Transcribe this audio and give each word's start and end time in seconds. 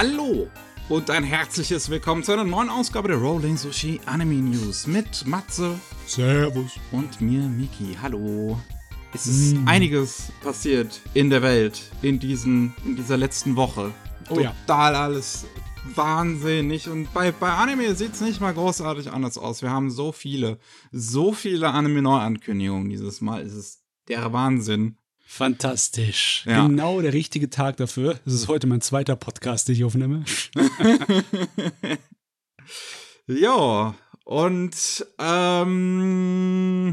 Hallo 0.00 0.46
und 0.88 1.10
ein 1.10 1.24
herzliches 1.24 1.90
Willkommen 1.90 2.22
zu 2.22 2.30
einer 2.30 2.44
neuen 2.44 2.68
Ausgabe 2.68 3.08
der 3.08 3.16
Rolling 3.16 3.56
Sushi 3.56 4.00
Anime 4.06 4.36
News 4.36 4.86
mit 4.86 5.26
Matze 5.26 5.74
Servus. 6.06 6.78
und 6.92 7.20
mir, 7.20 7.40
Miki. 7.40 7.98
Hallo. 8.00 8.60
Es 9.12 9.26
ist 9.26 9.56
einiges 9.66 10.30
passiert 10.40 11.00
in 11.14 11.30
der 11.30 11.42
Welt 11.42 11.90
in, 12.02 12.20
diesen, 12.20 12.76
in 12.84 12.94
dieser 12.94 13.16
letzten 13.16 13.56
Woche. 13.56 13.90
Oh 14.30 14.38
ja. 14.38 14.54
Total 14.68 14.94
alles 14.94 15.46
wahnsinnig. 15.96 16.88
Und 16.88 17.12
bei, 17.12 17.32
bei 17.32 17.50
Anime 17.50 17.92
sieht 17.96 18.12
es 18.12 18.20
nicht 18.20 18.40
mal 18.40 18.54
großartig 18.54 19.10
anders 19.10 19.36
aus. 19.36 19.62
Wir 19.62 19.72
haben 19.72 19.90
so 19.90 20.12
viele, 20.12 20.60
so 20.92 21.32
viele 21.32 21.70
Anime-Neuankündigungen 21.70 22.88
dieses 22.88 23.20
Mal. 23.20 23.42
Es 23.42 23.52
ist 23.52 23.82
der 24.06 24.32
Wahnsinn. 24.32 24.96
Fantastisch. 25.30 26.44
Ja. 26.46 26.66
Genau 26.66 27.00
der 27.02 27.12
richtige 27.12 27.50
Tag 27.50 27.76
dafür. 27.76 28.18
Das 28.24 28.32
ist 28.32 28.48
heute 28.48 28.66
mein 28.66 28.80
zweiter 28.80 29.14
Podcast, 29.14 29.68
den 29.68 29.74
ich 29.76 29.84
aufnehme. 29.84 30.24
Ja, 33.26 33.94
und 34.24 35.06
ähm, 35.18 36.92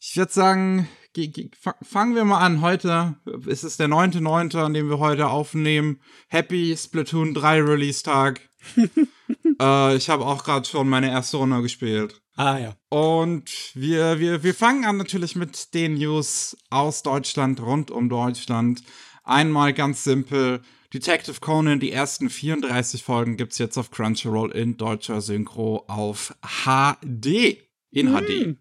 ich 0.00 0.12
würde 0.16 0.32
sagen, 0.32 0.88
ge- 1.12 1.26
ge- 1.28 1.50
fa- 1.60 1.74
fangen 1.82 2.14
wir 2.14 2.24
mal 2.24 2.38
an. 2.38 2.60
Heute 2.60 3.16
ist 3.46 3.64
es 3.64 3.76
der 3.76 3.88
9.9., 3.88 4.56
an 4.58 4.74
dem 4.74 4.88
wir 4.88 5.00
heute 5.00 5.26
aufnehmen. 5.28 6.00
Happy 6.28 6.76
Splatoon 6.76 7.34
3 7.34 7.62
Release-Tag. 7.62 8.48
äh, 9.60 9.96
ich 9.96 10.08
habe 10.10 10.26
auch 10.26 10.44
gerade 10.44 10.68
schon 10.68 10.88
meine 10.88 11.10
erste 11.10 11.36
Runde 11.36 11.62
gespielt. 11.62 12.20
Ah 12.36 12.58
ja. 12.58 12.76
Und 12.88 13.50
wir, 13.74 14.18
wir, 14.18 14.42
wir 14.42 14.54
fangen 14.54 14.84
an 14.84 14.96
natürlich 14.96 15.36
mit 15.36 15.74
den 15.74 15.94
News 15.94 16.56
aus 16.70 17.02
Deutschland, 17.02 17.60
rund 17.60 17.90
um 17.90 18.08
Deutschland. 18.08 18.82
Einmal 19.24 19.72
ganz 19.72 20.04
simpel. 20.04 20.62
Detective 20.92 21.38
Conan, 21.40 21.78
die 21.78 21.92
ersten 21.92 22.30
34 22.30 23.04
Folgen 23.04 23.36
gibt's 23.36 23.58
jetzt 23.58 23.78
auf 23.78 23.90
Crunchyroll 23.90 24.50
in 24.52 24.76
deutscher 24.76 25.20
Synchro 25.20 25.84
auf 25.86 26.34
HD. 26.42 27.58
In 27.90 28.08
HD. 28.08 28.56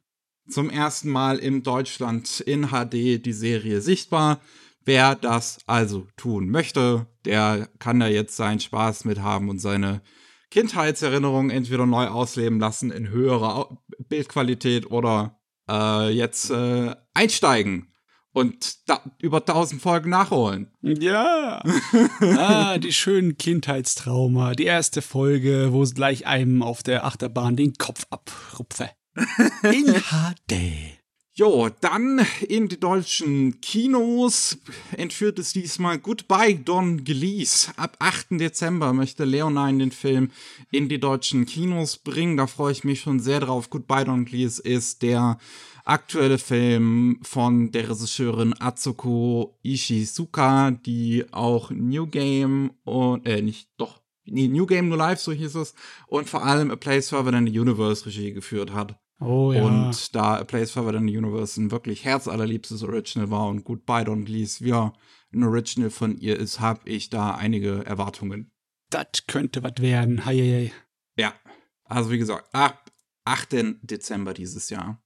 Zum 0.49 0.69
ersten 0.69 1.09
Mal 1.09 1.37
in 1.39 1.63
Deutschland 1.63 2.39
in 2.41 2.67
HD 2.67 3.23
die 3.23 3.33
Serie 3.33 3.81
sichtbar. 3.81 4.41
Wer 4.89 5.13
das 5.13 5.59
also 5.67 6.07
tun 6.17 6.49
möchte, 6.49 7.05
der 7.23 7.69
kann 7.77 7.99
da 7.99 8.07
jetzt 8.07 8.35
seinen 8.35 8.59
Spaß 8.59 9.05
mit 9.05 9.19
haben 9.21 9.47
und 9.47 9.59
seine 9.59 10.01
Kindheitserinnerungen 10.49 11.51
entweder 11.51 11.85
neu 11.85 12.07
ausleben 12.07 12.59
lassen 12.59 12.89
in 12.89 13.07
höherer 13.09 13.77
Bildqualität 13.99 14.89
oder 14.89 15.39
äh, 15.69 16.09
jetzt 16.09 16.49
äh, 16.49 16.95
einsteigen 17.13 17.93
und 18.33 18.77
über 19.19 19.37
1000 19.37 19.79
Folgen 19.79 20.09
nachholen. 20.09 20.71
Ja. 20.81 21.61
ah, 22.21 22.79
die 22.79 22.91
schönen 22.91 23.37
Kindheitstrauma. 23.37 24.53
Die 24.55 24.65
erste 24.65 25.03
Folge, 25.03 25.67
wo 25.71 25.83
es 25.83 25.93
gleich 25.93 26.25
einem 26.25 26.63
auf 26.63 26.81
der 26.81 27.05
Achterbahn 27.05 27.55
den 27.55 27.75
Kopf 27.75 28.07
abrupfe. 28.09 28.89
In 29.61 29.93
HD. 29.93 30.98
Jo, 31.39 31.69
dann 31.79 32.19
in 32.49 32.67
die 32.67 32.81
deutschen 32.81 33.61
Kinos 33.61 34.57
entführt 34.97 35.39
es 35.39 35.53
diesmal 35.53 35.97
Goodbye 35.97 36.55
Don 36.55 37.05
Glees. 37.05 37.71
Ab 37.77 37.95
8. 37.99 38.31
Dezember 38.31 38.91
möchte 38.91 39.23
Leonine 39.23 39.77
den 39.77 39.91
Film 39.91 40.31
in 40.69 40.89
die 40.89 40.99
deutschen 40.99 41.45
Kinos 41.45 41.95
bringen. 41.95 42.35
Da 42.35 42.45
freue 42.45 42.73
ich 42.73 42.83
mich 42.83 42.99
schon 42.99 43.21
sehr 43.21 43.39
drauf. 43.39 43.69
Goodbye 43.69 44.03
Don 44.03 44.25
Glees 44.25 44.59
ist 44.59 45.01
der 45.01 45.37
aktuelle 45.85 46.39
Film 46.39 47.19
von 47.21 47.71
der 47.71 47.89
Regisseurin 47.89 48.53
Atsuko 48.59 49.57
Ishizuka, 49.63 50.71
die 50.71 51.23
auch 51.31 51.71
New 51.71 52.07
Game 52.07 52.71
und, 52.83 53.25
äh, 53.25 53.41
nicht, 53.41 53.69
doch, 53.77 54.01
New 54.25 54.65
Game 54.65 54.89
No 54.89 54.97
Life, 54.97 55.23
so 55.23 55.31
hieß 55.31 55.55
es, 55.55 55.73
und 56.07 56.29
vor 56.29 56.43
allem 56.43 56.69
A 56.69 56.75
Place 56.75 57.07
Further 57.07 57.31
Than 57.31 57.47
the 57.47 57.57
Universe 57.57 58.05
Regie 58.05 58.33
geführt 58.33 58.73
hat. 58.73 58.99
Oh 59.19 59.51
ja. 59.51 59.63
Und 59.63 60.15
da 60.15 60.35
A 60.37 60.43
Place 60.43 60.71
Further 60.71 60.93
Than 60.93 61.07
the 61.07 61.17
Universe 61.17 61.59
ein 61.59 61.71
wirklich 61.71 62.05
herzallerliebstes 62.05 62.83
Original 62.83 63.29
war 63.29 63.47
und 63.47 63.63
Goodbye 63.63 64.05
Don 64.05 64.25
Glees 64.25 64.61
wieder 64.61 64.93
ein 65.33 65.43
Original 65.43 65.89
von 65.89 66.17
ihr 66.17 66.37
ist, 66.37 66.59
habe 66.59 66.81
ich 66.85 67.09
da 67.09 67.35
einige 67.35 67.85
Erwartungen. 67.85 68.51
das 68.89 69.27
könnte 69.27 69.61
was 69.61 69.73
werden. 69.79 70.25
Heieiei. 70.25 70.71
Ja, 71.17 71.33
also 71.83 72.11
wie 72.11 72.17
gesagt, 72.17 72.47
ab 72.53 72.91
8. 73.25 73.77
Dezember 73.81 74.33
dieses 74.33 74.69
Jahr. 74.69 75.01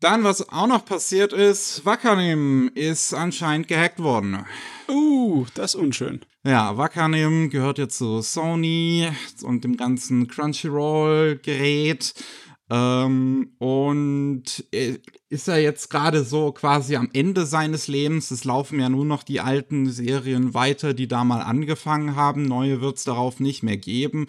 Dann, 0.00 0.24
was 0.24 0.48
auch 0.48 0.66
noch 0.66 0.84
passiert 0.84 1.32
ist, 1.34 1.84
Wakanim 1.84 2.70
ist 2.74 3.12
anscheinend 3.12 3.68
gehackt 3.68 4.02
worden. 4.02 4.46
Uh, 4.88 5.44
das 5.54 5.74
ist 5.74 5.80
unschön. 5.80 6.20
Ja, 6.42 6.78
Wakanim 6.78 7.50
gehört 7.50 7.76
jetzt 7.76 7.98
zu 7.98 8.22
Sony 8.22 9.10
und 9.42 9.62
dem 9.62 9.76
ganzen 9.76 10.26
Crunchyroll-Gerät. 10.26 12.14
Ähm, 12.70 13.50
und 13.58 14.64
äh, 14.70 14.98
ist 15.28 15.48
er 15.48 15.58
jetzt 15.58 15.90
gerade 15.90 16.22
so 16.24 16.52
quasi 16.52 16.94
am 16.94 17.08
Ende 17.12 17.44
seines 17.44 17.88
Lebens. 17.88 18.30
Es 18.30 18.44
laufen 18.44 18.78
ja 18.78 18.88
nur 18.88 19.04
noch 19.04 19.24
die 19.24 19.40
alten 19.40 19.90
Serien 19.90 20.54
weiter, 20.54 20.94
die 20.94 21.08
da 21.08 21.24
mal 21.24 21.40
angefangen 21.40 22.14
haben. 22.14 22.42
Neue 22.44 22.80
wird 22.80 22.98
es 22.98 23.04
darauf 23.04 23.40
nicht 23.40 23.64
mehr 23.64 23.76
geben. 23.76 24.28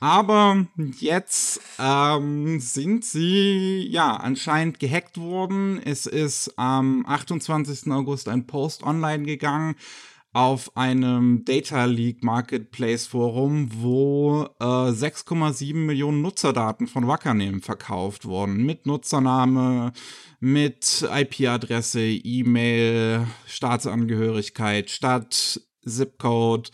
Aber 0.00 0.66
jetzt 0.98 1.60
ähm, 1.78 2.58
sind 2.58 3.04
sie 3.04 3.86
ja 3.88 4.16
anscheinend 4.16 4.80
gehackt 4.80 5.18
worden. 5.18 5.80
Es 5.84 6.06
ist 6.06 6.54
am 6.56 7.04
28. 7.06 7.92
August 7.92 8.28
ein 8.28 8.46
Post 8.46 8.82
online 8.82 9.24
gegangen 9.24 9.76
auf 10.36 10.76
einem 10.76 11.46
Data 11.46 11.86
Leak 11.86 12.22
Marketplace 12.22 13.06
Forum, 13.06 13.70
wo 13.72 14.46
äh, 14.60 14.64
6,7 14.64 15.74
Millionen 15.74 16.20
Nutzerdaten 16.20 16.88
von 16.88 17.08
Wakanim 17.08 17.62
verkauft 17.62 18.26
wurden. 18.26 18.66
Mit 18.66 18.84
Nutzername, 18.84 19.94
mit 20.38 21.08
IP-Adresse, 21.10 22.02
E-Mail, 22.02 23.26
Staatsangehörigkeit, 23.46 24.90
Stadt, 24.90 25.58
Zipcode, 25.86 26.70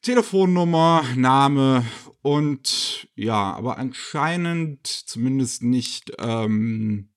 Telefonnummer, 0.00 1.02
Name 1.16 1.84
und 2.22 3.08
ja, 3.16 3.54
aber 3.54 3.76
anscheinend 3.78 4.86
zumindest 4.86 5.64
nicht 5.64 6.12
ähm, 6.20 7.08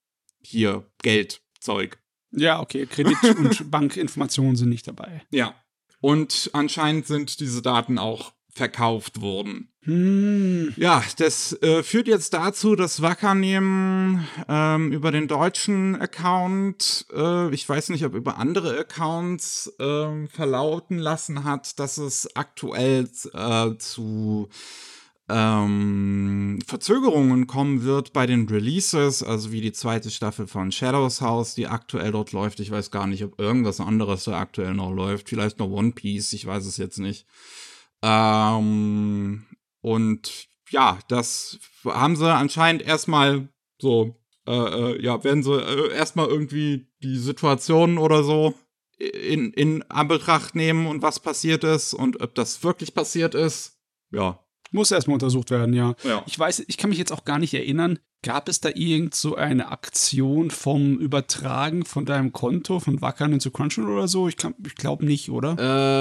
hier 0.41 0.89
Geldzeug. 1.03 1.99
Ja, 2.31 2.61
okay. 2.61 2.87
Kredit- 2.87 3.23
und 3.37 3.69
Bankinformationen 3.69 4.55
sind 4.55 4.69
nicht 4.69 4.87
dabei. 4.87 5.21
Ja. 5.29 5.53
Und 5.99 6.49
anscheinend 6.53 7.07
sind 7.07 7.39
diese 7.39 7.61
Daten 7.61 7.97
auch 7.97 8.33
verkauft 8.57 9.21
worden. 9.21 9.69
Hm. 9.83 10.73
Ja, 10.75 11.01
das 11.17 11.53
äh, 11.61 11.81
führt 11.81 12.09
jetzt 12.09 12.33
dazu, 12.33 12.75
dass 12.75 13.01
Wakanim 13.01 14.25
ähm, 14.49 14.91
über 14.91 15.11
den 15.11 15.29
deutschen 15.29 15.95
Account, 15.95 17.05
äh, 17.15 17.53
ich 17.53 17.67
weiß 17.69 17.89
nicht, 17.89 18.03
ob 18.03 18.13
über 18.13 18.37
andere 18.37 18.77
Accounts 18.77 19.73
ähm, 19.79 20.27
verlauten 20.27 20.97
lassen 20.97 21.45
hat, 21.45 21.79
dass 21.79 21.97
es 21.97 22.35
aktuell 22.35 23.07
äh, 23.33 23.77
zu 23.77 24.49
ähm, 25.29 26.59
Verzögerungen 26.65 27.47
kommen 27.47 27.83
wird 27.83 28.13
bei 28.13 28.25
den 28.25 28.47
Releases, 28.47 29.23
also 29.23 29.51
wie 29.51 29.59
die 29.59 29.73
zweite 29.73 30.09
Staffel 30.09 30.47
von 30.47 30.71
Shadows 30.71 31.19
House, 31.21 31.53
die 31.53 31.67
aktuell 31.67 32.13
dort 32.13 32.31
läuft. 32.31 32.61
Ich 32.61 32.71
weiß 32.71 32.91
gar 32.91 33.07
nicht, 33.07 33.23
ob 33.23 33.39
irgendwas 33.39 33.81
anderes 33.81 34.23
da 34.23 34.39
aktuell 34.39 34.73
noch 34.73 34.91
läuft. 34.91 35.27
Vielleicht 35.27 35.59
noch 35.59 35.69
One 35.69 35.91
Piece, 35.91 36.31
ich 36.31 36.45
weiß 36.45 36.65
es 36.65 36.77
jetzt 36.77 36.99
nicht. 36.99 37.25
Ähm, 38.01 39.45
und 39.81 40.47
ja, 40.69 40.99
das 41.09 41.59
haben 41.85 42.15
sie 42.15 42.33
anscheinend 42.33 42.83
erstmal 42.83 43.49
so, 43.81 44.15
äh, 44.45 44.51
äh, 44.53 45.03
ja, 45.03 45.23
werden 45.25 45.43
sie 45.43 45.59
äh, 45.59 45.93
erstmal 45.93 46.27
irgendwie 46.27 46.87
die 47.03 47.17
Situation 47.17 47.97
oder 47.97 48.23
so 48.23 48.53
in, 48.97 49.51
in 49.51 49.83
Anbetracht 49.83 50.55
nehmen 50.55 50.87
und 50.87 51.01
was 51.01 51.19
passiert 51.19 51.65
ist 51.65 51.93
und 51.93 52.21
ob 52.21 52.33
das 52.33 52.63
wirklich 52.63 52.93
passiert 52.93 53.35
ist. 53.35 53.77
Ja. 54.11 54.39
Muss 54.71 54.91
erstmal 54.91 55.15
untersucht 55.15 55.51
werden, 55.51 55.73
ja. 55.73 55.95
Ja. 56.03 56.23
Ich 56.27 56.37
weiß, 56.37 56.63
ich 56.67 56.77
kann 56.77 56.89
mich 56.89 56.99
jetzt 56.99 57.11
auch 57.13 57.25
gar 57.25 57.39
nicht 57.39 57.53
erinnern. 57.53 57.99
Gab 58.23 58.49
es 58.49 58.59
da 58.59 58.69
irgend 58.73 59.13
so 59.13 59.35
eine 59.35 59.69
Aktion 59.71 60.49
vom 60.49 60.97
Übertragen 60.97 61.85
von 61.85 62.05
deinem 62.05 62.33
Konto 62.33 62.79
von 62.79 62.99
Wackernen 63.01 63.39
zu 63.39 63.51
Crunchyroll 63.51 63.93
oder 63.93 64.07
so? 64.07 64.27
Ich, 64.27 64.37
kann- 64.37 64.55
ich 64.65 64.75
glaube 64.75 65.05
nicht, 65.05 65.29
oder? 65.29 65.55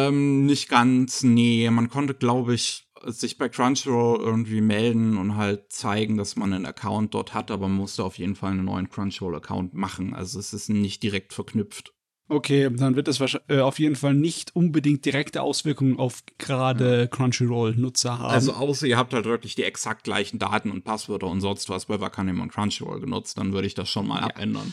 Ähm, 0.08 0.46
nicht 0.46 0.68
ganz, 0.68 1.22
nee. 1.22 1.68
Man 1.70 1.88
konnte, 1.90 2.14
glaube 2.14 2.54
ich, 2.54 2.88
sich 3.04 3.36
bei 3.38 3.48
Crunchyroll 3.50 4.20
irgendwie 4.20 4.62
melden 4.62 5.18
und 5.18 5.36
halt 5.36 5.70
zeigen, 5.70 6.16
dass 6.16 6.36
man 6.36 6.52
einen 6.54 6.66
Account 6.66 7.12
dort 7.14 7.34
hat, 7.34 7.50
aber 7.50 7.68
man 7.68 7.76
musste 7.76 8.02
auf 8.02 8.18
jeden 8.18 8.34
Fall 8.34 8.52
einen 8.52 8.64
neuen 8.64 8.88
Crunchyroll-Account 8.88 9.74
machen. 9.74 10.14
Also 10.14 10.38
es 10.40 10.52
ist 10.54 10.70
nicht 10.70 11.02
direkt 11.02 11.34
verknüpft. 11.34 11.92
Okay, 12.28 12.68
dann 12.72 12.96
wird 12.96 13.06
das 13.06 13.20
äh, 13.48 13.60
auf 13.60 13.78
jeden 13.78 13.94
Fall 13.94 14.14
nicht 14.14 14.56
unbedingt 14.56 15.04
direkte 15.04 15.42
Auswirkungen 15.42 15.96
auf 15.98 16.24
gerade 16.38 17.06
Crunchyroll-Nutzer 17.08 18.18
haben. 18.18 18.30
Also 18.32 18.52
außer 18.52 18.86
ihr 18.86 18.96
habt 18.96 19.14
halt 19.14 19.26
wirklich 19.26 19.54
die 19.54 19.62
exakt 19.62 20.02
gleichen 20.04 20.40
Daten 20.40 20.72
und 20.72 20.82
Passwörter 20.82 21.28
und 21.28 21.40
sonst 21.40 21.68
was 21.68 21.86
bei 21.86 22.00
Wakanim 22.00 22.40
und 22.40 22.52
Crunchyroll 22.52 23.00
genutzt, 23.00 23.38
dann 23.38 23.52
würde 23.52 23.68
ich 23.68 23.74
das 23.74 23.88
schon 23.88 24.08
mal 24.08 24.20
abändern. 24.20 24.72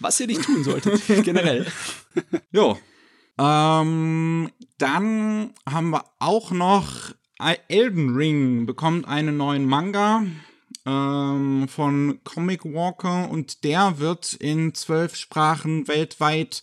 was 0.00 0.18
ihr 0.20 0.26
nicht 0.26 0.42
tun 0.42 0.64
solltet, 0.64 1.02
generell. 1.24 1.66
Jo. 2.52 2.78
Ähm, 3.38 4.50
dann 4.78 5.50
haben 5.68 5.90
wir 5.90 6.04
auch 6.20 6.52
noch 6.52 7.12
Elden 7.68 8.14
Ring 8.14 8.64
bekommt 8.64 9.06
einen 9.06 9.36
neuen 9.36 9.66
Manga 9.66 10.24
ähm, 10.86 11.66
von 11.68 12.20
Comic 12.24 12.64
Walker 12.64 13.30
und 13.30 13.64
der 13.64 13.98
wird 13.98 14.34
in 14.34 14.74
zwölf 14.74 15.16
Sprachen 15.16 15.88
weltweit 15.88 16.62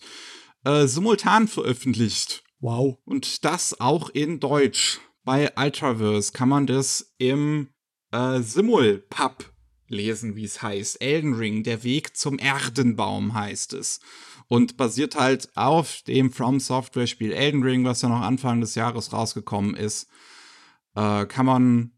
äh, 0.64 0.86
simultan 0.86 1.48
veröffentlicht. 1.48 2.44
Wow. 2.60 2.98
Und 3.04 3.44
das 3.44 3.80
auch 3.80 4.10
in 4.10 4.38
Deutsch. 4.38 5.00
Bei 5.24 5.52
Ultraverse 5.56 6.32
kann 6.32 6.48
man 6.48 6.66
das 6.66 7.14
im 7.18 7.68
äh, 8.12 8.40
Simulpub 8.40 9.52
lesen, 9.88 10.36
wie 10.36 10.44
es 10.44 10.62
heißt. 10.62 11.00
Elden 11.00 11.34
Ring, 11.34 11.62
der 11.62 11.84
Weg 11.84 12.16
zum 12.16 12.38
Erdenbaum 12.38 13.34
heißt 13.34 13.72
es. 13.74 14.00
Und 14.48 14.76
basiert 14.76 15.16
halt 15.16 15.48
auf 15.56 16.02
dem 16.02 16.30
From 16.30 16.60
Software 16.60 17.06
Spiel 17.06 17.32
Elden 17.32 17.62
Ring, 17.62 17.84
was 17.84 18.02
ja 18.02 18.08
noch 18.08 18.20
Anfang 18.20 18.60
des 18.60 18.74
Jahres 18.74 19.12
rausgekommen 19.12 19.74
ist. 19.74 20.08
Äh, 20.94 21.26
kann 21.26 21.46
man, 21.46 21.92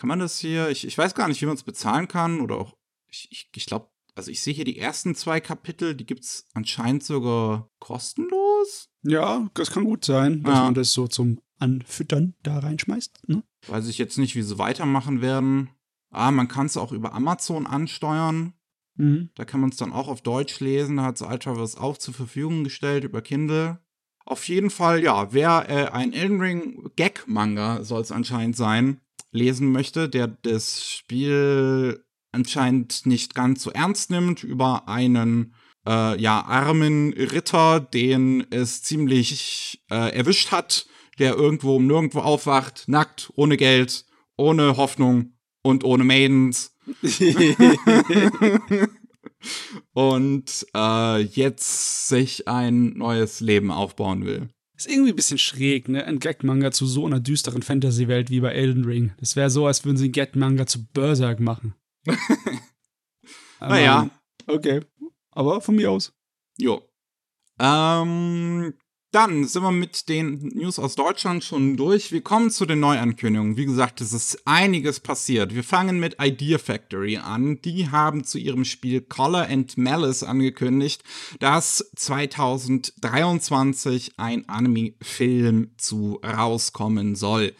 kann 0.00 0.08
man 0.08 0.18
das 0.18 0.38
hier, 0.38 0.70
ich, 0.70 0.86
ich 0.86 0.96
weiß 0.96 1.14
gar 1.14 1.28
nicht, 1.28 1.42
wie 1.42 1.46
man 1.46 1.56
es 1.56 1.62
bezahlen 1.62 2.08
kann 2.08 2.40
oder 2.40 2.56
auch, 2.56 2.74
ich, 3.06 3.28
ich, 3.30 3.50
ich 3.54 3.66
glaube, 3.66 3.90
also 4.14 4.30
ich 4.30 4.40
sehe 4.40 4.54
hier 4.54 4.64
die 4.64 4.78
ersten 4.78 5.14
zwei 5.14 5.40
Kapitel, 5.40 5.94
die 5.94 6.06
gibt 6.06 6.24
es 6.24 6.46
anscheinend 6.54 7.04
sogar 7.04 7.68
kostenlos. 7.80 8.88
Ja, 9.02 9.48
das 9.52 9.70
kann 9.70 9.84
gut 9.84 10.06
sein, 10.06 10.42
dass 10.42 10.54
Ja. 10.56 10.64
man 10.64 10.74
das 10.74 10.92
so 10.92 11.06
zum 11.06 11.38
Anfüttern 11.58 12.34
da 12.42 12.60
reinschmeißt. 12.60 13.28
Ne? 13.28 13.42
Weiß 13.66 13.88
ich 13.88 13.98
jetzt 13.98 14.16
nicht, 14.16 14.34
wie 14.36 14.42
sie 14.42 14.58
weitermachen 14.58 15.20
werden. 15.20 15.68
Ah, 16.10 16.30
man 16.30 16.48
kann 16.48 16.64
es 16.66 16.78
auch 16.78 16.92
über 16.92 17.12
Amazon 17.12 17.66
ansteuern. 17.66 18.54
Mhm. 18.96 19.30
Da 19.34 19.44
kann 19.44 19.60
man 19.60 19.68
es 19.70 19.76
dann 19.76 19.92
auch 19.92 20.08
auf 20.08 20.22
Deutsch 20.22 20.60
lesen. 20.60 20.96
Da 20.96 21.02
hat 21.04 21.16
es 21.16 21.22
Ultraverse 21.22 21.78
auch 21.80 21.98
zur 21.98 22.14
Verfügung 22.14 22.64
gestellt 22.64 23.04
über 23.04 23.20
Kindle. 23.22 23.78
Auf 24.24 24.48
jeden 24.48 24.70
Fall, 24.70 25.02
ja, 25.02 25.32
wer 25.32 25.68
äh, 25.68 25.88
ein 25.90 26.12
Elden 26.12 26.40
Ring 26.40 26.90
Gag-Manga 26.96 27.84
soll 27.84 28.00
es 28.02 28.12
anscheinend 28.12 28.56
sein, 28.56 29.00
lesen 29.32 29.72
möchte, 29.72 30.08
der 30.08 30.28
das 30.28 30.86
Spiel 30.88 32.04
anscheinend 32.32 33.06
nicht 33.06 33.34
ganz 33.34 33.62
so 33.62 33.70
ernst 33.70 34.10
nimmt, 34.10 34.44
über 34.44 34.88
einen 34.88 35.54
äh, 35.86 36.20
ja, 36.20 36.44
armen 36.44 37.12
Ritter, 37.12 37.80
den 37.80 38.46
es 38.50 38.82
ziemlich 38.82 39.82
äh, 39.90 40.14
erwischt 40.14 40.52
hat, 40.52 40.86
der 41.18 41.34
irgendwo 41.34 41.76
um 41.76 41.86
nirgendwo 41.86 42.20
aufwacht, 42.20 42.84
nackt, 42.86 43.30
ohne 43.34 43.56
Geld, 43.56 44.04
ohne 44.36 44.76
Hoffnung 44.76 45.34
und 45.62 45.84
ohne 45.84 46.04
Maidens 46.04 46.76
und 49.92 50.66
äh, 50.74 51.18
jetzt 51.20 52.08
sich 52.08 52.48
ein 52.48 52.94
neues 52.96 53.40
Leben 53.40 53.70
aufbauen 53.70 54.24
will. 54.24 54.48
Ist 54.80 54.90
irgendwie 54.90 55.10
ein 55.10 55.16
bisschen 55.16 55.36
schräg, 55.36 55.90
ne? 55.90 56.06
Ein 56.06 56.20
Gag-Manga 56.20 56.70
zu 56.70 56.86
so 56.86 57.04
einer 57.04 57.20
düsteren 57.20 57.60
Fantasy-Welt 57.60 58.30
wie 58.30 58.40
bei 58.40 58.52
Elden 58.52 58.86
Ring. 58.86 59.12
Das 59.20 59.36
wäre 59.36 59.50
so, 59.50 59.66
als 59.66 59.84
würden 59.84 59.98
sie 59.98 60.04
einen 60.04 60.12
Gag-Manga 60.12 60.66
zu 60.66 60.86
Berserk 60.86 61.38
machen. 61.38 61.74
Naja. 63.60 64.08
Okay. 64.46 64.80
Aber 65.32 65.60
von 65.60 65.76
mir 65.76 65.90
aus. 65.90 66.14
Jo. 66.56 66.82
Ähm, 67.58 68.72
dann 69.12 69.46
sind 69.46 69.62
wir 69.62 69.72
mit 69.72 70.08
den 70.08 70.52
News 70.54 70.78
aus 70.78 70.94
Deutschland 70.94 71.42
schon 71.42 71.76
durch. 71.76 72.12
Wir 72.12 72.20
kommen 72.20 72.50
zu 72.50 72.64
den 72.64 72.78
Neuankündigungen. 72.80 73.56
Wie 73.56 73.66
gesagt, 73.66 74.00
es 74.00 74.12
ist 74.12 74.46
einiges 74.46 75.00
passiert. 75.00 75.52
Wir 75.54 75.64
fangen 75.64 75.98
mit 75.98 76.16
Idea 76.20 76.58
Factory 76.58 77.16
an. 77.16 77.60
Die 77.62 77.90
haben 77.90 78.22
zu 78.24 78.38
ihrem 78.38 78.64
Spiel 78.64 79.00
Color 79.00 79.48
and 79.48 79.76
Malice 79.76 80.22
angekündigt, 80.22 81.02
dass 81.40 81.90
2023 81.96 84.12
ein 84.16 84.48
Anime-Film 84.48 85.72
zu 85.76 86.20
rauskommen 86.24 87.16
soll. 87.16 87.52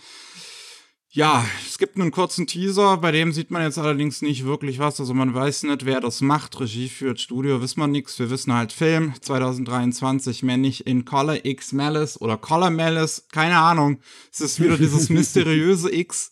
Ja, 1.13 1.45
es 1.67 1.79
gibt 1.79 1.97
einen 1.97 2.13
kurzen 2.13 2.47
Teaser, 2.47 2.97
bei 2.99 3.11
dem 3.11 3.33
sieht 3.33 3.51
man 3.51 3.63
jetzt 3.63 3.79
allerdings 3.79 4.23
nicht 4.23 4.45
wirklich 4.45 4.79
was. 4.79 5.01
Also 5.01 5.13
man 5.13 5.35
weiß 5.35 5.65
nicht, 5.65 5.85
wer 5.85 6.01
das 6.01 6.21
macht. 6.21 6.61
Regie 6.61 6.89
führt, 6.89 7.21
Studio, 7.21 7.61
wissen 7.61 7.81
wir 7.81 7.89
nichts. 7.89 8.17
Wir 8.21 8.31
wissen 8.31 8.55
halt 8.55 8.73
Film 8.73 9.13
2023, 9.21 10.45
mehr 10.45 10.57
nicht 10.57 10.83
in 10.83 11.05
Color 11.05 11.45
X 11.45 11.73
Malice 11.73 12.21
oder 12.21 12.37
Color 12.37 12.71
Malice, 12.71 13.27
keine 13.33 13.57
Ahnung. 13.59 13.99
Es 14.33 14.41
ist 14.41 14.61
wieder 14.61 14.77
dieses 14.77 15.09
mysteriöse 15.11 15.93
X. 15.93 16.31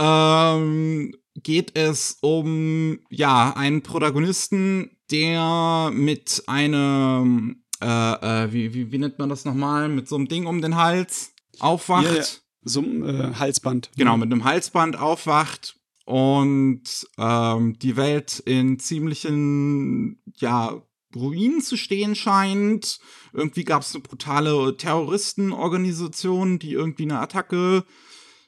Ähm, 0.00 1.14
geht 1.36 1.78
es 1.78 2.18
um, 2.20 2.98
ja, 3.10 3.52
einen 3.54 3.82
Protagonisten, 3.82 4.90
der 5.12 5.92
mit 5.94 6.42
einem, 6.48 7.62
äh, 7.80 7.86
äh, 7.86 8.52
wie, 8.52 8.74
wie, 8.74 8.90
wie 8.90 8.98
nennt 8.98 9.20
man 9.20 9.28
das 9.28 9.44
nochmal? 9.44 9.88
Mit 9.88 10.08
so 10.08 10.16
einem 10.16 10.26
Ding 10.26 10.46
um 10.46 10.60
den 10.60 10.74
Hals 10.74 11.30
aufwacht. 11.60 12.06
Ja, 12.06 12.14
ja. 12.14 12.24
So 12.62 12.80
ein 12.80 13.04
äh, 13.04 13.34
Halsband. 13.34 13.90
Genau, 13.96 14.16
mit 14.16 14.32
einem 14.32 14.44
Halsband 14.44 14.96
aufwacht 14.96 15.76
und 16.04 16.82
ähm, 17.18 17.78
die 17.78 17.96
Welt 17.96 18.40
in 18.40 18.78
ziemlichen, 18.78 20.22
ja, 20.36 20.82
Ruinen 21.14 21.60
zu 21.60 21.76
stehen 21.76 22.14
scheint. 22.14 23.00
Irgendwie 23.32 23.64
gab 23.64 23.82
es 23.82 23.94
eine 23.94 24.02
brutale 24.02 24.76
Terroristenorganisation, 24.76 26.58
die 26.58 26.72
irgendwie 26.72 27.04
eine 27.04 27.20
Attacke 27.20 27.84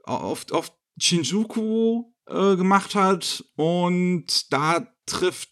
auf, 0.04 0.50
auf 0.52 0.72
Shinjuku 0.98 2.04
äh, 2.26 2.56
gemacht 2.56 2.94
hat. 2.94 3.44
Und 3.56 4.52
da 4.52 4.86
trifft 5.06 5.50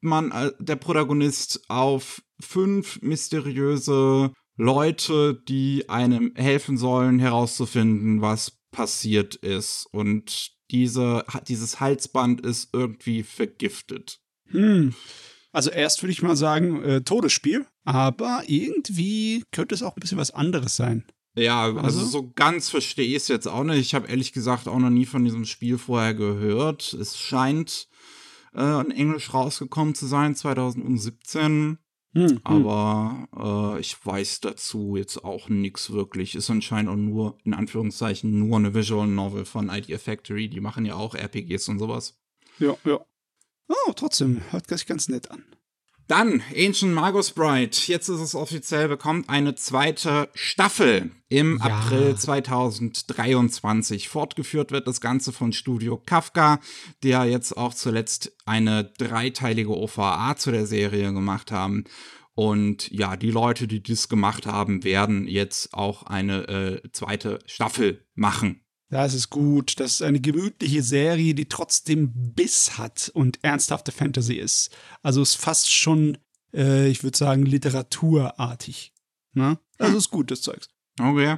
man, 0.00 0.30
äh, 0.32 0.52
der 0.58 0.76
Protagonist, 0.76 1.68
auf 1.68 2.22
fünf 2.40 3.00
mysteriöse 3.02 4.32
Leute, 4.58 5.40
die 5.48 5.88
einem 5.88 6.32
helfen 6.34 6.76
sollen, 6.76 7.18
herauszufinden, 7.20 8.20
was 8.20 8.58
passiert 8.70 9.36
ist. 9.36 9.86
Und 9.92 10.52
diese, 10.70 11.24
dieses 11.46 11.80
Halsband 11.80 12.42
ist 12.42 12.70
irgendwie 12.72 13.22
vergiftet. 13.22 14.20
Hm. 14.48 14.94
Also 15.52 15.70
erst 15.70 16.02
würde 16.02 16.12
ich 16.12 16.22
mal 16.22 16.36
sagen, 16.36 16.82
äh, 16.82 17.00
Todesspiel. 17.00 17.66
Aber 17.84 18.42
irgendwie 18.46 19.44
könnte 19.52 19.74
es 19.74 19.82
auch 19.82 19.96
ein 19.96 20.00
bisschen 20.00 20.18
was 20.18 20.32
anderes 20.32 20.76
sein. 20.76 21.04
Ja, 21.36 21.64
also, 21.66 21.78
Also? 21.80 22.04
so 22.04 22.32
ganz 22.34 22.68
verstehe 22.68 23.06
ich 23.06 23.16
es 23.16 23.28
jetzt 23.28 23.46
auch 23.46 23.64
nicht. 23.64 23.78
Ich 23.78 23.94
habe 23.94 24.08
ehrlich 24.08 24.32
gesagt 24.32 24.66
auch 24.68 24.78
noch 24.78 24.90
nie 24.90 25.06
von 25.06 25.24
diesem 25.24 25.44
Spiel 25.44 25.78
vorher 25.78 26.14
gehört. 26.14 26.92
Es 26.92 27.16
scheint 27.16 27.88
äh, 28.54 28.80
in 28.80 28.90
Englisch 28.90 29.32
rausgekommen 29.32 29.94
zu 29.94 30.06
sein, 30.06 30.34
2017. 30.34 31.78
Hm. 32.18 32.40
Aber 32.42 33.76
äh, 33.76 33.80
ich 33.80 34.04
weiß 34.04 34.40
dazu 34.40 34.96
jetzt 34.96 35.24
auch 35.24 35.48
nichts 35.48 35.92
wirklich. 35.92 36.34
Ist 36.34 36.50
anscheinend 36.50 36.90
auch 36.90 36.96
nur, 36.96 37.38
in 37.44 37.54
Anführungszeichen, 37.54 38.36
nur 38.38 38.56
eine 38.56 38.74
Visual 38.74 39.06
Novel 39.06 39.44
von 39.44 39.70
Idea 39.70 39.98
Factory. 39.98 40.48
Die 40.48 40.60
machen 40.60 40.84
ja 40.84 40.96
auch 40.96 41.14
RPGs 41.14 41.68
und 41.68 41.78
sowas. 41.78 42.18
Ja, 42.58 42.76
ja. 42.84 42.98
Oh, 43.68 43.92
trotzdem, 43.94 44.42
hört 44.50 44.68
sich 44.68 44.86
ganz 44.86 45.08
nett 45.08 45.30
an. 45.30 45.44
Dann 46.08 46.42
Ancient 46.56 46.94
Magus 46.94 47.32
Bride. 47.32 47.76
Jetzt 47.86 48.08
ist 48.08 48.20
es 48.20 48.34
offiziell, 48.34 48.88
bekommt 48.88 49.28
eine 49.28 49.54
zweite 49.56 50.30
Staffel 50.32 51.10
im 51.28 51.58
Ja. 51.58 51.66
April 51.66 52.16
2023. 52.16 54.08
Fortgeführt 54.08 54.72
wird 54.72 54.86
das 54.86 55.02
Ganze 55.02 55.34
von 55.34 55.52
Studio 55.52 55.98
Kafka, 55.98 56.60
der 57.02 57.26
jetzt 57.26 57.58
auch 57.58 57.74
zuletzt 57.74 58.32
eine 58.46 58.84
dreiteilige 58.96 59.76
OVA 59.76 60.34
zu 60.36 60.50
der 60.50 60.66
Serie 60.66 61.12
gemacht 61.12 61.52
haben. 61.52 61.84
Und 62.34 62.90
ja, 62.90 63.16
die 63.16 63.30
Leute, 63.30 63.68
die 63.68 63.82
das 63.82 64.08
gemacht 64.08 64.46
haben, 64.46 64.84
werden 64.84 65.28
jetzt 65.28 65.74
auch 65.74 66.04
eine 66.04 66.48
äh, 66.48 66.90
zweite 66.92 67.40
Staffel 67.44 68.06
machen. 68.14 68.62
Das 68.90 69.14
ist 69.14 69.30
gut. 69.30 69.78
Das 69.80 69.94
ist 69.94 70.02
eine 70.02 70.20
gemütliche 70.20 70.82
Serie, 70.82 71.34
die 71.34 71.46
trotzdem 71.46 72.12
Biss 72.34 72.78
hat 72.78 73.10
und 73.14 73.38
ernsthafte 73.42 73.92
Fantasy 73.92 74.34
ist. 74.34 74.74
Also 75.02 75.20
ist 75.22 75.34
fast 75.34 75.72
schon, 75.72 76.18
äh, 76.54 76.88
ich 76.88 77.02
würde 77.02 77.16
sagen, 77.18 77.44
literaturartig. 77.44 78.94
Ne? 79.34 79.58
Also 79.78 79.98
ist 79.98 80.10
gut, 80.10 80.30
das 80.30 80.42
Zeugs. 80.42 80.68
Okay. 80.98 81.36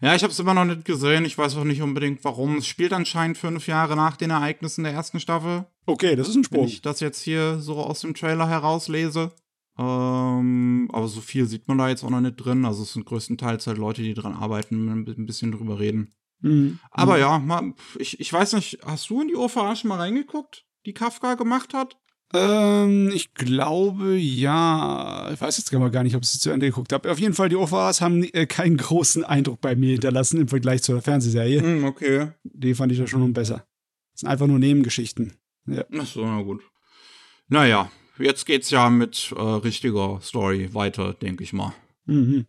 Ja, 0.00 0.14
ich 0.14 0.22
habe 0.22 0.32
es 0.32 0.38
immer 0.38 0.54
noch 0.54 0.64
nicht 0.64 0.84
gesehen. 0.84 1.24
Ich 1.24 1.38
weiß 1.38 1.56
auch 1.56 1.64
nicht 1.64 1.82
unbedingt, 1.82 2.24
warum. 2.24 2.58
Es 2.58 2.66
spielt 2.66 2.92
anscheinend 2.92 3.38
fünf 3.38 3.66
Jahre 3.66 3.96
nach 3.96 4.16
den 4.16 4.30
Ereignissen 4.30 4.84
der 4.84 4.92
ersten 4.92 5.20
Staffel. 5.20 5.66
Okay, 5.86 6.16
das 6.16 6.28
ist 6.28 6.34
ein 6.34 6.38
wenn 6.38 6.44
Sprung. 6.44 6.66
ich 6.66 6.82
das 6.82 7.00
jetzt 7.00 7.22
hier 7.22 7.60
so 7.60 7.76
aus 7.76 8.00
dem 8.00 8.14
Trailer 8.14 8.48
herauslese. 8.48 9.32
Ähm, 9.78 10.88
aber 10.92 11.06
so 11.06 11.20
viel 11.20 11.46
sieht 11.46 11.68
man 11.68 11.78
da 11.78 11.88
jetzt 11.88 12.02
auch 12.02 12.10
noch 12.10 12.20
nicht 12.20 12.36
drin. 12.36 12.64
Also 12.64 12.82
es 12.82 12.92
sind 12.92 13.06
größtenteils 13.06 13.66
halt 13.66 13.78
Leute, 13.78 14.02
die 14.02 14.14
dran 14.14 14.34
arbeiten, 14.34 14.88
ein 14.88 15.26
bisschen 15.26 15.52
drüber 15.52 15.78
reden. 15.78 16.14
Mhm. 16.40 16.78
Aber 16.90 17.18
ja, 17.18 17.38
mal, 17.38 17.74
ich, 17.98 18.20
ich 18.20 18.32
weiß 18.32 18.54
nicht, 18.54 18.78
hast 18.84 19.10
du 19.10 19.22
in 19.22 19.28
die 19.28 19.34
schon 19.34 19.88
mal 19.88 19.98
reingeguckt, 19.98 20.64
die 20.86 20.94
Kafka 20.94 21.34
gemacht 21.34 21.74
hat? 21.74 21.96
Ähm, 22.34 23.10
ich 23.14 23.32
glaube, 23.34 24.16
ja. 24.16 25.30
Ich 25.32 25.40
weiß 25.40 25.56
jetzt 25.56 25.70
gar 25.70 26.02
nicht, 26.02 26.14
ob 26.14 26.22
ich 26.22 26.28
sie 26.28 26.38
zu 26.38 26.50
Ende 26.50 26.66
geguckt 26.66 26.92
habe. 26.92 27.10
Auf 27.10 27.18
jeden 27.18 27.34
Fall, 27.34 27.48
die 27.48 27.56
OVAs 27.56 28.00
haben 28.00 28.22
äh, 28.22 28.46
keinen 28.46 28.76
großen 28.76 29.24
Eindruck 29.24 29.60
bei 29.60 29.74
mir 29.74 29.92
hinterlassen 29.92 30.40
im 30.40 30.48
Vergleich 30.48 30.82
zur 30.82 31.00
Fernsehserie. 31.00 31.62
Hm, 31.62 31.84
okay. 31.84 32.32
Die 32.44 32.74
fand 32.74 32.92
ich 32.92 32.98
ja 32.98 33.06
schon 33.06 33.32
besser. 33.32 33.64
Das 34.12 34.20
sind 34.20 34.28
einfach 34.28 34.46
nur 34.46 34.58
Nebengeschichten. 34.58 35.38
Ach 35.98 36.06
so, 36.06 36.24
na 36.24 36.42
gut. 36.42 36.62
Naja, 37.48 37.90
jetzt 38.18 38.44
geht's 38.44 38.70
ja 38.70 38.90
mit 38.90 39.32
äh, 39.36 39.40
richtiger 39.40 40.20
Story 40.22 40.74
weiter, 40.74 41.14
denke 41.14 41.44
ich 41.44 41.52
mal. 41.52 41.72
Mhm. 42.04 42.46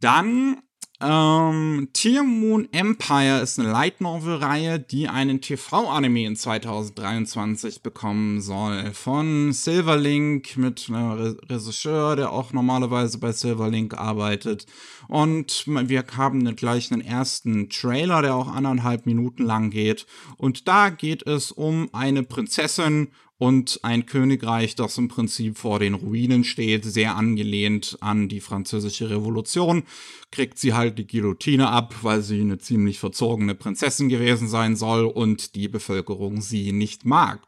Dann 0.00 0.62
ähm, 1.00 1.88
Tear 1.92 2.24
Moon 2.24 2.68
Empire 2.72 3.40
ist 3.40 3.58
eine 3.58 3.70
Light 3.70 4.00
Novel-Reihe, 4.00 4.78
die 4.78 5.08
einen 5.08 5.42
TV-Anime 5.42 6.24
in 6.24 6.36
2023 6.36 7.82
bekommen 7.82 8.40
soll. 8.40 8.92
Von 8.94 9.52
Silverlink 9.52 10.56
mit 10.56 10.86
einem 10.88 11.10
Re 11.12 11.36
Regisseur, 11.50 12.16
der 12.16 12.32
auch 12.32 12.52
normalerweise 12.52 13.18
bei 13.18 13.32
Silverlink 13.32 13.92
arbeitet. 13.92 14.66
Und 15.08 15.64
wir 15.66 16.04
haben 16.16 16.56
gleich 16.56 16.90
einen 16.90 17.02
ersten 17.02 17.68
Trailer, 17.68 18.22
der 18.22 18.34
auch 18.34 18.48
anderthalb 18.48 19.04
Minuten 19.04 19.44
lang 19.44 19.70
geht. 19.70 20.06
Und 20.38 20.66
da 20.66 20.88
geht 20.88 21.26
es 21.26 21.52
um 21.52 21.90
eine 21.92 22.22
Prinzessin 22.22 23.08
und 23.38 23.80
ein 23.82 24.06
Königreich, 24.06 24.74
das 24.76 24.96
im 24.96 25.08
Prinzip 25.08 25.58
vor 25.58 25.78
den 25.78 25.94
Ruinen 25.94 26.44
steht, 26.44 26.84
sehr 26.84 27.16
angelehnt 27.16 27.98
an 28.00 28.28
die 28.28 28.40
französische 28.40 29.10
Revolution, 29.10 29.82
kriegt 30.30 30.58
sie 30.58 30.72
halt 30.72 30.98
die 30.98 31.06
Guillotine 31.06 31.68
ab, 31.68 31.94
weil 32.02 32.22
sie 32.22 32.40
eine 32.40 32.58
ziemlich 32.58 32.98
verzogene 32.98 33.54
Prinzessin 33.54 34.08
gewesen 34.08 34.48
sein 34.48 34.74
soll 34.76 35.04
und 35.04 35.54
die 35.54 35.68
Bevölkerung 35.68 36.40
sie 36.40 36.72
nicht 36.72 37.04
mag. 37.04 37.46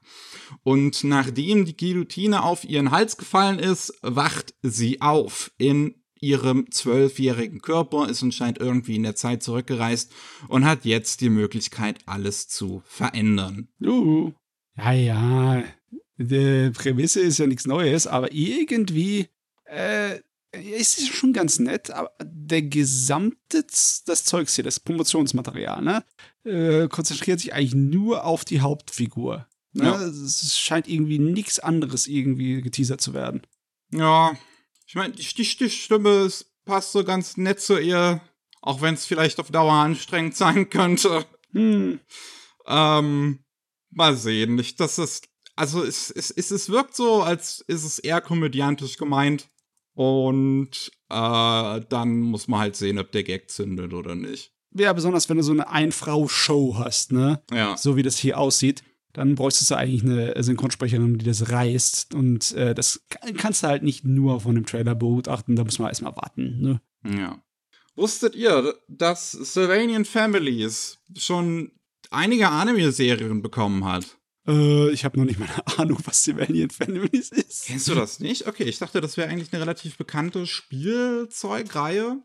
Und 0.62 1.04
nachdem 1.04 1.64
die 1.64 1.76
Guillotine 1.76 2.42
auf 2.42 2.64
ihren 2.64 2.90
Hals 2.90 3.16
gefallen 3.16 3.58
ist, 3.58 3.94
wacht 4.02 4.54
sie 4.62 5.00
auf 5.00 5.50
in 5.58 5.94
ihrem 6.20 6.70
zwölfjährigen 6.70 7.62
Körper, 7.62 8.08
ist 8.08 8.22
anscheinend 8.22 8.58
irgendwie 8.58 8.96
in 8.96 9.04
der 9.04 9.14
Zeit 9.14 9.42
zurückgereist 9.42 10.12
und 10.48 10.64
hat 10.64 10.84
jetzt 10.84 11.20
die 11.20 11.30
Möglichkeit, 11.30 11.98
alles 12.06 12.48
zu 12.48 12.82
verändern. 12.84 13.68
Uh. 13.80 14.32
Ja, 14.76 14.92
ja, 14.92 15.64
die 16.18 16.70
Prämisse 16.70 17.20
ist 17.20 17.38
ja 17.38 17.46
nichts 17.46 17.66
Neues, 17.66 18.06
aber 18.06 18.32
irgendwie 18.32 19.28
äh, 19.64 20.18
ist 20.52 20.98
es 20.98 21.08
schon 21.08 21.32
ganz 21.32 21.58
nett, 21.58 21.90
aber 21.90 22.12
der 22.22 22.62
gesamte, 22.62 23.64
das 23.64 24.24
Zeugs 24.24 24.54
hier, 24.54 24.64
das 24.64 24.80
Promotionsmaterial, 24.80 25.82
ne, 25.82 26.04
äh, 26.44 26.88
konzentriert 26.88 27.40
sich 27.40 27.54
eigentlich 27.54 27.74
nur 27.74 28.24
auf 28.24 28.44
die 28.44 28.60
Hauptfigur. 28.60 29.46
Ne? 29.72 29.84
Ja. 29.84 30.00
Es 30.00 30.58
scheint 30.58 30.88
irgendwie 30.88 31.18
nichts 31.18 31.60
anderes 31.60 32.06
irgendwie 32.06 32.62
geteasert 32.62 33.00
zu 33.00 33.14
werden. 33.14 33.42
Ja, 33.92 34.36
ich 34.86 34.94
meine, 34.94 35.14
die, 35.14 35.24
die 35.24 35.70
Stimme 35.70 36.28
passt 36.64 36.92
so 36.92 37.04
ganz 37.04 37.36
nett 37.36 37.60
zu 37.60 37.78
ihr, 37.78 38.20
auch 38.60 38.80
wenn 38.80 38.94
es 38.94 39.06
vielleicht 39.06 39.38
auf 39.38 39.50
Dauer 39.50 39.74
anstrengend 39.74 40.36
sein 40.36 40.70
könnte. 40.70 41.26
Hm. 41.52 42.00
Ähm, 42.66 43.38
mal 43.90 44.16
sehen. 44.16 44.54
Nicht, 44.54 44.80
dass 44.80 44.98
es 44.98 45.22
also 45.58 45.82
es, 45.82 46.10
es, 46.10 46.30
es, 46.30 46.50
es 46.50 46.70
wirkt 46.70 46.94
so, 46.94 47.22
als 47.22 47.64
ist 47.66 47.84
es 47.84 47.98
eher 47.98 48.20
komödiantisch 48.20 48.96
gemeint. 48.96 49.48
Und 49.94 50.92
äh, 51.10 51.80
dann 51.88 52.20
muss 52.20 52.46
man 52.46 52.60
halt 52.60 52.76
sehen, 52.76 52.98
ob 52.98 53.10
der 53.10 53.24
Gag 53.24 53.50
zündet 53.50 53.92
oder 53.92 54.14
nicht. 54.14 54.52
Ja, 54.72 54.92
besonders 54.92 55.28
wenn 55.28 55.38
du 55.38 55.42
so 55.42 55.52
eine 55.52 55.68
Ein-Frau-Show 55.68 56.76
hast, 56.78 57.10
ne? 57.10 57.42
Ja. 57.50 57.76
So 57.76 57.96
wie 57.96 58.04
das 58.04 58.16
hier 58.16 58.38
aussieht, 58.38 58.84
dann 59.12 59.34
bräuchtest 59.34 59.72
du 59.72 59.74
eigentlich 59.74 60.04
eine 60.04 60.40
Synchronsprecherin, 60.40 61.18
die 61.18 61.24
das 61.24 61.50
reißt. 61.50 62.14
Und 62.14 62.52
äh, 62.52 62.74
das 62.74 63.04
kannst 63.36 63.64
du 63.64 63.66
halt 63.66 63.82
nicht 63.82 64.04
nur 64.04 64.40
von 64.40 64.54
dem 64.54 64.66
Trailer 64.66 64.94
begutachten, 64.94 65.56
da 65.56 65.64
muss 65.64 65.80
man 65.80 65.88
erstmal 65.88 66.14
warten, 66.14 66.60
ne? 66.60 66.80
Ja. 67.04 67.42
Wusstet 67.96 68.36
ihr, 68.36 68.76
dass 68.86 69.32
Sylvanian 69.32 70.04
Families 70.04 70.98
schon 71.16 71.72
einige 72.10 72.48
Anime-Serien 72.48 73.42
bekommen 73.42 73.84
hat? 73.84 74.18
Äh, 74.48 74.90
ich 74.90 75.04
habe 75.04 75.18
noch 75.18 75.26
nicht 75.26 75.38
mal 75.38 75.48
eine 75.48 75.78
Ahnung, 75.78 75.98
was 76.04 76.24
Sylvanian 76.24 76.70
Families 76.70 77.30
ist. 77.30 77.66
Kennst 77.66 77.88
du 77.88 77.94
das 77.94 78.18
nicht? 78.18 78.46
Okay, 78.46 78.64
ich 78.64 78.78
dachte, 78.78 79.00
das 79.00 79.16
wäre 79.16 79.28
eigentlich 79.28 79.52
eine 79.52 79.60
relativ 79.60 79.96
bekannte 79.96 80.46
Spielzeugreihe. 80.46 82.22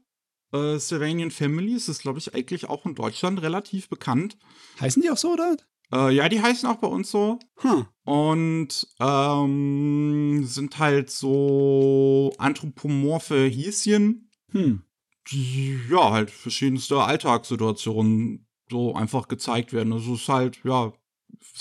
Äh, 0.53 0.77
Sylvanian 0.79 1.31
Families 1.31 1.89
ist, 1.89 2.01
glaube 2.01 2.19
ich, 2.19 2.33
eigentlich 2.33 2.69
auch 2.69 2.85
in 2.85 2.95
Deutschland 2.95 3.41
relativ 3.41 3.89
bekannt. 3.89 4.37
Heißen 4.79 5.01
die 5.01 5.11
auch 5.11 5.17
so, 5.17 5.33
oder? 5.33 5.57
Äh, 5.91 6.15
ja, 6.15 6.29
die 6.29 6.41
heißen 6.41 6.67
auch 6.69 6.77
bei 6.77 6.87
uns 6.87 7.11
so. 7.11 7.39
Hm. 7.57 7.85
Und 8.05 8.87
ähm, 8.99 10.45
sind 10.45 10.79
halt 10.79 11.09
so 11.09 12.33
anthropomorphe 12.37 13.47
Häschen, 13.47 14.31
hm. 14.51 14.83
die 15.31 15.79
ja 15.89 16.11
halt 16.11 16.31
verschiedenste 16.31 17.03
Alltagssituationen 17.03 18.47
so 18.69 18.95
einfach 18.95 19.27
gezeigt 19.27 19.73
werden. 19.73 19.91
Also 19.93 20.13
es 20.13 20.21
ist 20.21 20.29
halt, 20.29 20.59
ja, 20.63 20.93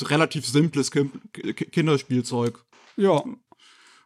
relativ 0.02 0.46
simples 0.46 0.90
Kinderspielzeug. 0.90 2.64
Ja. 2.96 3.22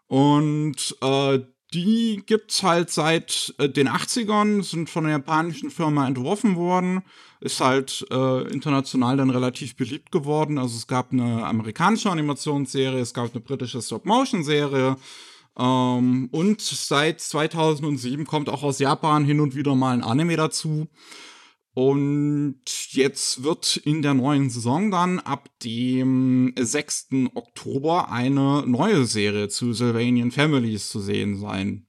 Und 0.08 0.96
äh, 1.00 1.40
die 1.74 2.22
gibt's 2.24 2.62
halt 2.62 2.90
seit 2.90 3.54
äh, 3.58 3.68
den 3.68 3.88
80ern, 3.88 4.62
sind 4.62 4.88
von 4.88 5.04
einer 5.04 5.14
japanischen 5.14 5.70
Firma 5.70 6.06
entworfen 6.06 6.56
worden, 6.56 7.02
ist 7.40 7.60
halt 7.60 8.06
äh, 8.10 8.48
international 8.52 9.16
dann 9.16 9.30
relativ 9.30 9.76
beliebt 9.76 10.12
geworden. 10.12 10.58
Also 10.58 10.76
es 10.76 10.86
gab 10.86 11.12
eine 11.12 11.44
amerikanische 11.44 12.10
Animationsserie, 12.10 13.00
es 13.00 13.14
gab 13.14 13.32
eine 13.32 13.40
britische 13.40 13.82
Stop-Motion-Serie. 13.82 14.96
Ähm, 15.58 16.28
und 16.30 16.60
seit 16.60 17.20
2007 17.20 18.26
kommt 18.26 18.48
auch 18.48 18.62
aus 18.62 18.78
Japan 18.78 19.24
hin 19.24 19.40
und 19.40 19.54
wieder 19.54 19.74
mal 19.74 19.92
ein 19.92 20.04
Anime 20.04 20.36
dazu. 20.36 20.88
Und 21.78 22.62
jetzt 22.92 23.42
wird 23.42 23.76
in 23.76 24.00
der 24.00 24.14
neuen 24.14 24.48
Saison 24.48 24.90
dann 24.90 25.18
ab 25.18 25.50
dem 25.62 26.54
6. 26.58 27.08
Oktober 27.34 28.10
eine 28.10 28.66
neue 28.66 29.04
Serie 29.04 29.48
zu 29.48 29.74
Sylvanian 29.74 30.30
Families 30.30 30.88
zu 30.88 31.00
sehen 31.00 31.36
sein. 31.36 31.86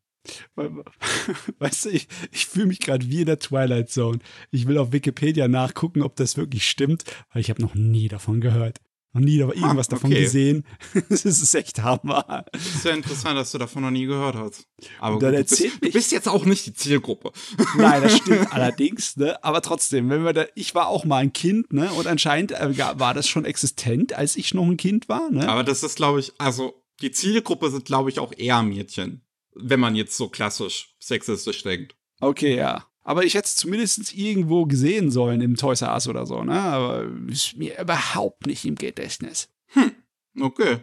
Weißt 1.59 1.85
du, 1.85 1.89
ich, 1.91 2.09
ich 2.33 2.47
fühle 2.47 2.65
mich 2.65 2.81
gerade 2.81 3.09
wie 3.09 3.21
in 3.21 3.27
der 3.27 3.39
Twilight 3.39 3.89
Zone. 3.89 4.19
Ich 4.51 4.67
will 4.67 4.77
auf 4.77 4.91
Wikipedia 4.91 5.47
nachgucken, 5.47 6.01
ob 6.01 6.17
das 6.17 6.35
wirklich 6.35 6.67
stimmt, 6.67 7.05
weil 7.31 7.39
ich 7.39 7.49
habe 7.49 7.61
noch 7.61 7.73
nie 7.73 8.09
davon 8.09 8.41
gehört. 8.41 8.81
Noch 9.13 9.21
nie 9.21 9.41
aber 9.41 9.55
irgendwas 9.55 9.89
ah, 9.89 9.95
okay. 9.95 9.95
davon 9.95 10.09
gesehen. 10.11 10.65
das 11.09 11.25
ist 11.25 11.55
echt 11.55 11.81
Hammer. 11.81 12.45
Das 12.51 12.75
ist 12.75 12.85
ja 12.85 12.91
interessant, 12.91 13.37
dass 13.37 13.51
du 13.51 13.57
davon 13.57 13.83
noch 13.83 13.91
nie 13.91 14.05
gehört 14.05 14.35
hast. 14.35 14.67
Aber 14.99 15.15
gut, 15.15 15.23
du, 15.23 15.31
bist, 15.31 15.59
du, 15.59 15.91
bist, 15.91 16.11
jetzt 16.11 16.27
auch 16.27 16.45
nicht 16.45 16.65
die 16.65 16.73
Zielgruppe. 16.73 17.31
Nein, 17.77 18.03
das 18.03 18.17
stimmt 18.17 18.51
allerdings, 18.53 19.17
ne? 19.17 19.43
Aber 19.43 19.61
trotzdem, 19.61 20.09
wenn 20.09 20.23
wir 20.23 20.33
da, 20.33 20.45
ich 20.55 20.75
war 20.75 20.87
auch 20.87 21.05
mal 21.05 21.17
ein 21.17 21.33
Kind, 21.33 21.73
ne? 21.73 21.91
Und 21.93 22.05
anscheinend 22.05 22.51
äh, 22.51 22.77
war 22.77 23.13
das 23.13 23.27
schon 23.27 23.45
existent, 23.45 24.13
als 24.13 24.35
ich 24.35 24.53
noch 24.53 24.65
ein 24.65 24.77
Kind 24.77 25.09
war, 25.09 25.31
ne? 25.31 25.47
Aber 25.49 25.63
das 25.63 25.83
ist, 25.83 25.95
glaube 25.95 26.19
ich, 26.19 26.33
also 26.37 26.83
die 27.01 27.11
Zielgruppe 27.11 27.71
sind, 27.71 27.85
glaube 27.85 28.09
ich, 28.09 28.19
auch 28.19 28.33
eher 28.35 28.61
Mädchen. 28.61 29.21
Wenn 29.55 29.79
man 29.79 29.95
jetzt 29.95 30.17
so 30.17 30.29
klassisch 30.29 30.95
sexistisch 30.99 31.63
denkt. 31.63 31.95
Okay, 32.19 32.55
ja. 32.55 32.85
Aber 33.07 33.23
ich 33.23 33.35
hätte 33.35 33.45
es 33.45 33.55
zumindest 33.55 34.13
irgendwo 34.13 34.65
gesehen 34.65 35.11
sollen 35.11 35.39
im 35.39 35.55
Toys 35.55 35.81
R 35.81 35.93
Us 35.93 36.09
oder 36.09 36.25
so, 36.25 36.43
ne? 36.43 36.59
Aber 36.59 37.09
ist 37.29 37.55
mir 37.55 37.79
überhaupt 37.79 38.45
nicht 38.47 38.65
im 38.65 38.75
Gedächtnis. 38.75 39.47
Hm, 39.67 39.93
okay. 40.41 40.79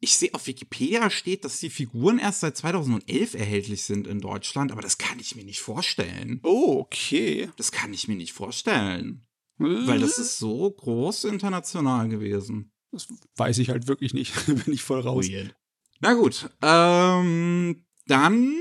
Ich 0.00 0.16
sehe 0.16 0.34
auf 0.34 0.48
Wikipedia 0.48 1.08
steht, 1.08 1.44
dass 1.44 1.60
die 1.60 1.70
Figuren 1.70 2.18
erst 2.18 2.40
seit 2.40 2.56
2011 2.56 3.34
erhältlich 3.34 3.84
sind 3.84 4.08
in 4.08 4.20
Deutschland, 4.20 4.72
aber 4.72 4.82
das 4.82 4.98
kann 4.98 5.20
ich 5.20 5.36
mir 5.36 5.44
nicht 5.44 5.60
vorstellen. 5.60 6.40
Oh, 6.42 6.80
okay. 6.80 7.48
Das 7.56 7.70
kann 7.70 7.94
ich 7.94 8.08
mir 8.08 8.16
nicht 8.16 8.32
vorstellen. 8.32 9.24
Äh? 9.60 9.86
Weil 9.86 10.00
das 10.00 10.18
ist 10.18 10.38
so 10.38 10.68
groß 10.68 11.22
international 11.24 12.08
gewesen. 12.08 12.72
Das 12.90 13.06
weiß 13.36 13.58
ich 13.58 13.68
halt 13.68 13.86
wirklich 13.86 14.14
nicht. 14.14 14.34
Bin 14.46 14.74
ich 14.74 14.82
voll 14.82 15.00
raus. 15.00 15.30
Weird. 15.30 15.54
Na 16.00 16.14
gut, 16.14 16.50
ähm, 16.60 17.86
dann 18.08 18.56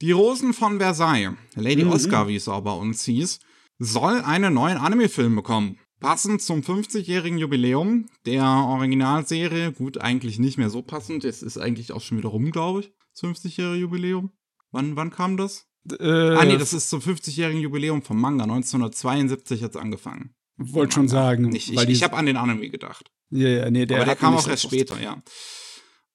die 0.00 0.12
Rosen 0.12 0.54
von 0.54 0.78
Versailles, 0.78 1.32
Lady 1.54 1.84
mhm. 1.84 1.90
Oscar, 1.90 2.28
wie 2.28 2.36
es 2.36 2.48
auch 2.48 2.62
bei 2.62 2.72
uns 2.72 3.04
hieß, 3.04 3.40
soll 3.78 4.20
einen 4.20 4.54
neuen 4.54 4.78
Anime-Film 4.78 5.36
bekommen. 5.36 5.78
Passend 6.00 6.40
zum 6.42 6.60
50-jährigen 6.60 7.38
Jubiläum 7.38 8.08
der 8.24 8.44
Originalserie. 8.44 9.72
Gut, 9.72 9.98
eigentlich 9.98 10.38
nicht 10.38 10.56
mehr 10.56 10.70
so 10.70 10.82
passend. 10.82 11.24
Es 11.24 11.42
ist 11.42 11.58
eigentlich 11.58 11.92
auch 11.92 12.00
schon 12.00 12.18
wieder 12.18 12.28
rum, 12.28 12.52
glaube 12.52 12.80
ich. 12.80 12.92
Das 13.12 13.28
50-jährige 13.28 13.80
Jubiläum. 13.80 14.30
Wann, 14.70 14.94
wann 14.94 15.10
kam 15.10 15.36
das? 15.36 15.66
Äh, 15.98 16.04
ah, 16.04 16.44
nee, 16.44 16.56
das 16.56 16.72
ist 16.72 16.88
zum 16.88 17.00
50-jährigen 17.00 17.60
Jubiläum 17.60 18.02
vom 18.02 18.20
Manga. 18.20 18.44
1972 18.44 19.64
hat 19.64 19.70
es 19.72 19.76
angefangen. 19.76 20.34
Wollte 20.56 20.94
schon 20.94 21.08
sagen. 21.08 21.52
Ich, 21.54 21.72
ich, 21.72 21.88
ich 21.88 22.02
habe 22.02 22.16
an 22.16 22.26
den 22.26 22.36
Anime 22.36 22.68
gedacht. 22.68 23.10
Ja, 23.30 23.48
ja, 23.48 23.70
nee, 23.70 23.86
der, 23.86 23.98
Aber 23.98 24.06
der 24.06 24.16
kam 24.16 24.34
auch 24.34 24.46
erst 24.46 24.64
später, 24.64 25.00
ja. 25.00 25.22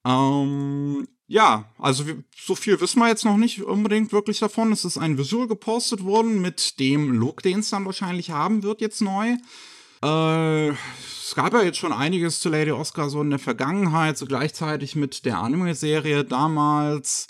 Ähm, 0.06 1.06
ja, 1.26 1.72
also 1.78 2.04
so 2.36 2.54
viel 2.54 2.80
wissen 2.80 3.00
wir 3.00 3.08
jetzt 3.08 3.24
noch 3.24 3.36
nicht 3.36 3.62
unbedingt 3.62 4.12
wirklich 4.12 4.40
davon. 4.40 4.72
Es 4.72 4.84
ist 4.84 4.98
ein 4.98 5.16
Visual 5.16 5.48
gepostet 5.48 6.04
worden 6.04 6.42
mit 6.42 6.78
dem 6.80 7.12
Look, 7.12 7.42
den 7.42 7.60
es 7.60 7.70
dann 7.70 7.86
wahrscheinlich 7.86 8.30
haben 8.30 8.62
wird 8.62 8.80
jetzt 8.80 9.00
neu. 9.00 9.36
Äh, 10.02 10.68
es 10.68 11.34
gab 11.34 11.54
ja 11.54 11.62
jetzt 11.62 11.78
schon 11.78 11.92
einiges 11.92 12.40
zu 12.40 12.50
Lady 12.50 12.72
Oscar 12.72 13.08
so 13.08 13.22
in 13.22 13.30
der 13.30 13.38
Vergangenheit, 13.38 14.18
so 14.18 14.26
gleichzeitig 14.26 14.96
mit 14.96 15.24
der 15.24 15.38
Anime-Serie 15.38 16.24
damals. 16.24 17.26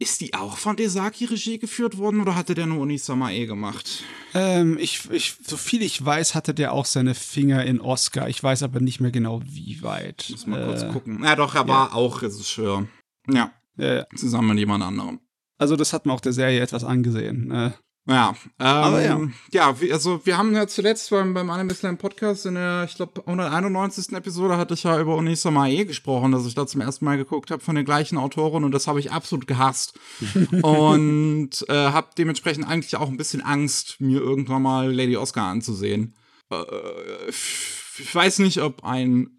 Ist 0.00 0.22
die 0.22 0.32
auch 0.32 0.56
von 0.56 0.76
Desaki 0.76 1.26
Regie 1.26 1.58
geführt 1.58 1.98
worden 1.98 2.22
oder 2.22 2.34
hatte 2.34 2.54
der 2.54 2.66
nur 2.66 2.80
Unisama 2.80 3.30
eh 3.30 3.44
gemacht? 3.44 4.02
Ähm, 4.32 4.78
ich, 4.80 5.10
ich, 5.10 5.36
so 5.46 5.58
viel 5.58 5.82
ich 5.82 6.02
weiß, 6.04 6.34
hatte 6.34 6.54
der 6.54 6.72
auch 6.72 6.86
seine 6.86 7.14
Finger 7.14 7.64
in 7.64 7.80
Oscar. 7.82 8.28
Ich 8.28 8.42
weiß 8.42 8.62
aber 8.62 8.80
nicht 8.80 9.00
mehr 9.00 9.10
genau, 9.10 9.42
wie 9.44 9.82
weit. 9.82 10.26
Muss 10.30 10.46
mal 10.46 10.62
äh, 10.62 10.64
kurz 10.64 10.88
gucken. 10.90 11.22
Ja, 11.22 11.36
doch, 11.36 11.54
er 11.54 11.62
ja. 11.62 11.68
war 11.68 11.94
auch 11.94 12.22
Regisseur. 12.22 12.88
Ja. 13.34 13.52
ja. 13.76 14.06
Zusammen 14.14 14.48
mit 14.48 14.58
jemand 14.58 14.84
anderem. 14.84 15.20
Also 15.58 15.76
das 15.76 15.92
hat 15.92 16.06
man 16.06 16.16
auch 16.16 16.20
der 16.20 16.32
Serie 16.32 16.60
etwas 16.60 16.84
angesehen. 16.84 17.50
Äh, 17.50 17.70
Ja, 18.06 18.34
ähm, 18.58 18.66
Aber 18.66 19.04
ja. 19.04 19.20
ja, 19.52 19.80
wie, 19.80 19.92
also 19.92 20.24
wir 20.24 20.38
haben 20.38 20.54
ja 20.54 20.66
zuletzt 20.66 21.10
beim, 21.10 21.34
beim 21.34 21.50
Anime 21.50 21.74
Slam 21.74 21.98
Podcast 21.98 22.46
in 22.46 22.54
der, 22.54 22.84
ich 22.88 22.96
glaube, 22.96 23.20
191. 23.20 24.12
Episode 24.14 24.56
hatte 24.56 24.72
ich 24.72 24.84
ja 24.84 24.98
über 24.98 25.16
Unisama 25.16 25.68
E 25.68 25.84
gesprochen, 25.84 26.32
dass 26.32 26.46
ich 26.46 26.54
da 26.54 26.66
zum 26.66 26.80
ersten 26.80 27.04
Mal 27.04 27.18
geguckt 27.18 27.50
habe 27.50 27.62
von 27.62 27.76
den 27.76 27.84
gleichen 27.84 28.16
Autoren 28.16 28.64
und 28.64 28.72
das 28.72 28.86
habe 28.86 29.00
ich 29.00 29.12
absolut 29.12 29.46
gehasst. 29.46 29.98
und 30.62 31.50
äh, 31.68 31.74
habe 31.74 32.08
dementsprechend 32.16 32.66
eigentlich 32.66 32.96
auch 32.96 33.08
ein 33.08 33.18
bisschen 33.18 33.42
Angst, 33.42 34.00
mir 34.00 34.20
irgendwann 34.20 34.62
mal 34.62 34.90
Lady 34.90 35.18
Oscar 35.18 35.44
anzusehen. 35.44 36.14
Äh, 36.50 36.56
ich 37.28 38.14
weiß 38.14 38.38
nicht, 38.38 38.62
ob 38.62 38.82
ein 38.82 39.36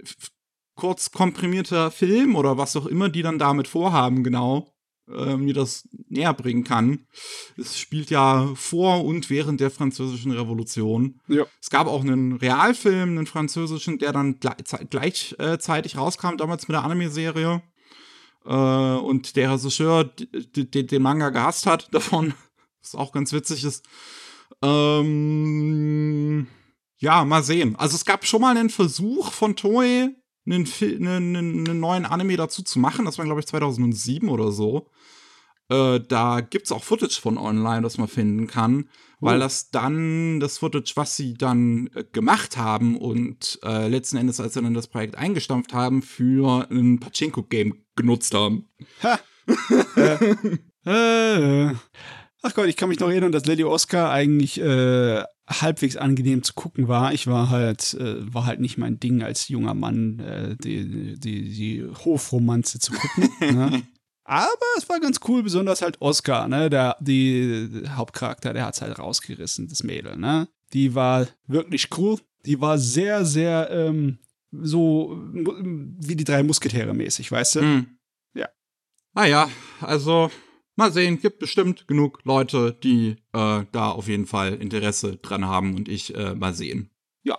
kurz 0.76 1.12
komprimierter 1.12 1.92
Film 1.92 2.36
oder 2.36 2.58
was 2.58 2.76
auch 2.76 2.86
immer 2.86 3.10
die 3.10 3.22
dann 3.22 3.40
damit 3.40 3.68
vorhaben, 3.68 4.24
genau, 4.24 4.74
äh, 5.10 5.36
mir 5.36 5.54
das 5.54 5.88
näher 6.10 6.34
bringen 6.34 6.64
kann. 6.64 7.06
Es 7.58 7.80
spielt 7.80 8.10
ja 8.10 8.52
vor 8.56 9.04
und 9.04 9.30
während 9.30 9.60
der 9.60 9.72
Französischen 9.72 10.32
Revolution. 10.32 11.20
Ja. 11.28 11.46
Es 11.62 11.70
gab 11.70 11.88
auch 11.88 12.02
einen 12.02 12.34
Realfilm, 12.34 13.10
einen 13.10 13.28
französischen, 13.28 14.00
der 14.00 14.14
dann 14.14 14.40
gleichzeitig 14.40 15.98
rauskam, 15.98 16.38
damals 16.38 16.68
mit 16.68 16.76
der 16.76 16.84
Anime-Serie. 16.84 17.62
Äh, 18.46 18.50
und 18.50 19.36
der 19.36 19.54
Regisseur 19.54 20.06
den 20.06 21.02
Manga 21.02 21.30
gehasst 21.30 21.66
hat 21.66 21.90
davon, 21.94 22.34
was 22.82 22.96
auch 22.96 23.12
ganz 23.12 23.34
witzig 23.34 23.64
ist. 23.64 23.86
Ähm, 24.64 26.48
ja, 26.98 27.26
mal 27.26 27.44
sehen. 27.44 27.76
Also 27.78 27.96
es 27.96 28.06
gab 28.06 28.26
schon 28.26 28.42
mal 28.42 28.56
einen 28.56 28.70
Versuch 28.70 29.32
von 29.32 29.56
Toei, 29.56 30.10
einen, 30.46 30.68
einen, 31.08 31.36
einen, 31.36 31.80
neuen 31.80 32.06
Anime 32.06 32.38
dazu 32.38 32.64
zu 32.64 32.80
machen. 32.80 33.06
Das 33.06 33.18
war, 33.18 33.26
glaube 33.26 33.40
ich, 33.40 33.48
2007 33.48 34.30
oder 34.30 34.52
so. 34.52 34.90
Äh, 35.70 36.00
da 36.08 36.42
gibt's 36.42 36.72
auch 36.72 36.84
Footage 36.84 37.20
von 37.22 37.38
online, 37.38 37.82
das 37.82 37.98
man 37.98 38.08
finden 38.08 38.48
kann, 38.48 38.90
weil 39.22 39.38
Oh. 39.38 39.40
das 39.40 39.70
dann 39.72 40.40
das 40.40 40.58
Footage, 40.58 40.94
was 40.96 41.16
sie 41.16 41.36
dann 41.36 41.90
äh, 41.96 42.04
gemacht 42.12 42.58
haben 42.58 42.98
und 42.98 43.60
äh, 43.64 43.88
letzten 43.88 44.18
Endes, 44.18 44.40
als 44.40 44.56
sie 44.56 44.62
dann 44.62 44.74
das 44.74 44.88
Projekt 44.88 45.18
eingestampft 45.18 45.74
haben, 45.74 46.02
für 46.02 46.68
ein 46.70 47.00
Pachinko-Game 47.00 47.86
genutzt 47.96 48.34
haben. 48.34 48.68
Ha! 49.04 49.20
äh. 50.86 51.74
Ach 52.44 52.54
Gott, 52.56 52.68
ich 52.68 52.76
kann 52.76 52.90
mich 52.90 53.00
noch 53.00 53.10
erinnern, 53.10 53.32
dass 53.32 53.46
Lady 53.46 53.64
Oscar 53.64 54.10
eigentlich 54.10 54.60
äh, 54.60 55.24
halbwegs 55.52 55.98
angenehm 55.98 56.44
zu 56.44 56.54
gucken 56.54 56.88
war. 56.88 57.14
Ich 57.14 57.28
war 57.28 57.50
halt, 57.50 57.94
äh, 57.96 58.34
war 58.34 58.46
halt 58.46 58.60
nicht 58.60 58.78
mein 58.78 59.00
Ding 59.00 59.24
als 59.24 59.48
junger 59.48 59.74
Mann, 59.74 60.20
äh, 60.20 60.56
die, 60.56 61.20
die, 61.20 61.50
die 61.50 61.86
Hofromanze 62.06 62.80
zu 62.80 62.94
gucken. 62.94 63.30
ne? 63.40 63.84
Aber 64.24 64.66
es 64.78 64.88
war 64.88 65.00
ganz 65.00 65.20
cool, 65.28 65.44
besonders 65.44 65.82
halt 65.82 66.00
Oscar, 66.00 66.48
ne? 66.48 66.70
Der, 66.70 66.96
die, 67.02 67.70
der 67.70 67.98
Hauptcharakter, 67.98 68.54
der 68.54 68.66
hat's 68.66 68.82
halt 68.82 68.98
rausgerissen, 68.98 69.68
das 69.68 69.84
Mädel, 69.84 70.16
ne? 70.16 70.48
Die 70.74 70.96
war 70.96 71.28
wirklich 71.48 71.90
cool. 71.98 72.18
Die 72.46 72.62
war 72.62 72.78
sehr, 72.78 73.26
sehr, 73.26 73.70
ähm, 73.72 74.20
so 74.52 75.18
wie 75.34 76.16
die 76.16 76.24
drei 76.24 76.44
Musketäre 76.44 76.94
mäßig, 76.94 77.32
weißt 77.32 77.56
du? 77.56 77.60
Hm. 77.62 77.98
Ja. 78.34 78.48
Ah 79.14 79.26
ja, 79.26 79.50
also 79.82 80.32
mal 80.76 80.92
sehen, 80.92 81.20
gibt 81.20 81.40
bestimmt 81.40 81.88
genug 81.88 82.20
Leute, 82.24 82.78
die 82.84 83.18
äh, 83.34 83.66
da 83.72 83.92
auf 83.92 84.08
jeden 84.08 84.26
Fall 84.26 84.54
Interesse 84.56 85.18
dran 85.18 85.46
haben 85.46 85.76
und 85.76 85.90
ich 85.90 86.16
äh, 86.16 86.34
mal 86.36 86.54
sehen. 86.54 86.90
Ja. 87.24 87.38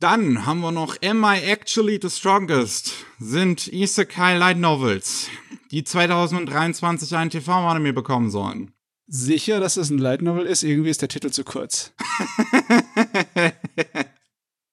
Dann 0.00 0.46
haben 0.46 0.60
wir 0.60 0.70
noch 0.70 0.96
Am 1.02 1.24
I 1.24 1.40
Actually 1.42 1.98
the 2.00 2.10
Strongest? 2.10 2.92
Sind 3.18 3.66
Isekai 3.66 4.36
Light 4.36 4.58
Novels, 4.58 5.28
die 5.70 5.82
2023 5.82 7.16
einen 7.16 7.30
TV-Anime 7.30 7.92
bekommen 7.92 8.30
sollen. 8.30 8.72
Sicher, 9.10 9.58
dass 9.58 9.74
das 9.74 9.88
ein 9.88 9.98
Light 9.98 10.20
Novel 10.20 10.44
ist? 10.44 10.62
Irgendwie 10.62 10.90
ist 10.90 11.00
der 11.00 11.08
Titel 11.08 11.30
zu 11.30 11.42
kurz. 11.42 11.94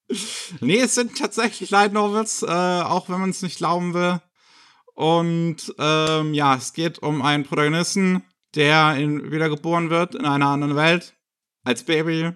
nee, 0.59 0.79
es 0.79 0.93
sind 0.95 1.17
tatsächlich 1.17 1.69
Light 1.69 1.93
Novels, 1.93 2.43
äh, 2.43 2.47
auch 2.47 3.07
wenn 3.07 3.21
man 3.21 3.29
es 3.29 3.41
nicht 3.41 3.57
glauben 3.57 3.93
will. 3.93 4.19
Und 4.95 5.75
ähm, 5.77 6.33
ja, 6.33 6.55
es 6.55 6.73
geht 6.73 6.99
um 6.99 7.21
einen 7.21 7.43
Protagonisten, 7.43 8.23
der 8.55 8.95
in, 8.95 9.31
wiedergeboren 9.31 9.89
wird 9.89 10.15
in 10.15 10.25
einer 10.25 10.47
anderen 10.47 10.75
Welt 10.75 11.15
als 11.63 11.83
Baby 11.83 12.31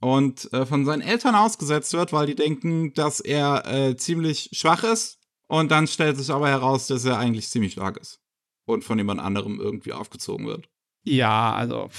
und 0.00 0.52
äh, 0.52 0.66
von 0.66 0.84
seinen 0.84 1.02
Eltern 1.02 1.36
ausgesetzt 1.36 1.92
wird, 1.92 2.12
weil 2.12 2.26
die 2.26 2.34
denken, 2.34 2.92
dass 2.94 3.20
er 3.20 3.64
äh, 3.66 3.96
ziemlich 3.96 4.50
schwach 4.52 4.82
ist. 4.82 5.18
Und 5.46 5.70
dann 5.70 5.86
stellt 5.86 6.16
sich 6.16 6.30
aber 6.30 6.48
heraus, 6.48 6.86
dass 6.86 7.04
er 7.04 7.18
eigentlich 7.18 7.48
ziemlich 7.48 7.72
stark 7.72 7.96
ist 7.96 8.20
und 8.66 8.84
von 8.84 8.98
jemand 8.98 9.20
anderem 9.20 9.60
irgendwie 9.60 9.92
aufgezogen 9.92 10.46
wird. 10.46 10.68
Ja, 11.02 11.54
also 11.54 11.90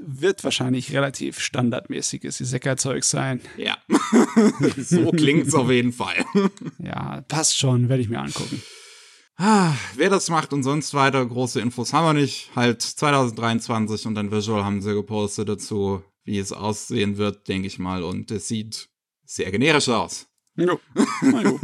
wird 0.00 0.44
wahrscheinlich 0.44 0.92
relativ 0.92 1.38
standardmäßiges 1.40 2.40
Isekai-Zeug 2.40 3.04
sein. 3.04 3.40
Ja, 3.56 3.76
so 4.78 5.10
klingt's 5.10 5.54
auf 5.54 5.70
jeden 5.70 5.92
Fall. 5.92 6.24
Ja, 6.78 7.22
passt 7.28 7.58
schon, 7.58 7.88
werde 7.88 8.02
ich 8.02 8.08
mir 8.08 8.20
angucken. 8.20 8.62
Ah, 9.36 9.74
wer 9.96 10.10
das 10.10 10.30
macht 10.30 10.52
und 10.52 10.62
sonst 10.62 10.94
weiter, 10.94 11.24
große 11.26 11.60
Infos 11.60 11.92
haben 11.92 12.06
wir 12.06 12.20
nicht. 12.20 12.50
Halt 12.54 12.82
2023 12.82 14.06
und 14.06 14.16
ein 14.16 14.30
Visual 14.30 14.64
haben 14.64 14.80
sie 14.80 14.94
gepostet 14.94 15.48
dazu, 15.48 16.02
wie 16.24 16.38
es 16.38 16.52
aussehen 16.52 17.16
wird, 17.16 17.48
denke 17.48 17.66
ich 17.66 17.78
mal. 17.78 18.04
Und 18.04 18.30
es 18.30 18.46
sieht 18.46 18.88
sehr 19.24 19.50
generisch 19.50 19.88
aus. 19.88 20.28
Jo. 20.56 20.78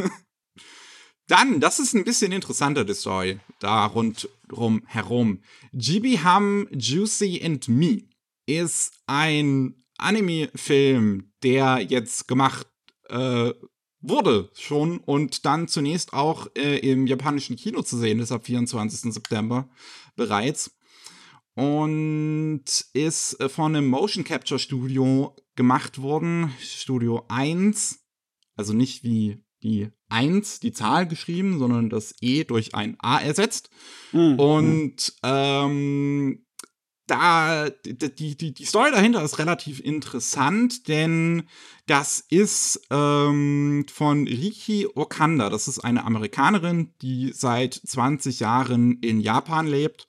Dann, 1.29 1.61
das 1.61 1.79
ist 1.79 1.95
ein 1.95 2.03
bisschen 2.03 2.33
interessanter, 2.33 2.85
die 2.85 2.95
Story, 2.95 3.39
da 3.61 3.87
rundrum 3.87 4.83
herum. 4.87 5.43
GB 5.73 6.19
Hum, 6.25 6.67
Juicy 6.73 7.41
and 7.45 7.69
Me 7.69 8.03
ist 8.47 8.95
ein 9.07 9.85
Anime-Film, 9.97 11.33
der 11.45 11.79
jetzt 11.89 12.27
gemacht 12.27 12.67
äh, 13.11 13.53
wurde 14.01 14.51
schon 14.55 14.99
und 14.99 15.45
dann 15.45 15.69
zunächst 15.69 16.13
auch 16.13 16.49
äh, 16.57 16.79
im 16.79 17.07
japanischen 17.07 17.57
Kino 17.57 17.83
zu 17.83 17.99
sehen 17.99 18.19
ist 18.21 18.33
ab 18.33 18.47
24. 18.47 19.13
September 19.13 19.69
bereits. 20.17 20.77
Und 21.55 22.63
ist 22.95 23.39
äh, 23.41 23.49
von 23.49 23.77
einem 23.77 23.89
Motion 23.89 24.25
Capture 24.25 24.59
Studio 24.59 25.37
gemacht 25.57 26.01
worden, 26.01 26.53
Studio 26.61 27.25
1. 27.29 28.01
Also 28.57 28.73
nicht 28.73 29.05
wie 29.05 29.43
die 29.63 29.89
1, 30.09 30.61
die 30.61 30.73
Zahl 30.73 31.07
geschrieben, 31.07 31.59
sondern 31.59 31.91
das 31.91 32.15
E 32.21 32.45
durch 32.45 32.75
ein 32.75 32.97
A 33.01 33.19
ersetzt. 33.19 33.71
Mhm. 34.13 34.39
Und 34.39 35.13
ähm, 35.23 36.47
da 37.11 37.69
die, 37.71 38.37
die, 38.37 38.55
die 38.55 38.65
Story 38.65 38.91
dahinter 38.93 39.23
ist 39.23 39.39
relativ 39.39 39.81
interessant, 39.81 40.89
denn 40.89 41.45
das 41.87 42.25
ist 42.29 42.81
ähm, 42.91 43.85
von 43.93 44.27
Riki 44.27 44.87
Okanda. 44.95 45.51
Das 45.51 45.67
ist 45.67 45.81
eine 45.81 46.05
Amerikanerin, 46.05 46.95
die 47.03 47.33
seit 47.35 47.75
20 47.75 48.41
Jahren 48.41 48.99
in 49.01 49.21
Japan 49.21 49.67
lebt 49.67 50.07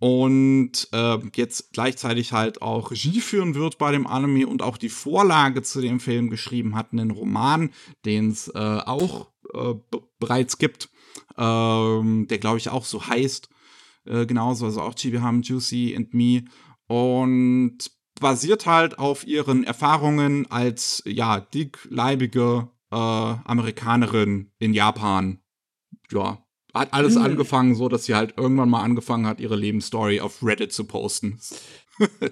und 0.00 0.88
äh, 0.92 1.18
jetzt 1.36 1.72
gleichzeitig 1.72 2.32
halt 2.32 2.62
auch 2.62 2.90
Regie 2.90 3.20
führen 3.20 3.54
wird 3.54 3.78
bei 3.78 3.92
dem 3.92 4.06
Anime 4.06 4.46
und 4.46 4.60
auch 4.60 4.76
die 4.76 4.88
Vorlage 4.88 5.62
zu 5.62 5.80
dem 5.80 6.00
Film 6.00 6.30
geschrieben 6.30 6.74
hat, 6.74 6.92
einen 6.92 7.10
Roman, 7.10 7.70
den 8.04 8.30
es 8.30 8.48
äh, 8.48 8.58
auch 8.58 9.28
äh, 9.54 9.74
bereits 10.18 10.58
gibt, 10.58 10.90
ähm, 11.38 12.26
der 12.28 12.38
glaube 12.38 12.58
ich 12.58 12.70
auch 12.70 12.84
so 12.84 13.06
heißt, 13.06 13.48
äh, 14.06 14.26
genauso, 14.26 14.66
also 14.66 14.80
auch 14.82 14.94
Chibi 14.94 15.18
Ham, 15.18 15.42
Juicy 15.42 15.94
and 15.96 16.14
Me 16.14 16.44
und 16.86 17.78
basiert 18.20 18.66
halt 18.66 18.98
auf 18.98 19.26
ihren 19.26 19.64
Erfahrungen 19.64 20.50
als, 20.50 21.02
ja, 21.06 21.40
dickleibige 21.40 22.68
äh, 22.90 22.96
Amerikanerin 22.96 24.52
in 24.58 24.72
Japan. 24.74 25.40
Ja, 26.12 26.44
hat 26.72 26.92
alles 26.92 27.16
Hm. 27.16 27.22
angefangen 27.22 27.74
so, 27.74 27.88
dass 27.88 28.04
sie 28.04 28.14
halt 28.14 28.34
irgendwann 28.36 28.68
mal 28.68 28.82
angefangen 28.82 29.26
hat, 29.26 29.40
ihre 29.40 29.56
Lebensstory 29.56 30.20
auf 30.20 30.42
Reddit 30.42 30.72
zu 30.72 30.84
posten. 30.84 31.38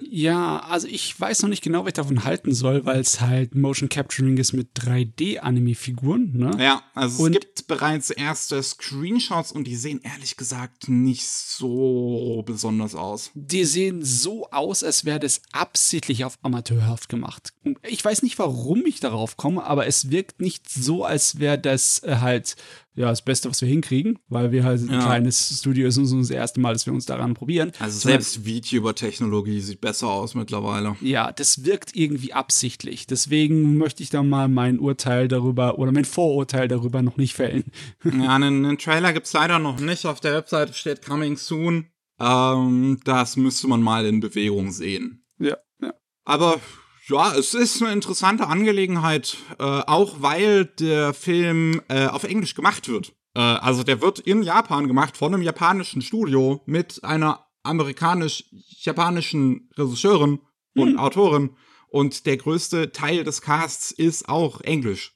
Ja, 0.09 0.59
also 0.59 0.87
ich 0.87 1.19
weiß 1.19 1.41
noch 1.43 1.49
nicht 1.49 1.63
genau, 1.63 1.81
was 1.83 1.89
ich 1.89 1.93
davon 1.93 2.23
halten 2.23 2.53
soll, 2.53 2.85
weil 2.85 2.99
es 2.99 3.21
halt 3.21 3.55
Motion 3.55 3.89
Capturing 3.89 4.37
ist 4.37 4.53
mit 4.53 4.69
3D-Anime-Figuren, 4.77 6.31
ne? 6.33 6.51
Ja, 6.59 6.83
also 6.93 7.23
Und- 7.23 7.35
es 7.35 7.39
gibt 7.41 7.67
bereits 7.67 8.09
erste 8.09 8.61
Screenshots 8.61 9.51
und 9.51 9.65
die 9.65 9.75
sehen 9.75 10.01
ehrlich 10.03 10.37
gesagt 10.37 10.89
nicht 10.89 11.25
so 11.27 12.43
besonders 12.45 12.95
aus. 12.95 13.31
Die 13.35 13.65
sehen 13.65 14.03
so 14.03 14.49
aus, 14.51 14.83
als 14.83 15.05
wäre 15.05 15.19
das 15.19 15.41
absichtlich 15.51 16.25
auf 16.25 16.37
amateurhaft 16.41 17.09
gemacht. 17.09 17.53
Ich 17.87 18.03
weiß 18.03 18.23
nicht, 18.23 18.37
warum 18.39 18.85
ich 18.85 18.99
darauf 18.99 19.37
komme, 19.37 19.63
aber 19.63 19.87
es 19.87 20.11
wirkt 20.11 20.41
nicht 20.41 20.69
so, 20.69 21.05
als 21.05 21.39
wäre 21.39 21.57
das 21.57 22.03
äh, 22.03 22.17
halt 22.17 22.55
ja 22.95 23.07
das 23.09 23.21
Beste, 23.23 23.49
was 23.49 23.59
wir 23.61 23.67
hinkriegen, 23.67 24.19
weil 24.27 24.51
wir 24.51 24.63
halt 24.63 24.81
ein 24.81 24.89
Ja. 24.93 25.03
kleines 25.03 25.59
Studio 25.59 25.87
ist 25.87 25.97
und 25.97 26.03
es 26.05 26.11
ist 26.13 26.19
das 26.21 26.29
erste 26.29 26.59
Mal, 26.59 26.73
dass 26.73 26.85
wir 26.85 26.93
uns 26.93 27.05
daran 27.05 27.33
probieren. 27.33 27.71
Also 27.79 27.99
selbst 27.99 28.45
VTuber-Technologie 28.45 29.59
sieht 29.61 29.81
besser 29.81 30.07
aus 30.09 30.35
mittlerweile. 30.35 30.95
Ja, 31.01 31.31
das 31.31 31.65
wirkt 31.65 31.95
irgendwie 31.95 32.33
absichtlich. 32.33 33.07
Deswegen 33.07 33.77
möchte 33.77 34.03
ich 34.03 34.09
da 34.09 34.21
mal 34.23 34.47
mein 34.47 34.79
Urteil 34.79 35.27
darüber 35.27 35.79
oder 35.79 35.91
mein 35.91 36.05
Vorurteil 36.05 36.67
darüber 36.67 37.01
noch 37.01 37.17
nicht 37.17 37.33
fällen. 37.33 37.63
Ja, 38.03 38.35
einen, 38.35 38.65
einen 38.65 38.77
Trailer 38.77 39.11
gibt's 39.13 39.33
leider 39.33 39.59
noch 39.59 39.79
nicht. 39.79 40.05
Auf 40.05 40.19
der 40.19 40.33
Webseite 40.33 40.73
steht 40.73 41.03
Coming 41.05 41.37
Soon. 41.37 41.87
Ähm, 42.19 42.99
das 43.03 43.37
müsste 43.37 43.67
man 43.67 43.81
mal 43.81 44.05
in 44.05 44.19
Bewegung 44.19 44.71
sehen. 44.71 45.25
Ja, 45.39 45.57
ja. 45.81 45.93
Aber 46.25 46.59
ja, 47.07 47.35
es 47.35 47.53
ist 47.53 47.81
eine 47.81 47.91
interessante 47.91 48.47
Angelegenheit, 48.47 49.37
äh, 49.59 49.63
auch 49.63 50.21
weil 50.21 50.65
der 50.65 51.13
Film 51.13 51.81
äh, 51.89 52.07
auf 52.07 52.23
Englisch 52.23 52.55
gemacht 52.55 52.87
wird. 52.87 53.13
Äh, 53.35 53.41
also 53.41 53.83
der 53.83 54.01
wird 54.01 54.19
in 54.19 54.43
Japan 54.43 54.87
gemacht 54.87 55.17
von 55.17 55.33
einem 55.33 55.43
japanischen 55.43 56.01
Studio 56.01 56.61
mit 56.65 57.03
einer 57.03 57.45
amerikanisch-japanischen 57.63 59.69
Regisseurin 59.77 60.39
und 60.75 60.89
Hm. 60.89 60.99
Autorin. 60.99 61.51
Und 61.89 62.25
der 62.25 62.37
größte 62.37 62.91
Teil 62.91 63.23
des 63.23 63.41
Casts 63.41 63.91
ist 63.91 64.27
auch 64.27 64.61
englisch 64.61 65.15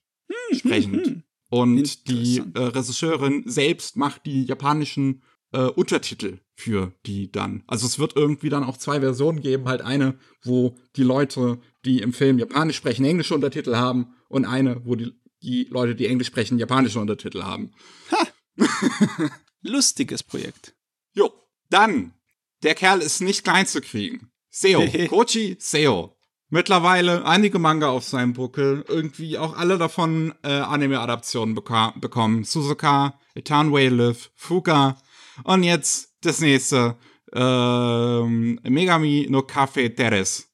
sprechend. 0.51 1.07
Hm. 1.07 1.23
Und 1.49 2.09
die 2.09 2.43
äh, 2.53 2.59
Regisseurin 2.59 3.43
selbst 3.47 3.95
macht 3.95 4.25
die 4.25 4.43
japanischen 4.43 5.23
äh, 5.53 5.61
Untertitel 5.61 6.39
für 6.55 6.93
die 7.05 7.31
dann. 7.31 7.63
Also 7.67 7.85
es 7.85 7.99
wird 7.99 8.15
irgendwie 8.15 8.49
dann 8.49 8.63
auch 8.63 8.77
zwei 8.77 8.99
Versionen 8.99 9.41
geben. 9.41 9.65
Halt 9.65 9.81
eine, 9.81 10.17
wo 10.43 10.75
die 10.95 11.03
Leute, 11.03 11.59
die 11.87 12.01
im 12.01 12.13
Film 12.13 12.37
Japanisch 12.37 12.75
sprechen, 12.75 13.05
englische 13.05 13.33
Untertitel 13.33 13.75
haben 13.75 14.13
und 14.27 14.45
eine, 14.45 14.85
wo 14.85 14.95
die, 14.95 15.13
die 15.41 15.67
Leute, 15.71 15.95
die 15.95 16.07
Englisch 16.07 16.27
sprechen, 16.27 16.59
japanische 16.59 16.99
Untertitel 16.99 17.43
haben. 17.43 17.71
Lustiges 19.61 20.21
Projekt. 20.21 20.75
Jo, 21.13 21.31
dann, 21.69 22.13
der 22.63 22.75
Kerl 22.75 23.01
ist 23.01 23.21
nicht 23.21 23.43
klein 23.43 23.65
zu 23.65 23.81
kriegen. 23.81 24.29
Seo, 24.49 24.85
Kochi 25.09 25.55
Seo. 25.59 26.13
Mittlerweile 26.49 27.25
einige 27.25 27.59
Manga 27.59 27.89
auf 27.89 28.05
seinem 28.05 28.33
Buckel, 28.33 28.85
irgendwie 28.87 29.37
auch 29.37 29.57
alle 29.57 29.77
davon 29.77 30.33
äh, 30.43 30.47
Anime-Adaptionen 30.47 31.55
bekommen. 31.55 32.45
Suzuka, 32.45 33.19
Etanway 33.35 33.89
Live, 33.89 34.31
Fuka 34.33 34.97
und 35.43 35.63
jetzt 35.63 36.15
das 36.21 36.39
nächste, 36.39 36.95
ähm, 37.33 38.59
Megami 38.63 39.27
no 39.29 39.41
Cafe 39.43 39.93
Teres. 39.93 40.46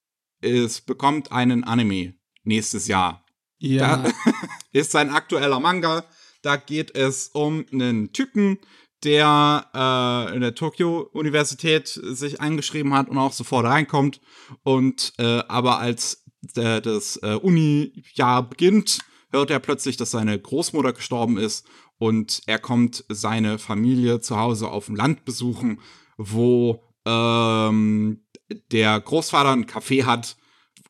Es 0.44 0.82
bekommt 0.82 1.32
einen 1.32 1.64
Anime 1.64 2.16
nächstes 2.44 2.88
Jahr. 2.88 3.26
Ja. 3.60 3.98
Da 3.98 4.12
ist 4.74 4.92
sein 4.92 5.10
aktueller 5.10 5.60
Manga. 5.60 6.06
Da 6.42 6.58
geht 6.58 6.96
es 6.96 7.30
um 7.30 7.66
einen 7.72 8.12
Typen, 8.12 8.60
der 9.04 9.68
äh, 9.74 10.36
in 10.36 10.42
der 10.42 10.56
Tokyo-Universität 10.56 11.88
sich 11.88 12.42
eingeschrieben 12.42 12.94
hat 12.94 13.10
und 13.10 13.18
auch 13.18 13.32
sofort 13.32 13.66
reinkommt. 13.66 14.20
Und 14.64 15.14
äh, 15.18 15.44
aber 15.48 15.80
als 15.80 16.24
äh, 16.56 16.82
das 16.82 17.18
äh, 17.24 17.36
Uni-Jahr 17.36 18.50
beginnt, 18.50 19.00
hört 19.32 19.50
er 19.50 19.60
plötzlich, 19.60 19.98
dass 19.98 20.12
seine 20.12 20.38
Großmutter 20.38 20.94
gestorben 20.94 21.38
ist. 21.38 21.66
Und 21.98 22.42
er 22.48 22.60
kommt 22.60 23.06
seine 23.08 23.60
Familie 23.60 24.20
zu 24.20 24.38
Hause 24.38 24.68
auf 24.70 24.88
dem 24.88 24.96
Land 24.96 25.26
besuchen, 25.26 25.80
wo 26.18 26.84
ähm, 27.06 28.24
der 28.72 29.00
Großvater 29.00 29.52
ein 29.52 29.66
Café 29.66 30.06
hat, 30.06 30.38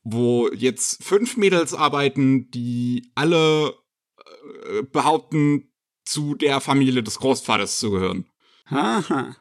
wo 0.04 0.50
jetzt 0.50 1.04
fünf 1.04 1.38
Mädels 1.38 1.74
arbeiten, 1.74 2.52
die 2.52 3.12
alle 3.16 3.74
äh, 4.70 4.84
behaupten, 4.84 5.70
zu 6.06 6.36
der 6.36 6.60
Familie 6.60 7.02
des 7.02 7.20
Großvaters 7.20 7.80
zu 7.80 7.92
gehören. 7.92 8.26
Haha. 8.66 9.38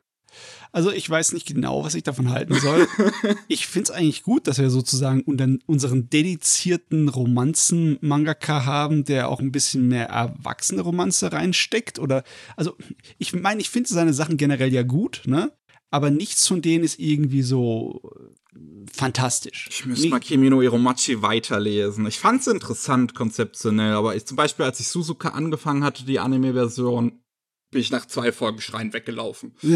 Also 0.75 0.91
ich 0.91 1.09
weiß 1.09 1.33
nicht 1.33 1.47
genau, 1.47 1.85
was 1.85 1.95
ich 1.95 2.03
davon 2.03 2.31
halten 2.31 2.55
soll. 2.55 2.89
ich 3.49 3.67
finde 3.67 3.85
es 3.85 3.91
eigentlich 3.91 4.23
gut, 4.23 4.47
dass 4.47 4.59
wir 4.59 4.71
sozusagen 4.71 5.21
unseren 5.67 6.09
dedizierten 6.09 7.11
Romanzen-Mangaka 7.11 8.65
haben, 8.65 9.05
der 9.05 9.29
auch 9.29 9.41
ein 9.41 9.53
bisschen 9.53 9.89
mehr 9.89 10.07
erwachsene 10.07 10.81
Romanze 10.81 11.31
reinsteckt. 11.31 11.99
Oder 11.99 12.25
also 12.57 12.75
ich 13.19 13.35
meine, 13.35 13.61
ich 13.61 13.69
finde 13.69 13.91
seine 13.91 14.15
Sachen 14.15 14.39
generell 14.39 14.73
ja 14.73 14.83
gut, 14.83 15.23
ne? 15.27 15.53
Aber 15.93 16.11
nichts 16.11 16.49
von 16.49 16.63
denen 16.63 16.83
ist 16.85 16.99
irgendwie 16.99 17.43
so 17.43 18.01
äh, 18.55 18.59
fantastisch. 18.93 19.69
Ich 19.71 19.85
müsste 19.87 20.09
mal 20.09 20.21
Kimi 20.21 20.49
no 20.51 20.63
Iromachi 20.63 21.23
weiterlesen. 21.23 22.07
Ich 22.07 22.19
fand's 22.19 22.47
interessant 22.47 23.15
konzeptionell, 23.15 23.93
aber 23.93 24.17
ich 24.17 24.25
zum 24.25 24.37
Beispiel, 24.37 24.65
als 24.65 24.81
ich 24.81 24.89
Suzuka 24.89 25.29
angefangen 25.29 25.85
hatte, 25.85 26.05
die 26.05 26.19
Anime-Version, 26.19 27.21
bin 27.71 27.81
ich 27.81 27.91
nach 27.91 28.07
zwei 28.07 28.33
Folgen 28.33 28.61
schreiend 28.61 28.95
weggelaufen. 28.95 29.55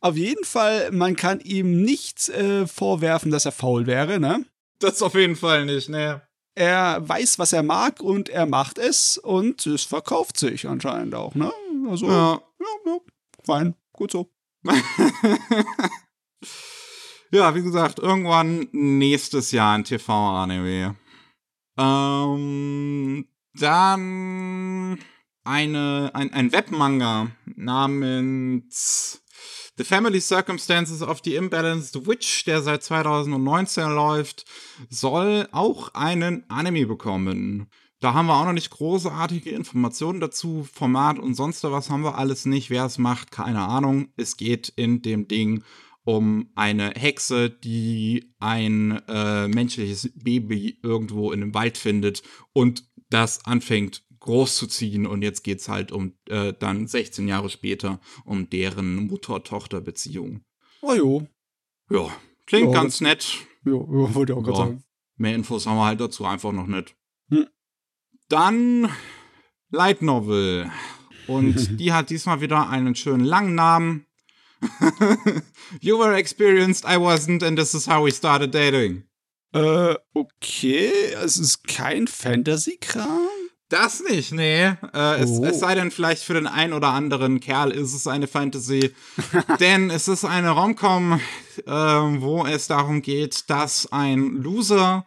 Auf 0.00 0.16
jeden 0.16 0.44
Fall, 0.44 0.90
man 0.90 1.16
kann 1.16 1.40
ihm 1.40 1.82
nicht 1.82 2.28
äh, 2.30 2.66
vorwerfen, 2.66 3.30
dass 3.30 3.44
er 3.46 3.52
faul 3.52 3.86
wäre, 3.86 4.18
ne? 4.18 4.44
Das 4.80 5.00
auf 5.00 5.14
jeden 5.14 5.36
Fall 5.36 5.64
nicht, 5.64 5.88
ne. 5.88 6.22
er 6.56 7.08
weiß, 7.08 7.38
was 7.38 7.52
er 7.52 7.62
mag 7.62 8.00
und 8.02 8.28
er 8.28 8.46
macht 8.46 8.78
es 8.78 9.16
und 9.16 9.64
es 9.64 9.84
verkauft 9.84 10.36
sich 10.36 10.66
anscheinend 10.66 11.14
auch, 11.14 11.36
ne? 11.36 11.52
Also, 11.88 12.08
ja, 12.08 12.42
Ja. 12.60 12.66
ja, 12.86 12.98
fein, 13.44 13.74
gut 13.92 14.12
so. 14.12 14.32
Ja, 17.34 17.54
wie 17.54 17.62
gesagt, 17.62 17.98
irgendwann 17.98 18.68
nächstes 18.72 19.52
Jahr 19.52 19.74
ein 19.74 19.84
TV-Anime. 19.84 20.96
Ähm, 21.78 23.26
dann 23.54 24.98
eine, 25.42 26.10
ein, 26.12 26.30
ein 26.34 26.52
Webmanga 26.52 27.30
namens 27.46 29.22
The 29.78 29.84
Family 29.84 30.20
Circumstances 30.20 31.00
of 31.00 31.22
the 31.24 31.36
Imbalanced 31.36 32.06
Witch, 32.06 32.44
der 32.44 32.60
seit 32.60 32.82
2019 32.82 33.88
läuft, 33.94 34.44
soll 34.90 35.48
auch 35.52 35.94
einen 35.94 36.44
Anime 36.50 36.84
bekommen. 36.86 37.70
Da 38.02 38.14
haben 38.14 38.26
wir 38.26 38.34
auch 38.34 38.44
noch 38.46 38.52
nicht 38.52 38.70
großartige 38.70 39.50
Informationen 39.50 40.18
dazu. 40.18 40.66
Format 40.72 41.20
und 41.20 41.34
sonst 41.34 41.62
was 41.62 41.88
haben 41.88 42.02
wir 42.02 42.18
alles 42.18 42.46
nicht. 42.46 42.68
Wer 42.68 42.84
es 42.84 42.98
macht, 42.98 43.30
keine 43.30 43.60
Ahnung. 43.60 44.08
Es 44.16 44.36
geht 44.36 44.68
in 44.70 45.02
dem 45.02 45.28
Ding 45.28 45.62
um 46.02 46.50
eine 46.56 46.90
Hexe, 46.96 47.48
die 47.48 48.34
ein 48.40 49.00
äh, 49.06 49.46
menschliches 49.46 50.10
Baby 50.16 50.80
irgendwo 50.82 51.30
in 51.30 51.42
einem 51.44 51.54
Wald 51.54 51.78
findet 51.78 52.24
und 52.52 52.90
das 53.08 53.44
anfängt 53.44 54.02
groß 54.18 54.56
zu 54.56 54.66
ziehen. 54.66 55.06
Und 55.06 55.22
jetzt 55.22 55.44
geht's 55.44 55.68
halt 55.68 55.92
um 55.92 56.14
äh, 56.28 56.52
dann 56.58 56.88
16 56.88 57.28
Jahre 57.28 57.50
später 57.50 58.00
um 58.24 58.50
deren 58.50 59.06
Mutter-Tochter-Beziehung. 59.06 60.42
Oh 60.80 60.94
jo, 60.94 61.28
Ja, 61.88 62.08
klingt 62.46 62.74
Ja, 62.74 62.82
ganz 62.82 63.00
nett. 63.00 63.38
jo 63.64 63.86
wollte 64.12 64.32
ich 64.32 64.38
auch 64.38 64.42
gerade 64.42 64.58
Ja. 64.58 64.64
sagen. 64.66 64.82
Mehr 65.18 65.36
Infos 65.36 65.66
haben 65.66 65.76
wir 65.76 65.84
halt 65.86 66.00
dazu 66.00 66.24
einfach 66.24 66.50
noch 66.50 66.66
nicht. 66.66 66.96
Hm. 67.28 67.46
Dann 68.32 68.88
Light 69.70 70.00
Novel. 70.00 70.70
Und 71.26 71.78
die 71.78 71.92
hat 71.92 72.08
diesmal 72.08 72.40
wieder 72.40 72.70
einen 72.70 72.94
schönen 72.94 73.26
langen 73.26 73.54
Namen. 73.54 74.06
you 75.80 75.98
were 75.98 76.16
experienced, 76.16 76.86
I 76.86 76.96
wasn't, 76.96 77.44
and 77.44 77.58
this 77.58 77.74
is 77.74 77.86
how 77.86 78.02
we 78.02 78.10
started 78.10 78.54
dating. 78.54 79.04
Äh, 79.52 79.96
okay, 80.14 80.92
es 81.22 81.36
ist 81.36 81.68
kein 81.68 82.08
Fantasy-Kram. 82.08 83.28
Das 83.68 84.02
nicht, 84.02 84.32
nee. 84.32 84.64
Äh, 84.64 85.20
es, 85.20 85.30
Oh. 85.30 85.44
es 85.44 85.60
sei 85.60 85.74
denn, 85.74 85.90
vielleicht 85.90 86.22
für 86.22 86.34
den 86.34 86.46
einen 86.46 86.72
oder 86.72 86.88
anderen 86.88 87.38
Kerl 87.38 87.70
ist 87.70 87.92
es 87.92 88.06
eine 88.06 88.28
Fantasy. 88.28 88.94
denn 89.60 89.90
es 89.90 90.08
ist 90.08 90.24
eine 90.24 90.52
Romcom, 90.52 91.20
äh, 91.66 91.70
wo 91.70 92.46
es 92.46 92.66
darum 92.66 93.02
geht, 93.02 93.50
dass 93.50 93.92
ein 93.92 94.36
Loser 94.36 95.04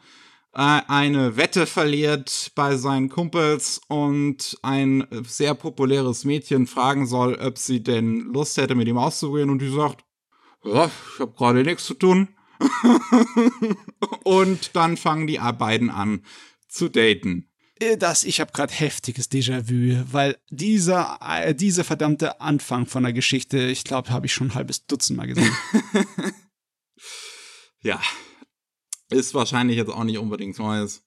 eine 0.56 1.38
Wette 1.38 1.66
verliert 1.66 2.52
bei 2.56 2.78
seinen 2.78 3.10
Kumpels 3.10 3.82
und 3.88 4.58
ein 4.62 5.06
sehr 5.28 5.54
populäres 5.54 6.24
Mädchen 6.24 6.68
fragen 6.68 7.08
soll, 7.08 7.36
ob 7.36 7.58
sie 7.58 7.84
denn 7.84 8.32
Lust 8.34 8.58
hätte, 8.58 8.76
mit 8.76 8.88
ihm 8.88 8.98
auszugehen. 8.98 9.50
Und 9.50 9.60
die 9.60 9.70
sagt, 9.70 10.04
ja, 10.64 10.86
ich 11.14 11.20
habe 11.20 11.34
gerade 11.34 11.64
nichts 11.64 11.86
zu 11.86 11.94
tun. 11.94 12.30
und 14.24 14.76
dann 14.76 14.98
fangen 14.98 15.28
die 15.28 15.40
beiden 15.58 15.90
an 15.90 16.24
zu 16.70 16.90
daten. 16.90 17.50
Äh, 17.80 17.98
Das, 17.98 18.24
ich 18.24 18.40
habe 18.40 18.54
gerade 18.54 18.74
heftiges 18.74 19.30
Déjà-vu, 19.30 20.06
weil 20.12 20.38
dieser, 20.50 21.20
äh, 21.22 21.54
dieser 21.54 21.84
verdammte 21.84 22.40
Anfang 22.40 22.86
von 22.86 23.04
der 23.04 23.14
Geschichte, 23.14 23.60
ich 23.60 23.84
glaube, 23.84 24.10
habe 24.10 24.26
ich 24.26 24.34
schon 24.34 24.48
ein 24.48 24.56
halbes 24.56 24.86
Dutzend 24.86 25.18
Mal 25.18 25.28
gesehen. 25.28 25.56
Ja, 27.82 28.02
ist 29.16 29.34
wahrscheinlich 29.34 29.78
jetzt 29.78 29.90
auch 29.92 30.04
nicht 30.04 30.20
unbedingt 30.20 30.60
Neues. 30.60 31.04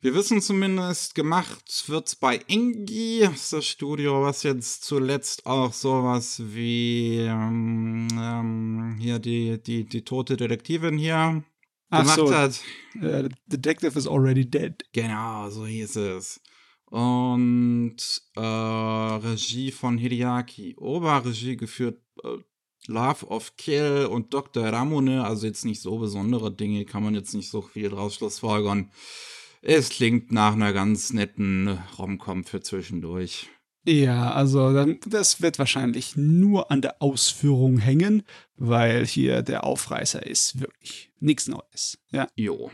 Wir 0.00 0.14
wissen 0.14 0.40
zumindest, 0.40 1.16
gemacht 1.16 1.84
wird's 1.88 2.14
bei 2.14 2.36
Engi, 2.46 3.20
das 3.22 3.42
ist 3.42 3.52
das 3.52 3.66
Studio, 3.66 4.22
was 4.22 4.44
jetzt 4.44 4.84
zuletzt 4.84 5.44
auch 5.44 5.72
sowas 5.72 6.40
wie 6.44 7.18
ähm, 7.18 8.06
ähm, 8.12 8.96
hier 9.00 9.18
die, 9.18 9.60
die, 9.60 9.84
die 9.84 10.04
tote 10.04 10.36
Detektivin 10.36 10.98
hier 10.98 11.42
Ach 11.90 12.02
gemacht 12.02 12.16
so, 12.16 12.32
hat. 12.32 12.60
The 12.94 13.28
Detective 13.48 13.98
is 13.98 14.06
already 14.06 14.48
dead. 14.48 14.84
Genau, 14.92 15.50
so 15.50 15.66
hieß 15.66 15.96
es. 15.96 16.40
Und 16.90 17.96
äh, 18.36 18.40
Regie 18.40 19.72
von 19.72 19.98
Hideaki 19.98 20.76
Oba, 20.78 21.18
Regie 21.18 21.56
geführt 21.56 22.00
äh, 22.22 22.38
Love 22.88 23.26
of 23.26 23.56
Kill 23.56 24.06
und 24.10 24.34
Dr. 24.34 24.66
Ramone, 24.66 25.24
also 25.24 25.46
jetzt 25.46 25.64
nicht 25.64 25.82
so 25.82 25.98
besondere 25.98 26.50
Dinge, 26.50 26.84
kann 26.86 27.04
man 27.04 27.14
jetzt 27.14 27.34
nicht 27.34 27.50
so 27.50 27.60
viel 27.62 27.90
draus 27.90 28.14
schlussfolgern. 28.14 28.90
Es 29.60 29.90
klingt 29.90 30.32
nach 30.32 30.54
einer 30.54 30.72
ganz 30.72 31.12
netten 31.12 31.78
Romcom 31.98 32.44
für 32.44 32.60
zwischendurch. 32.60 33.48
Ja, 33.84 34.32
also 34.32 34.84
das 35.06 35.40
wird 35.42 35.58
wahrscheinlich 35.58 36.16
nur 36.16 36.70
an 36.70 36.82
der 36.82 37.00
Ausführung 37.02 37.78
hängen, 37.78 38.22
weil 38.56 39.06
hier 39.06 39.42
der 39.42 39.64
Aufreißer 39.64 40.26
ist 40.26 40.60
wirklich 40.60 41.10
nichts 41.20 41.46
Neues. 41.46 41.98
Ja. 42.10 42.28
Jo. 42.34 42.70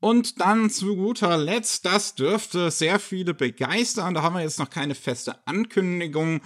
Und 0.00 0.40
dann 0.40 0.70
zu 0.70 0.96
guter 0.96 1.36
Letzt, 1.36 1.84
das 1.84 2.14
dürfte 2.14 2.70
sehr 2.70 2.98
viele 2.98 3.34
begeistern. 3.34 4.14
Da 4.14 4.22
haben 4.22 4.34
wir 4.34 4.40
jetzt 4.40 4.58
noch 4.58 4.70
keine 4.70 4.94
feste 4.94 5.46
Ankündigung, 5.46 6.40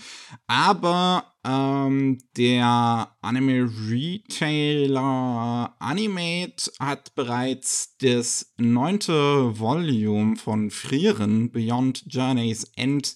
aber 0.48 1.32
ähm, 1.44 2.18
der 2.36 3.14
Anime-Retailer 3.20 5.76
Animate 5.78 6.72
hat 6.80 7.14
bereits 7.14 7.96
das 7.98 8.52
neunte 8.56 9.56
Volume 9.56 10.34
von 10.34 10.70
Frieren 10.70 11.52
Beyond 11.52 12.06
Journey's 12.08 12.64
End 12.74 13.14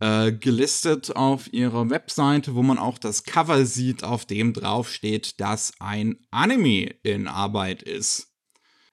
äh, 0.00 0.32
gelistet 0.32 1.14
auf 1.14 1.52
ihrer 1.52 1.90
Webseite, 1.90 2.54
wo 2.54 2.62
man 2.62 2.78
auch 2.78 2.96
das 2.96 3.24
Cover 3.24 3.66
sieht, 3.66 4.02
auf 4.02 4.24
dem 4.24 4.54
drauf 4.54 4.90
steht, 4.90 5.40
dass 5.40 5.74
ein 5.78 6.16
Anime 6.30 6.94
in 7.02 7.28
Arbeit 7.28 7.82
ist 7.82 8.27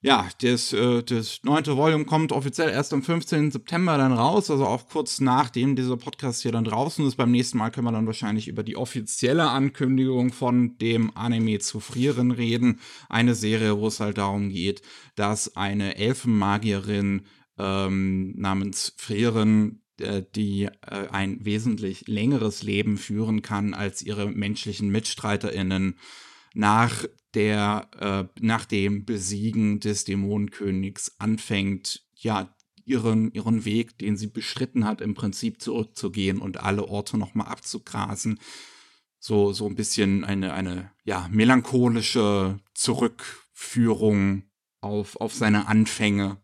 ja, 0.06 0.30
das, 0.42 0.72
äh, 0.72 1.02
das 1.02 1.40
neunte 1.42 1.78
Volume 1.78 2.06
kommt 2.06 2.32
offiziell 2.32 2.70
erst 2.70 2.94
am 2.94 3.02
15. 3.02 3.50
September 3.50 3.98
dann 3.98 4.14
raus, 4.14 4.52
also 4.52 4.68
auch 4.68 4.88
kurz 4.88 5.20
nachdem 5.20 5.76
dieser 5.76 5.98
Podcast 5.98 6.44
hier 6.44 6.52
dann 6.52 6.64
draußen 6.64 7.04
ist. 7.08 7.16
Beim 7.16 7.32
nächsten 7.32 7.58
Mal 7.58 7.72
können 7.72 7.88
wir 7.88 7.92
dann 7.92 8.06
wahrscheinlich 8.06 8.48
über 8.48 8.62
die 8.62 8.78
offizielle 8.78 9.50
Ankündigung 9.50 10.32
von 10.32 10.78
dem 10.78 11.10
Anime 11.18 11.58
zu 11.58 11.80
frieren 11.80 12.30
reden. 12.30 12.82
Eine 13.10 13.34
Serie, 13.34 13.80
wo 13.80 13.88
es 13.88 14.00
halt 14.00 14.20
darum 14.20 14.50
geht, 14.50 14.84
dass 15.16 15.56
eine 15.56 15.98
Elfenmagierin 15.98 17.24
ähm, 17.58 18.36
namens 18.38 18.94
Frieren 18.98 19.82
äh, 20.00 20.22
die 20.36 20.66
äh, 20.66 21.08
ein 21.12 21.44
wesentlich 21.44 22.08
längeres 22.08 22.62
Leben 22.62 23.00
führen 23.00 23.42
kann 23.42 23.74
als 23.74 24.04
ihre 24.04 24.30
menschlichen 24.30 24.90
MitstreiterInnen, 24.90 25.98
nach 26.54 27.06
der 27.36 27.90
äh, 28.00 28.42
nach 28.42 28.66
dem 28.66 29.06
Besiegen 29.06 29.80
des 29.80 30.06
Dämonenkönigs 30.06 31.16
anfängt, 31.20 32.06
ja, 32.16 32.56
ihren, 32.86 33.32
ihren 33.34 33.66
Weg, 33.66 33.98
den 33.98 34.16
sie 34.16 34.28
beschritten 34.28 34.86
hat, 34.86 35.02
im 35.02 35.14
Prinzip 35.14 35.62
zurückzugehen 35.62 36.40
und 36.40 36.58
alle 36.62 36.88
Orte 36.88 37.18
nochmal 37.18 37.48
abzugrasen. 37.48 38.40
So, 39.20 39.54
so 39.54 39.68
ein 39.68 39.76
bisschen 39.76 40.24
eine, 40.24 40.54
eine, 40.54 40.92
ja, 41.04 41.28
melancholische 41.32 42.60
Zurückführung 42.74 44.44
auf, 44.82 45.16
auf 45.20 45.34
seine 45.34 45.68
Anfänge. 45.68 46.38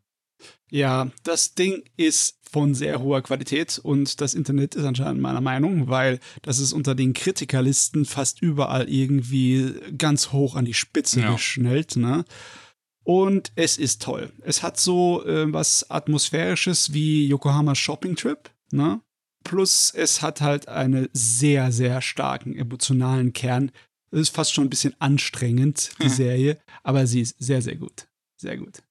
Ja, 0.72 1.12
das 1.24 1.54
Ding 1.54 1.84
ist 1.98 2.40
von 2.50 2.74
sehr 2.74 3.02
hoher 3.02 3.22
Qualität 3.22 3.78
und 3.78 4.22
das 4.22 4.34
Internet 4.34 4.74
ist 4.76 4.86
anscheinend 4.86 5.22
meiner 5.22 5.42
Meinung, 5.42 5.90
weil 5.90 6.20
das 6.42 6.60
ist 6.60 6.72
unter 6.72 6.96
den 6.96 7.14
Kritikerlisten 7.14 8.06
fast 8.06 8.42
überall 8.42 8.90
irgendwie 8.90 9.74
ganz 9.98 10.32
hoch 10.32 10.56
an 10.56 10.66
die 10.66 10.74
Spitze 10.74 11.22
ja. 11.22 11.34
geschnellt, 11.34 11.98
ne? 11.98 12.26
Und 13.04 13.52
es 13.56 13.78
ist 13.78 14.02
toll. 14.02 14.32
Es 14.44 14.64
hat 14.64 14.80
so 14.80 15.26
äh, 15.26 15.52
was 15.52 15.90
Atmosphärisches 15.90 16.94
wie 16.94 17.28
Yokohama 17.28 17.76
Shopping 17.76 18.16
Trip, 18.16 18.50
ne? 18.72 19.02
Plus 19.44 19.92
es 19.94 20.22
hat 20.22 20.40
halt 20.40 20.70
einen 20.70 21.10
sehr, 21.12 21.72
sehr 21.72 22.02
starken 22.02 22.56
emotionalen 22.56 23.34
Kern. 23.34 23.72
Es 24.12 24.22
ist 24.22 24.36
fast 24.36 24.54
schon 24.54 24.66
ein 24.66 24.70
bisschen 24.70 24.96
anstrengend, 25.00 25.92
die 26.02 26.10
Serie, 26.10 26.60
aber 26.84 27.08
sie 27.08 27.22
ist 27.22 27.36
sehr, 27.40 27.62
sehr 27.62 27.76
gut. 27.76 28.08
Sehr 28.38 28.58
gut. 28.58 28.84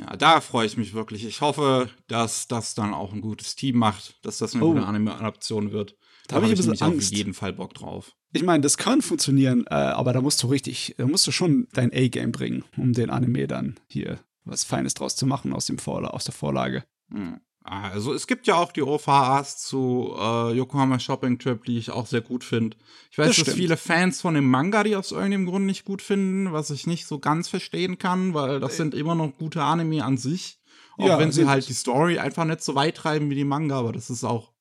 Ja, 0.00 0.16
da 0.16 0.40
freue 0.40 0.66
ich 0.66 0.76
mich 0.76 0.94
wirklich. 0.94 1.24
Ich 1.24 1.40
hoffe, 1.40 1.90
dass 2.08 2.48
das 2.48 2.74
dann 2.74 2.94
auch 2.94 3.12
ein 3.12 3.20
gutes 3.20 3.56
Team 3.56 3.78
macht, 3.78 4.24
dass 4.24 4.38
das 4.38 4.54
eine 4.54 4.64
oh. 4.64 4.72
gute 4.72 4.86
Anime-Adaption 4.86 5.72
wird. 5.72 5.96
Da, 6.28 6.36
habe 6.36 6.46
ich, 6.46 6.58
ich 6.58 6.82
auf 6.82 7.00
jeden 7.02 7.34
Fall 7.34 7.52
Bock 7.52 7.74
drauf. 7.74 8.16
Ich 8.32 8.42
meine, 8.42 8.60
das 8.60 8.76
kann 8.76 9.00
funktionieren, 9.00 9.64
äh, 9.70 9.74
aber 9.74 10.12
da 10.12 10.20
musst 10.20 10.42
du 10.42 10.48
richtig, 10.48 10.94
da 10.98 11.06
musst 11.06 11.26
du 11.26 11.30
schon 11.30 11.68
dein 11.72 11.92
A-Game 11.92 12.32
bringen, 12.32 12.64
um 12.76 12.92
den 12.92 13.10
Anime 13.10 13.46
dann 13.46 13.78
hier 13.86 14.18
was 14.44 14.64
Feines 14.64 14.94
draus 14.94 15.16
zu 15.16 15.26
machen 15.26 15.52
aus, 15.52 15.66
dem 15.66 15.78
Vorla 15.78 16.08
aus 16.08 16.24
der 16.24 16.34
Vorlage. 16.34 16.84
Hm. 17.10 17.40
Also 17.68 18.14
es 18.14 18.28
gibt 18.28 18.46
ja 18.46 18.54
auch 18.54 18.70
die 18.70 18.82
OVAs 18.82 19.58
zu 19.58 20.14
äh, 20.16 20.52
Yokohama 20.52 21.00
Shopping 21.00 21.40
Trip, 21.40 21.64
die 21.64 21.78
ich 21.78 21.90
auch 21.90 22.06
sehr 22.06 22.20
gut 22.20 22.44
finde. 22.44 22.76
Ich 23.10 23.18
weiß, 23.18 23.34
das 23.34 23.44
dass 23.44 23.54
viele 23.54 23.76
Fans 23.76 24.20
von 24.20 24.34
dem 24.34 24.48
Manga 24.48 24.84
die 24.84 24.94
aus 24.94 25.10
irgendeinem 25.10 25.46
Grund 25.46 25.66
nicht 25.66 25.84
gut 25.84 26.00
finden, 26.00 26.52
was 26.52 26.70
ich 26.70 26.86
nicht 26.86 27.06
so 27.06 27.18
ganz 27.18 27.48
verstehen 27.48 27.98
kann, 27.98 28.34
weil 28.34 28.60
das 28.60 28.74
äh. 28.74 28.76
sind 28.76 28.94
immer 28.94 29.16
noch 29.16 29.36
gute 29.36 29.64
Anime 29.64 30.04
an 30.04 30.16
sich. 30.16 30.60
Auch 30.96 31.08
ja, 31.08 31.18
wenn 31.18 31.32
sie 31.32 31.48
halt 31.48 31.68
die 31.68 31.72
Story 31.72 32.20
einfach 32.20 32.44
nicht 32.44 32.62
so 32.62 32.76
weit 32.76 32.96
treiben 32.96 33.30
wie 33.30 33.34
die 33.34 33.44
Manga, 33.44 33.76
aber 33.76 33.90
das 33.90 34.10
ist 34.10 34.22
auch 34.22 34.54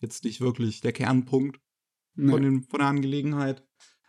jetzt 0.00 0.24
nicht 0.24 0.40
wirklich 0.40 0.80
der 0.80 0.92
Kernpunkt 0.92 1.60
nee. 2.16 2.28
von, 2.28 2.42
den, 2.42 2.64
von 2.64 2.80
der 2.80 2.88
Angelegenheit. 2.88 3.64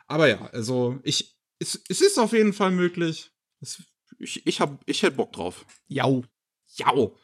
Aber 0.08 0.28
ja, 0.28 0.48
also 0.48 1.00
ich, 1.04 1.38
es, 1.60 1.82
es 1.88 2.02
ist 2.02 2.18
auf 2.18 2.34
jeden 2.34 2.54
Fall 2.54 2.72
möglich. 2.72 3.32
Es, 3.62 3.84
ich, 4.18 4.46
ich, 4.48 4.60
hab, 4.60 4.82
ich 4.88 5.04
hätte 5.04 5.18
Bock 5.18 5.34
drauf. 5.34 5.66
Jau. 5.88 6.24
Jau. 6.76 7.16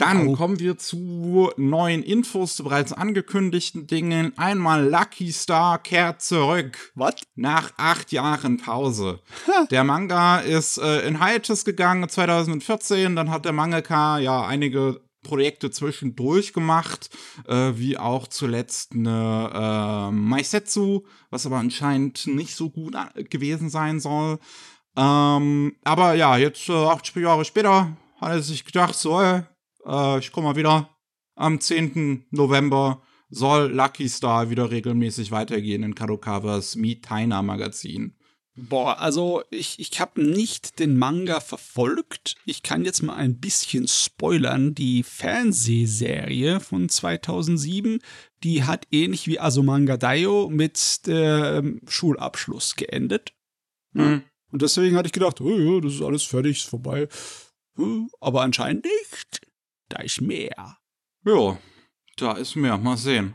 Dann 0.00 0.28
oh. 0.28 0.32
kommen 0.32 0.58
wir 0.58 0.78
zu 0.78 1.50
neuen 1.58 2.02
Infos, 2.02 2.56
zu 2.56 2.64
bereits 2.64 2.94
angekündigten 2.94 3.86
Dingen. 3.86 4.32
Einmal 4.38 4.88
Lucky 4.88 5.30
Star 5.30 5.78
kehrt 5.78 6.22
zurück. 6.22 6.92
Was? 6.94 7.16
Nach 7.34 7.72
acht 7.76 8.10
Jahren 8.10 8.56
Pause. 8.56 9.20
der 9.70 9.84
Manga 9.84 10.38
ist 10.38 10.78
äh, 10.78 11.06
in 11.06 11.22
Hiatus 11.22 11.66
gegangen 11.66 12.08
2014. 12.08 13.14
Dann 13.14 13.30
hat 13.30 13.44
der 13.44 13.52
Mangaka 13.52 14.18
ja 14.18 14.46
einige 14.46 15.02
Projekte 15.22 15.70
zwischendurch 15.70 16.54
gemacht, 16.54 17.10
äh, 17.46 17.72
wie 17.74 17.98
auch 17.98 18.26
zuletzt 18.26 18.92
eine 18.94 19.50
äh, 19.52 20.10
Maisetsu, 20.12 21.04
was 21.28 21.44
aber 21.44 21.58
anscheinend 21.58 22.26
nicht 22.26 22.54
so 22.54 22.70
gut 22.70 22.94
äh, 22.94 23.24
gewesen 23.24 23.68
sein 23.68 24.00
soll. 24.00 24.38
Ähm, 24.96 25.76
aber 25.84 26.14
ja, 26.14 26.38
jetzt 26.38 26.70
äh, 26.70 26.72
acht 26.72 27.14
Jahre 27.14 27.44
später 27.44 27.98
hat 28.18 28.30
er 28.30 28.42
sich 28.42 28.64
gedacht, 28.64 28.94
so, 28.94 29.20
äh, 29.20 29.42
äh, 29.86 30.18
ich 30.18 30.32
komme 30.32 30.48
mal 30.48 30.56
wieder. 30.56 30.90
Am 31.34 31.60
10. 31.60 32.26
November 32.30 33.02
soll 33.30 33.72
Lucky 33.72 34.08
Star 34.08 34.50
wieder 34.50 34.70
regelmäßig 34.70 35.30
weitergehen 35.30 35.82
in 35.82 35.94
Kadokawas 35.94 36.76
Meet 36.76 37.04
Taina 37.04 37.42
Magazin. 37.42 38.16
Boah, 38.56 38.98
also 38.98 39.42
ich, 39.50 39.78
ich 39.78 40.00
habe 40.00 40.22
nicht 40.22 40.80
den 40.80 40.98
Manga 40.98 41.40
verfolgt. 41.40 42.34
Ich 42.44 42.62
kann 42.62 42.84
jetzt 42.84 43.02
mal 43.02 43.14
ein 43.14 43.38
bisschen 43.38 43.86
spoilern. 43.88 44.74
Die 44.74 45.02
Fernsehserie 45.02 46.60
von 46.60 46.88
2007, 46.88 48.00
die 48.42 48.64
hat 48.64 48.86
ähnlich 48.90 49.26
wie 49.28 49.40
Asumanga 49.40 49.96
Daio 49.96 50.50
mit 50.50 51.06
dem 51.06 51.80
Schulabschluss 51.88 52.76
geendet. 52.76 53.32
Mhm. 53.92 54.24
Und 54.50 54.62
deswegen 54.62 54.96
hatte 54.96 55.06
ich 55.06 55.12
gedacht, 55.12 55.40
oh 55.40 55.56
ja, 55.56 55.80
das 55.80 55.94
ist 55.94 56.02
alles 56.02 56.24
fertig, 56.24 56.58
ist 56.58 56.68
vorbei. 56.68 57.08
Aber 58.20 58.42
anscheinend 58.42 58.84
nicht. 58.84 59.40
Da 59.90 60.00
ist 60.02 60.20
mehr. 60.20 60.78
Ja, 61.26 61.58
da 62.16 62.32
ist 62.32 62.56
mehr. 62.56 62.78
Mal 62.78 62.96
sehen. 62.96 63.34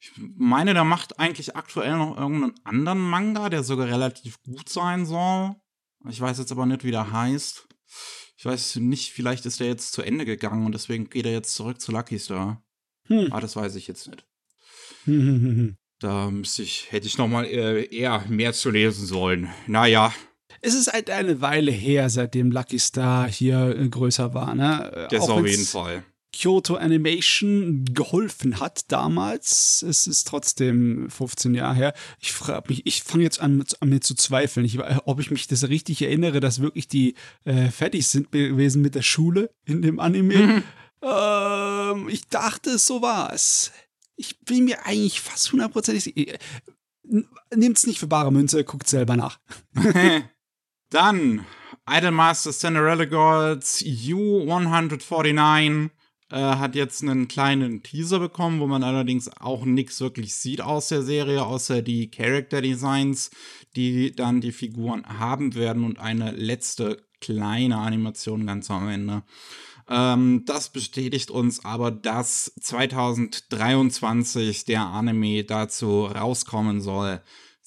Ich 0.00 0.12
meine, 0.16 0.72
der 0.72 0.84
macht 0.84 1.18
eigentlich 1.18 1.56
aktuell 1.56 1.98
noch 1.98 2.16
irgendeinen 2.16 2.54
anderen 2.64 3.00
Manga, 3.00 3.50
der 3.50 3.62
sogar 3.62 3.86
relativ 3.86 4.40
gut 4.42 4.70
sein 4.70 5.04
soll. 5.04 5.54
Ich 6.08 6.20
weiß 6.20 6.38
jetzt 6.38 6.52
aber 6.52 6.64
nicht, 6.64 6.84
wie 6.84 6.90
der 6.90 7.12
heißt. 7.12 7.68
Ich 8.38 8.46
weiß 8.46 8.76
nicht, 8.76 9.12
vielleicht 9.12 9.44
ist 9.44 9.60
der 9.60 9.66
jetzt 9.66 9.92
zu 9.92 10.00
Ende 10.00 10.24
gegangen 10.24 10.64
und 10.64 10.72
deswegen 10.72 11.10
geht 11.10 11.26
er 11.26 11.32
jetzt 11.32 11.54
zurück 11.54 11.80
zu 11.80 11.92
Lucky 11.92 12.18
Star. 12.18 12.64
Hm. 13.08 13.28
Ah, 13.30 13.40
das 13.40 13.56
weiß 13.56 13.74
ich 13.74 13.86
jetzt 13.86 14.08
nicht. 14.08 14.24
da 15.98 16.30
müsste 16.30 16.62
ich, 16.62 16.90
hätte 16.90 17.06
ich 17.06 17.18
noch 17.18 17.28
mal 17.28 17.44
äh, 17.44 17.84
eher 17.94 18.24
mehr 18.28 18.54
zu 18.54 18.70
lesen 18.70 19.04
sollen. 19.04 19.50
Naja. 19.66 20.14
Es 20.62 20.74
ist 20.74 20.92
halt 20.92 21.10
eine 21.10 21.40
Weile 21.40 21.70
her, 21.70 22.10
seitdem 22.10 22.50
Lucky 22.50 22.78
Star 22.78 23.28
hier 23.28 23.76
äh, 23.76 23.88
größer 23.88 24.34
war, 24.34 24.54
ne? 24.54 25.08
Das 25.10 25.28
auf 25.28 25.46
jeden 25.46 25.64
Fall. 25.64 26.04
Kyoto 26.32 26.76
Animation 26.76 27.84
geholfen 27.92 28.60
hat 28.60 28.84
damals. 28.88 29.82
Es 29.82 30.06
ist 30.06 30.28
trotzdem 30.28 31.10
15 31.10 31.54
Jahre 31.54 31.74
her. 31.74 31.94
Ich 32.20 32.32
frage 32.32 32.68
mich, 32.68 32.86
ich 32.86 33.02
fange 33.02 33.24
jetzt 33.24 33.40
an, 33.40 33.64
an, 33.80 33.88
mir 33.88 34.00
zu 34.00 34.14
zweifeln, 34.14 34.64
ich, 34.64 34.78
ob 35.06 35.20
ich 35.20 35.30
mich 35.30 35.48
das 35.48 35.68
richtig 35.68 36.02
erinnere, 36.02 36.40
dass 36.40 36.60
wirklich 36.60 36.88
die 36.88 37.14
äh, 37.44 37.70
fertig 37.70 38.06
sind 38.06 38.30
gewesen 38.30 38.80
mit 38.82 38.94
der 38.94 39.02
Schule 39.02 39.50
in 39.64 39.82
dem 39.82 39.98
Anime. 39.98 40.36
Mhm. 40.36 40.62
Ähm, 41.02 42.08
ich 42.08 42.28
dachte, 42.28 42.78
so 42.78 43.02
war 43.02 43.32
es. 43.32 43.72
Ich 44.16 44.38
bin 44.40 44.66
mir 44.66 44.86
eigentlich 44.86 45.20
fast 45.20 45.52
hundertprozentig 45.52 46.04
sicher. 46.04 46.38
Nehmt's 47.54 47.86
nicht 47.86 47.98
für 47.98 48.06
bare 48.06 48.30
Münze, 48.30 48.62
guckt 48.64 48.88
selber 48.88 49.16
nach. 49.16 49.40
Dann 50.90 51.46
Idolmaster 51.88 52.50
Cinderella 52.50 53.04
Girls 53.04 53.82
U149 53.82 55.90
äh, 56.30 56.36
hat 56.36 56.74
jetzt 56.74 57.02
einen 57.02 57.28
kleinen 57.28 57.82
Teaser 57.82 58.18
bekommen, 58.18 58.60
wo 58.60 58.66
man 58.66 58.82
allerdings 58.82 59.30
auch 59.40 59.64
nichts 59.64 60.00
wirklich 60.00 60.34
sieht 60.34 60.60
aus 60.60 60.88
der 60.88 61.02
Serie, 61.02 61.44
außer 61.44 61.82
die 61.82 62.10
Character 62.10 62.60
Designs, 62.60 63.30
die 63.76 64.14
dann 64.14 64.40
die 64.40 64.52
Figuren 64.52 65.06
haben 65.06 65.54
werden 65.54 65.84
und 65.84 66.00
eine 66.00 66.32
letzte 66.32 67.04
kleine 67.20 67.78
Animation 67.78 68.46
ganz 68.46 68.70
am 68.70 68.88
Ende. 68.88 69.22
Ähm, 69.88 70.44
das 70.46 70.70
bestätigt 70.70 71.30
uns 71.30 71.64
aber, 71.64 71.90
dass 71.90 72.52
2023 72.60 74.64
der 74.64 74.82
Anime 74.82 75.44
dazu 75.44 76.06
rauskommen 76.06 76.80
soll. 76.80 77.20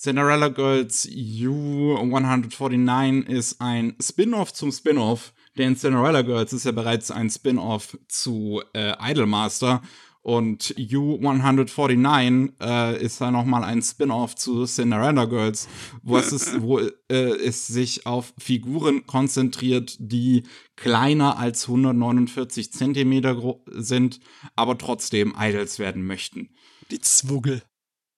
Cinderella 0.04 0.50
Girls 0.50 1.08
U149 1.08 3.26
ist 3.26 3.62
ein 3.62 3.96
Spin-off 4.02 4.52
zum 4.52 4.74
Spin-off, 4.74 5.32
denn 5.58 5.78
Cinderella 5.78 6.24
Girls 6.24 6.52
ist 6.52 6.66
ja 6.66 6.74
bereits 6.74 7.10
ein 7.10 7.30
Spin-off 7.30 7.98
zu 8.10 8.62
äh, 8.74 8.96
Idolmaster 9.00 9.82
und 10.22 10.76
U149 10.78 12.52
äh, 12.60 13.02
ist 13.02 13.22
da 13.22 13.32
nochmal 13.32 13.64
ein 13.64 13.82
Spin-off 13.82 14.36
zu 14.36 14.66
Cinderella 14.66 15.24
Girls, 15.24 15.70
wo 16.02 16.18
es, 16.18 16.34
ist, 16.34 16.62
wo, 16.62 16.80
äh, 16.80 16.92
es 17.08 17.68
sich 17.68 18.06
auf 18.06 18.34
Figuren 18.38 19.08
konzentriert, 19.08 19.96
die 20.00 20.44
kleiner 20.76 21.38
als 21.38 21.70
149 21.70 22.74
Zentimeter 22.74 23.42
sind, 23.68 24.20
aber 24.58 24.78
trotzdem 24.78 25.34
Idols 25.40 25.80
werden 25.80 26.06
möchten. 26.06 26.50
Die 26.92 27.00
Zwuggel. 27.00 27.62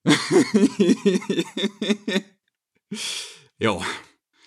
jo. 3.60 3.84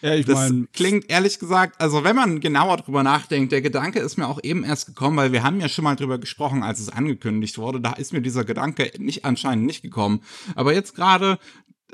Ja, 0.00 0.14
ich 0.14 0.26
Das 0.26 0.36
meine, 0.36 0.68
klingt 0.72 1.10
ehrlich 1.10 1.40
gesagt, 1.40 1.80
also 1.80 2.04
wenn 2.04 2.14
man 2.14 2.38
genauer 2.40 2.76
drüber 2.76 3.02
nachdenkt, 3.02 3.50
der 3.50 3.62
Gedanke 3.62 3.98
ist 3.98 4.16
mir 4.16 4.28
auch 4.28 4.38
eben 4.42 4.62
erst 4.62 4.86
gekommen, 4.86 5.16
weil 5.16 5.32
wir 5.32 5.42
haben 5.42 5.60
ja 5.60 5.68
schon 5.68 5.82
mal 5.84 5.96
drüber 5.96 6.18
gesprochen, 6.18 6.62
als 6.62 6.78
es 6.78 6.88
angekündigt 6.88 7.58
wurde. 7.58 7.80
Da 7.80 7.94
ist 7.94 8.12
mir 8.12 8.20
dieser 8.20 8.44
Gedanke 8.44 8.92
nicht 8.98 9.24
anscheinend 9.24 9.66
nicht 9.66 9.82
gekommen. 9.82 10.22
Aber 10.54 10.72
jetzt 10.72 10.94
gerade, 10.94 11.40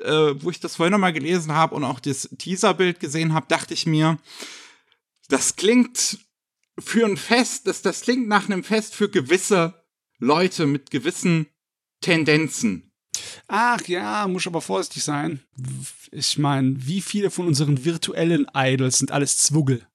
äh, 0.03 0.35
wo 0.37 0.51
ich 0.51 0.61
das 0.61 0.77
vorhin 0.77 0.93
nochmal 0.93 1.15
gelesen 1.15 1.53
habe 1.53 1.75
und 1.75 1.85
auch 1.85 2.01
das 2.01 2.29
Teaserbild 2.37 3.01
gesehen 3.01 3.33
habe, 3.33 3.47
dachte 3.49 3.73
ich 3.73 3.87
mir, 3.87 4.19
das 5.29 5.57
klingt 5.57 6.19
für 6.79 7.07
ein 7.07 7.17
Fest, 7.17 7.67
das, 7.67 7.81
das 7.81 8.03
klingt 8.03 8.29
nach 8.29 8.47
einem 8.47 8.65
Fest 8.65 8.95
für 8.95 9.09
gewisse 9.09 9.83
Leute 10.19 10.67
mit 10.67 10.91
gewissen 10.91 11.47
Tendenzen. 12.01 12.94
Ach 13.49 13.87
ja, 13.87 14.27
muss 14.29 14.47
aber 14.47 14.61
vorsichtig 14.61 15.05
sein. 15.05 15.41
Ich 16.11 16.39
meine, 16.39 16.75
wie 16.87 17.01
viele 17.01 17.31
von 17.31 17.47
unseren 17.47 17.85
virtuellen 17.85 18.47
Idols 18.55 18.99
sind 18.99 19.11
alles 19.11 19.37
Zwuggel? 19.39 19.87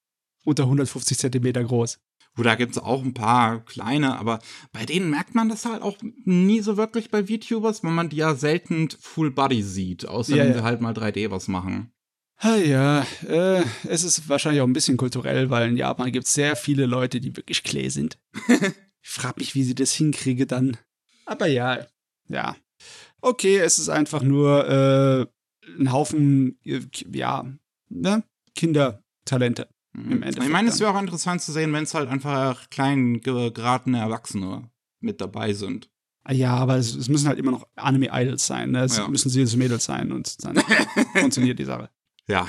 Unter 0.44 0.64
150 0.64 1.18
Zentimeter 1.18 1.62
groß. 1.62 1.98
Wo 2.34 2.42
da 2.42 2.54
gibt's 2.54 2.78
auch 2.78 3.02
ein 3.02 3.12
paar 3.12 3.64
kleine, 3.64 4.18
aber 4.18 4.38
bei 4.72 4.86
denen 4.86 5.10
merkt 5.10 5.34
man 5.34 5.48
das 5.48 5.64
halt 5.64 5.82
auch 5.82 5.96
nie 6.24 6.60
so 6.60 6.76
wirklich 6.76 7.10
bei 7.10 7.26
VTubers, 7.26 7.82
weil 7.82 7.90
man 7.90 8.08
die 8.08 8.16
ja 8.16 8.34
selten 8.34 8.88
Full 9.00 9.32
Body 9.32 9.62
sieht, 9.62 10.06
außer 10.06 10.36
Ja, 10.36 10.44
wenn 10.44 10.52
ja. 10.52 10.58
sie 10.58 10.62
halt 10.62 10.80
mal 10.80 10.94
3D 10.94 11.30
was 11.30 11.48
machen. 11.48 11.92
Ja, 12.42 13.06
äh, 13.28 13.62
es 13.86 14.02
ist 14.02 14.28
wahrscheinlich 14.28 14.62
auch 14.62 14.66
ein 14.66 14.72
bisschen 14.72 14.96
kulturell, 14.96 15.50
weil 15.50 15.68
in 15.68 15.76
Japan 15.76 16.10
gibt 16.10 16.26
es 16.26 16.32
sehr 16.32 16.56
viele 16.56 16.86
Leute, 16.86 17.20
die 17.20 17.36
wirklich 17.36 17.62
klee 17.62 17.90
sind. 17.90 18.18
ich 18.48 19.10
frage 19.10 19.40
mich, 19.40 19.54
wie 19.54 19.62
sie 19.62 19.74
das 19.74 19.92
hinkriege 19.92 20.46
dann. 20.46 20.78
Aber 21.26 21.46
ja, 21.46 21.86
ja. 22.28 22.56
Okay, 23.22 23.58
es 23.58 23.78
ist 23.78 23.88
einfach 23.88 24.22
nur 24.22 24.66
äh, 24.68 25.26
ein 25.78 25.92
Haufen, 25.92 26.58
äh, 26.64 26.80
ja, 27.12 27.44
ne? 27.88 28.22
Kindertalente. 28.54 29.68
Im 29.94 30.22
Endeffekt 30.22 30.44
ich 30.44 30.52
meine, 30.52 30.68
es 30.68 30.78
wäre 30.80 30.94
auch 30.94 31.00
interessant 31.00 31.42
zu 31.42 31.50
sehen, 31.52 31.72
wenn 31.72 31.82
es 31.84 31.94
halt 31.94 32.08
einfach 32.08 32.70
klein 32.70 33.20
ge- 33.20 33.50
geratene 33.50 33.98
Erwachsene 33.98 34.70
mit 35.00 35.20
dabei 35.20 35.52
sind. 35.52 35.90
Ja, 36.28 36.54
aber 36.56 36.76
es, 36.76 36.94
es 36.94 37.08
müssen 37.08 37.26
halt 37.28 37.38
immer 37.38 37.50
noch 37.50 37.66
Anime-Idols 37.76 38.46
sein. 38.46 38.70
Ne? 38.72 38.84
Es 38.84 38.98
Ja. 38.98 39.08
müssen 39.08 39.30
süße 39.30 39.56
Mädels 39.56 39.84
sein 39.84 40.12
und 40.12 40.44
dann 40.44 40.56
funktioniert 41.14 41.58
die 41.58 41.64
Sache. 41.64 41.90
Ja. 42.28 42.46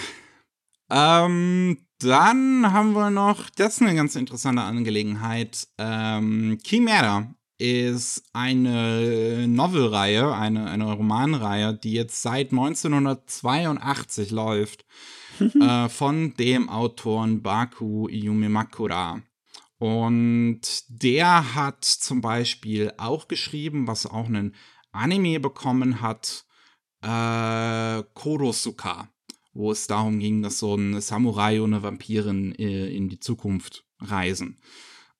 Ähm, 0.90 1.78
dann 2.00 2.72
haben 2.74 2.94
wir 2.94 3.10
noch, 3.10 3.50
das 3.52 3.76
ist 3.76 3.82
eine 3.82 3.96
ganz 3.96 4.16
interessante 4.16 4.62
Angelegenheit. 4.62 5.68
Ähm, 5.78 6.58
Chimera 6.64 7.34
ist 7.62 8.24
eine 8.34 9.48
Novelreihe, 9.48 10.34
eine, 10.34 10.66
eine 10.66 10.92
Romanreihe, 10.92 11.76
die 11.76 11.94
jetzt 11.94 12.24
seit 12.24 12.52
1982 12.52 14.32
läuft, 14.32 14.84
äh, 15.62 15.88
von 15.88 16.34
dem 16.34 16.70
Autoren 16.70 17.44
Baku 17.44 18.08
Yumimakura. 18.10 19.22
Und 19.78 20.62
der 20.88 21.56
hat 21.56 21.86
zum 21.86 22.22
Beispiel 22.22 22.94
auch 22.98 23.28
geschrieben, 23.28 23.88
was 23.88 24.08
auch 24.08 24.26
einen 24.26 24.56
Anime 24.92 25.40
bekommen 25.40 26.02
hat, 26.02 26.46
äh, 27.04 28.04
Korosuka, 28.14 29.08
wo 29.54 29.72
es 29.72 29.86
darum 29.86 30.20
ging, 30.20 30.42
dass 30.42 30.60
so 30.60 30.76
ein 30.76 31.00
Samurai 31.00 31.62
und 31.62 31.74
eine 31.74 31.84
Vampirin 31.84 32.56
äh, 32.56 32.88
in 32.96 33.10
die 33.10 33.20
Zukunft 33.20 33.86
reisen. 34.00 34.60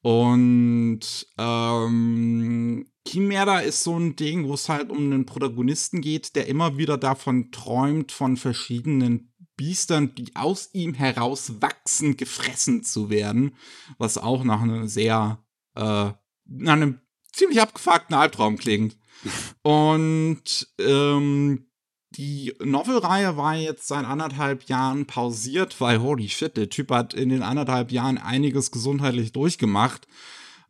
Und 0.02 1.28
ähm, 1.38 2.92
Chimera 3.08 3.60
ist 3.60 3.84
so 3.84 3.98
ein 3.98 4.16
Ding, 4.16 4.48
wo 4.48 4.54
es 4.54 4.70
halt 4.70 4.90
um 4.90 4.98
einen 4.98 5.26
Protagonisten 5.26 6.02
geht, 6.02 6.36
der 6.36 6.48
immer 6.48 6.78
wieder 6.78 6.98
davon 6.98 7.52
träumt, 7.52 8.12
von 8.12 8.38
verschiedenen 8.38 9.34
Biestern, 9.58 10.16
die 10.16 10.36
aus 10.36 10.70
ihm 10.74 10.94
heraus 10.94 11.62
wachsen, 11.62 12.18
gefressen 12.18 12.84
zu 12.84 13.10
werden. 13.10 13.56
Was 13.98 14.18
auch 14.18 14.44
nach 14.44 14.62
einem 14.62 14.88
sehr, 14.88 15.44
äh, 15.76 16.12
nach 16.46 16.74
einem 16.74 17.02
ziemlich 17.32 17.62
abgefuckten 17.62 18.16
Albtraum 18.16 18.58
klingt. 18.58 18.98
Und 19.62 20.68
ähm, 20.80 21.71
die 22.12 22.54
Novelreihe 22.62 23.38
war 23.38 23.56
jetzt 23.56 23.88
seit 23.88 24.06
anderthalb 24.06 24.66
Jahren 24.66 25.06
pausiert, 25.06 25.80
weil 25.80 26.02
holy 26.02 26.28
shit, 26.28 26.58
der 26.58 26.70
Typ 26.70 26.92
hat 26.92 27.14
in 27.14 27.30
den 27.30 27.42
anderthalb 27.42 27.92
Jahren 27.92 28.18
einiges 28.18 28.72
gesundheitlich 28.72 29.32
durchgemacht. 29.32 30.08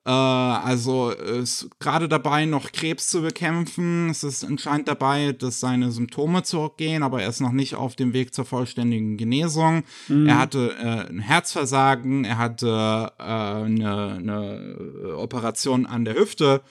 Äh, 0.05 0.11
also 0.11 1.09
ist 1.09 1.69
gerade 1.79 2.07
dabei, 2.07 2.45
noch 2.45 2.71
Krebs 2.71 3.07
zu 3.07 3.21
bekämpfen. 3.21 4.09
Es 4.09 4.23
ist 4.23 4.43
anscheinend 4.43 4.87
dabei, 4.87 5.31
dass 5.31 5.59
seine 5.59 5.91
Symptome 5.91 6.43
zurückgehen, 6.43 7.01
aber 7.01 7.23
er 7.23 7.29
ist 7.29 7.41
noch 7.41 7.51
nicht 7.51 7.73
auf 7.73 7.95
dem 7.95 8.13
Weg 8.13 8.35
zur 8.35 8.45
vollständigen 8.45 9.17
Genesung. 9.17 9.83
Er 10.27 10.37
hatte 10.37 10.75
äh, 10.79 11.09
ein 11.09 11.19
Herzversagen, 11.19 12.23
er 12.23 12.37
hatte 12.37 13.13
äh, 13.17 13.23
eine, 13.23 14.15
eine 14.17 15.15
Operation 15.17 15.87
an 15.87 16.05
der 16.05 16.15
Hüfte 16.15 16.61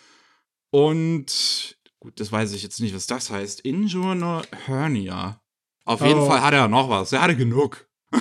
und 0.70 1.76
gut, 2.00 2.18
das 2.18 2.32
weiß 2.32 2.52
ich 2.52 2.62
jetzt 2.62 2.80
nicht, 2.80 2.94
was 2.94 3.06
das 3.06 3.30
heißt. 3.30 3.60
Injure 3.60 4.42
Hernia. 4.66 5.40
Auf 5.84 6.00
jeden 6.00 6.20
Oh. 6.20 6.26
Fall 6.26 6.42
hat 6.42 6.54
er 6.54 6.68
noch 6.68 6.88
was. 6.88 7.12
Er 7.12 7.22
hatte 7.22 7.36
genug. 7.36 7.86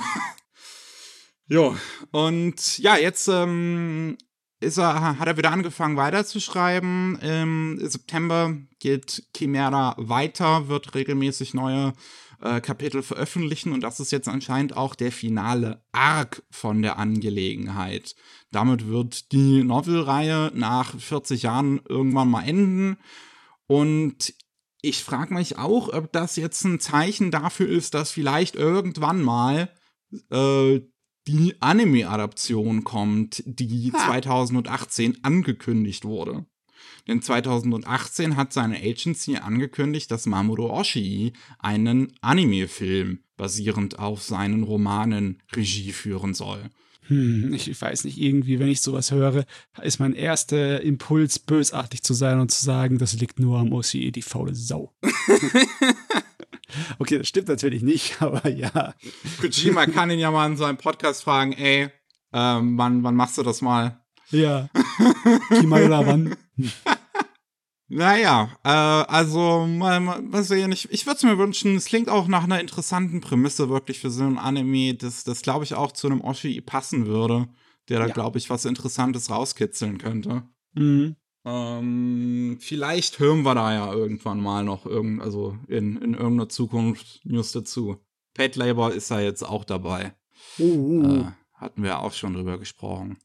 jo, 1.46 1.76
und 2.10 2.78
ja, 2.78 2.96
jetzt 2.96 3.28
ähm, 3.28 4.16
ist 4.60 4.78
er, 4.78 5.18
hat 5.18 5.26
er 5.26 5.36
wieder 5.36 5.50
angefangen 5.50 5.96
weiterzuschreiben. 5.96 7.18
Im 7.20 7.78
September 7.80 8.54
geht 8.78 9.24
Chimera 9.36 9.94
weiter, 9.98 10.68
wird 10.68 10.94
regelmäßig 10.94 11.54
neue 11.54 11.92
äh, 12.40 12.60
Kapitel 12.60 13.02
veröffentlichen 13.02 13.72
und 13.72 13.80
das 13.80 14.00
ist 14.00 14.12
jetzt 14.12 14.28
anscheinend 14.28 14.76
auch 14.76 14.94
der 14.94 15.12
finale 15.12 15.82
Arc 15.92 16.42
von 16.50 16.82
der 16.82 16.98
Angelegenheit. 16.98 18.14
Damit 18.50 18.86
wird 18.88 19.32
die 19.32 19.62
Novelreihe 19.62 20.50
nach 20.54 20.98
40 20.98 21.42
Jahren 21.42 21.80
irgendwann 21.88 22.30
mal 22.30 22.46
enden 22.46 22.96
und 23.70 24.34
ich 24.82 25.04
frage 25.04 25.32
mich 25.32 25.56
auch, 25.56 25.92
ob 25.92 26.12
das 26.12 26.34
jetzt 26.34 26.64
ein 26.64 26.80
Zeichen 26.80 27.30
dafür 27.30 27.68
ist, 27.68 27.94
dass 27.94 28.10
vielleicht 28.10 28.56
irgendwann 28.56 29.22
mal 29.22 29.72
äh, 30.28 30.80
die 31.28 31.54
Anime-Adaption 31.60 32.82
kommt, 32.82 33.44
die 33.46 33.92
Ha. 33.92 34.06
2018 34.06 35.22
angekündigt 35.22 36.04
wurde. 36.04 36.46
Denn 37.06 37.22
2018 37.22 38.36
hat 38.36 38.52
seine 38.52 38.78
Agency 38.78 39.36
angekündigt, 39.36 40.10
dass 40.10 40.26
Mamoru 40.26 40.68
Oshii 40.68 41.32
einen 41.60 42.12
Anime-Film 42.22 43.22
basierend 43.36 44.00
auf 44.00 44.20
seinen 44.20 44.64
Romanen 44.64 45.44
Regie 45.54 45.92
führen 45.92 46.34
soll. 46.34 46.70
Hm, 47.10 47.52
ich, 47.52 47.80
weiß 47.80 48.04
nicht, 48.04 48.18
irgendwie, 48.18 48.60
wenn 48.60 48.68
ich 48.68 48.80
sowas 48.80 49.10
höre, 49.10 49.44
ist 49.82 49.98
mein 49.98 50.14
erster 50.14 50.80
Impuls, 50.80 51.40
bösartig 51.40 52.04
zu 52.04 52.14
sein 52.14 52.38
und 52.38 52.52
zu 52.52 52.64
sagen, 52.64 52.98
das 52.98 53.14
liegt 53.14 53.40
nur 53.40 53.58
am 53.58 53.72
OCE, 53.72 54.12
die 54.12 54.22
faule 54.22 54.54
Sau. 54.54 54.94
okay, 57.00 57.18
das 57.18 57.26
stimmt 57.26 57.48
natürlich 57.48 57.82
nicht, 57.82 58.16
aber 58.22 58.48
ja. 58.48 58.94
Kojima 59.40 59.86
kann 59.86 60.12
ihn 60.12 60.20
ja 60.20 60.30
mal 60.30 60.46
in 60.46 60.56
seinem 60.56 60.76
Podcast 60.76 61.24
fragen, 61.24 61.52
ey, 61.52 61.88
ähm, 62.32 62.78
wann, 62.78 63.02
wann 63.02 63.16
machst 63.16 63.38
du 63.38 63.42
das 63.42 63.60
mal? 63.60 64.00
Ja. 64.30 64.68
Kimaira, 65.48 66.06
wann? 66.06 66.36
Naja, 67.92 68.50
äh, 68.62 68.68
also 68.68 69.66
mal, 69.66 69.98
mal, 69.98 70.44
sehen. 70.44 70.70
Ich, 70.70 70.88
ich 70.92 71.06
würde 71.06 71.16
es 71.16 71.22
mir 71.24 71.38
wünschen, 71.38 71.74
es 71.74 71.86
klingt 71.86 72.08
auch 72.08 72.28
nach 72.28 72.44
einer 72.44 72.60
interessanten 72.60 73.20
Prämisse 73.20 73.68
wirklich 73.68 73.98
für 73.98 74.10
so 74.10 74.22
ein 74.22 74.38
Anime, 74.38 74.94
das, 74.94 75.24
das 75.24 75.42
glaube 75.42 75.64
ich 75.64 75.74
auch 75.74 75.90
zu 75.90 76.06
einem 76.06 76.20
Oshi 76.20 76.60
passen 76.60 77.06
würde, 77.06 77.48
der 77.88 77.98
da, 77.98 78.06
Ja. 78.06 78.12
glaube 78.12 78.38
ich, 78.38 78.48
was 78.48 78.64
Interessantes 78.64 79.28
rauskitzeln 79.28 79.98
könnte. 79.98 80.44
Mhm. 80.74 81.16
Ähm, 81.44 82.58
vielleicht 82.60 83.18
hören 83.18 83.42
wir 83.42 83.56
da 83.56 83.74
ja 83.74 83.92
irgendwann 83.92 84.40
mal 84.40 84.62
noch 84.62 84.86
irgend, 84.86 85.20
also 85.20 85.58
in, 85.66 85.96
in 85.96 86.14
irgendeiner 86.14 86.48
Zukunft 86.48 87.20
News 87.24 87.50
dazu. 87.50 87.96
Pet 88.34 88.54
Labor 88.54 88.92
ist 88.92 89.10
da 89.10 89.18
jetzt 89.18 89.42
auch 89.42 89.64
dabei. 89.64 90.14
Oh, 90.60 90.64
oh. 90.64 91.02
Äh, 91.06 91.24
hatten 91.54 91.82
wir 91.82 91.98
auch 91.98 92.12
schon 92.12 92.34
drüber 92.34 92.56
gesprochen. 92.56 93.18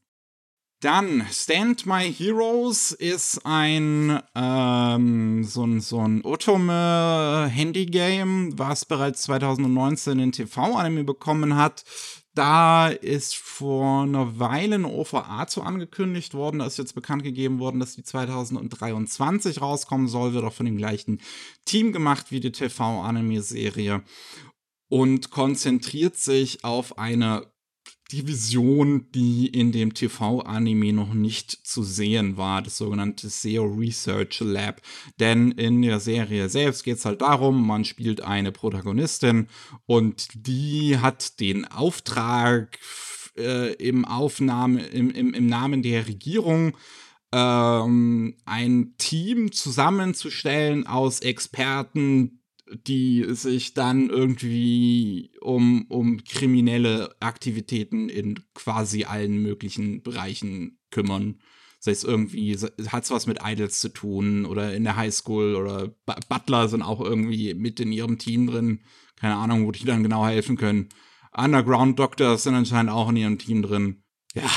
Dann 0.80 1.26
Stand 1.32 1.86
My 1.86 2.12
Heroes 2.12 2.92
ist 2.92 3.46
ein 3.46 4.20
ähm, 4.34 5.42
so 5.42 5.64
ein, 5.64 5.80
so 5.80 6.00
ein 6.00 6.22
Otome-Handy-Game, 6.22 8.58
was 8.58 8.84
bereits 8.84 9.22
2019 9.22 10.18
den 10.18 10.32
TV-Anime 10.32 11.04
bekommen 11.04 11.56
hat. 11.56 11.82
Da 12.34 12.88
ist 12.88 13.36
vor 13.36 14.02
einer 14.02 14.38
Weile 14.38 14.74
eine 14.74 14.88
OVA 14.88 15.46
zu 15.46 15.62
angekündigt 15.62 16.34
worden. 16.34 16.58
Da 16.58 16.66
ist 16.66 16.76
jetzt 16.76 16.94
bekannt 16.94 17.22
gegeben 17.22 17.58
worden, 17.58 17.80
dass 17.80 17.94
die 17.94 18.02
2023 18.02 19.62
rauskommen 19.62 20.08
soll. 20.08 20.34
Wird 20.34 20.44
auch 20.44 20.52
von 20.52 20.66
dem 20.66 20.76
gleichen 20.76 21.22
Team 21.64 21.94
gemacht 21.94 22.30
wie 22.30 22.40
die 22.40 22.52
TV-Anime-Serie. 22.52 24.02
Und 24.90 25.30
konzentriert 25.30 26.16
sich 26.16 26.64
auf 26.64 26.98
eine 26.98 27.46
Division, 28.12 29.06
die 29.14 29.48
in 29.48 29.72
dem 29.72 29.94
TV-Anime 29.94 30.92
noch 30.92 31.12
nicht 31.12 31.50
zu 31.50 31.82
sehen 31.82 32.36
war, 32.36 32.62
das 32.62 32.76
sogenannte 32.76 33.28
SEO 33.28 33.64
Research 33.64 34.40
Lab. 34.40 34.80
Denn 35.18 35.50
in 35.52 35.82
der 35.82 35.98
Serie 35.98 36.48
selbst 36.48 36.84
geht 36.84 36.96
es 36.98 37.04
halt 37.04 37.20
darum, 37.20 37.66
man 37.66 37.84
spielt 37.84 38.20
eine 38.20 38.52
Protagonistin 38.52 39.48
und 39.86 40.28
die 40.34 40.98
hat 40.98 41.40
den 41.40 41.64
Auftrag 41.64 42.78
äh, 43.36 43.74
im 43.74 44.04
Aufnahme, 44.04 44.86
im, 44.86 45.10
im, 45.10 45.34
im 45.34 45.46
Namen 45.46 45.82
der 45.82 46.06
Regierung, 46.06 46.76
ähm, 47.32 48.36
ein 48.44 48.94
Team 48.98 49.52
zusammenzustellen 49.52 50.86
aus 50.86 51.20
Experten, 51.20 52.40
die 52.72 53.24
sich 53.28 53.74
dann 53.74 54.10
irgendwie 54.10 55.30
um, 55.40 55.86
um 55.88 56.24
kriminelle 56.24 57.14
Aktivitäten 57.20 58.08
in 58.08 58.40
quasi 58.54 59.04
allen 59.04 59.40
möglichen 59.40 60.02
Bereichen 60.02 60.78
kümmern. 60.90 61.40
Das 61.78 61.88
heißt, 61.88 62.04
irgendwie 62.04 62.56
hat 62.56 63.04
es 63.04 63.10
was 63.10 63.26
mit 63.26 63.38
Idols 63.44 63.80
zu 63.80 63.90
tun 63.90 64.46
oder 64.46 64.74
in 64.74 64.84
der 64.84 64.96
Highschool 64.96 65.54
oder 65.54 65.94
Butler 66.28 66.68
sind 66.68 66.82
auch 66.82 67.00
irgendwie 67.00 67.54
mit 67.54 67.78
in 67.78 67.92
ihrem 67.92 68.18
Team 68.18 68.48
drin. 68.48 68.80
Keine 69.14 69.36
Ahnung, 69.36 69.66
wo 69.66 69.72
die 69.72 69.84
dann 69.84 70.02
genau 70.02 70.26
helfen 70.26 70.56
können. 70.56 70.88
Underground 71.36 71.98
Doctors 71.98 72.42
sind 72.42 72.54
anscheinend 72.54 72.90
auch 72.90 73.10
in 73.10 73.16
ihrem 73.16 73.38
Team 73.38 73.62
drin. 73.62 74.02
Ja, 74.34 74.50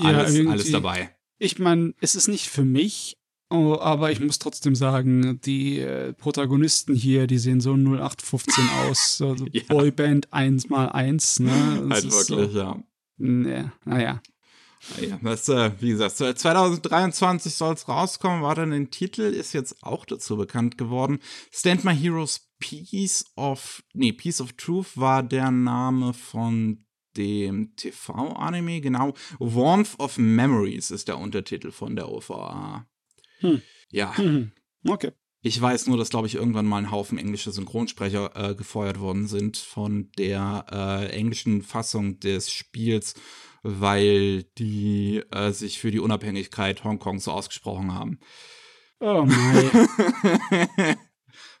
alles, 0.00 0.36
ja, 0.36 0.50
alles 0.50 0.70
dabei. 0.70 1.14
Ich 1.38 1.58
meine, 1.58 1.94
es 2.00 2.14
ist 2.14 2.28
nicht 2.28 2.48
für 2.48 2.64
mich 2.64 3.18
Oh, 3.54 3.78
aber 3.78 4.10
ich 4.10 4.18
muss 4.18 4.40
trotzdem 4.40 4.74
sagen, 4.74 5.40
die 5.44 5.78
äh, 5.78 6.12
Protagonisten 6.12 6.92
hier, 6.92 7.28
die 7.28 7.38
sehen 7.38 7.60
so 7.60 7.74
0815 7.74 8.64
aus. 8.88 9.16
So, 9.16 9.36
ja. 9.52 9.62
Boyband 9.68 10.28
1x1, 10.30 11.42
ne? 11.42 11.86
Das 11.88 12.02
halt 12.02 12.12
wirklich, 12.12 12.52
so, 12.52 12.58
ja. 12.58 12.82
Ne, 13.16 13.72
naja. 13.84 14.20
Ja, 15.00 15.18
das, 15.22 15.48
äh, 15.48 15.70
wie 15.80 15.90
gesagt, 15.90 16.16
2023 16.16 17.54
soll 17.54 17.74
es 17.74 17.88
rauskommen, 17.88 18.42
war 18.42 18.56
dann 18.56 18.72
ein 18.72 18.90
Titel, 18.90 19.22
ist 19.22 19.52
jetzt 19.54 19.82
auch 19.82 20.04
dazu 20.04 20.36
bekannt 20.36 20.76
geworden. 20.76 21.20
Stand 21.52 21.84
My 21.84 21.96
Heroes 21.96 22.50
Piece 22.58 23.24
of, 23.36 23.82
nee, 23.94 24.12
Piece 24.12 24.40
of 24.40 24.52
Truth 24.54 24.96
war 24.96 25.22
der 25.22 25.52
Name 25.52 26.12
von 26.12 26.84
dem 27.16 27.76
TV-Anime, 27.76 28.80
genau. 28.80 29.14
Warmth 29.38 29.98
of 29.98 30.18
Memories 30.18 30.90
ist 30.90 31.06
der 31.08 31.18
Untertitel 31.18 31.70
von 31.70 31.94
der 31.94 32.10
OVA. 32.10 32.86
Hm. 33.40 33.62
Ja. 33.90 34.16
Hm. 34.16 34.52
Okay. 34.86 35.12
Ich 35.46 35.60
weiß 35.60 35.88
nur, 35.88 35.98
dass, 35.98 36.08
glaube 36.08 36.26
ich, 36.26 36.36
irgendwann 36.36 36.64
mal 36.64 36.78
ein 36.78 36.90
Haufen 36.90 37.18
englische 37.18 37.52
Synchronsprecher 37.52 38.30
äh, 38.34 38.54
gefeuert 38.54 38.98
worden 38.98 39.26
sind 39.26 39.58
von 39.58 40.10
der 40.16 40.64
äh, 40.72 41.10
englischen 41.10 41.62
Fassung 41.62 42.18
des 42.18 42.50
Spiels, 42.50 43.14
weil 43.62 44.44
die 44.56 45.22
äh, 45.30 45.50
sich 45.52 45.80
für 45.80 45.90
die 45.90 46.00
Unabhängigkeit 46.00 46.82
Hongkongs 46.82 47.24
so 47.24 47.32
ausgesprochen 47.32 47.92
haben. 47.92 48.20
Oh 49.00 49.26
mein. 49.26 49.70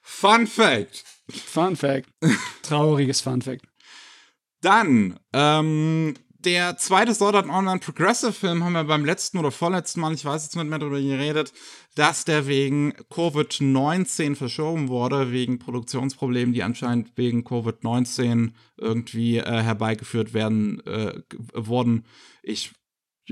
Fun 0.00 0.46
Fact. 0.46 1.04
Fun 1.28 1.76
Fact. 1.76 2.08
Trauriges 2.62 3.20
Fun 3.20 3.42
Fact. 3.42 3.66
Dann, 4.62 5.20
ähm, 5.34 6.14
der 6.44 6.76
zweite 6.76 7.14
Sword 7.14 7.34
Art 7.34 7.48
Online 7.48 7.78
Progressive 7.78 8.32
Film 8.32 8.64
haben 8.64 8.74
wir 8.74 8.84
beim 8.84 9.04
letzten 9.04 9.38
oder 9.38 9.50
vorletzten 9.50 10.00
Mal, 10.00 10.14
ich 10.14 10.24
weiß 10.24 10.44
jetzt 10.44 10.56
nicht 10.56 10.68
mehr 10.68 10.78
darüber 10.78 11.00
geredet, 11.00 11.52
dass 11.94 12.24
der 12.24 12.46
wegen 12.46 12.92
Covid-19 13.10 14.36
verschoben 14.36 14.88
wurde, 14.88 15.32
wegen 15.32 15.58
Produktionsproblemen, 15.58 16.54
die 16.54 16.62
anscheinend 16.62 17.16
wegen 17.16 17.44
Covid-19 17.44 18.52
irgendwie 18.76 19.38
äh, 19.38 19.62
herbeigeführt 19.62 20.34
werden, 20.34 20.84
äh, 20.86 21.20
wurden. 21.54 22.04
Ich 22.42 22.72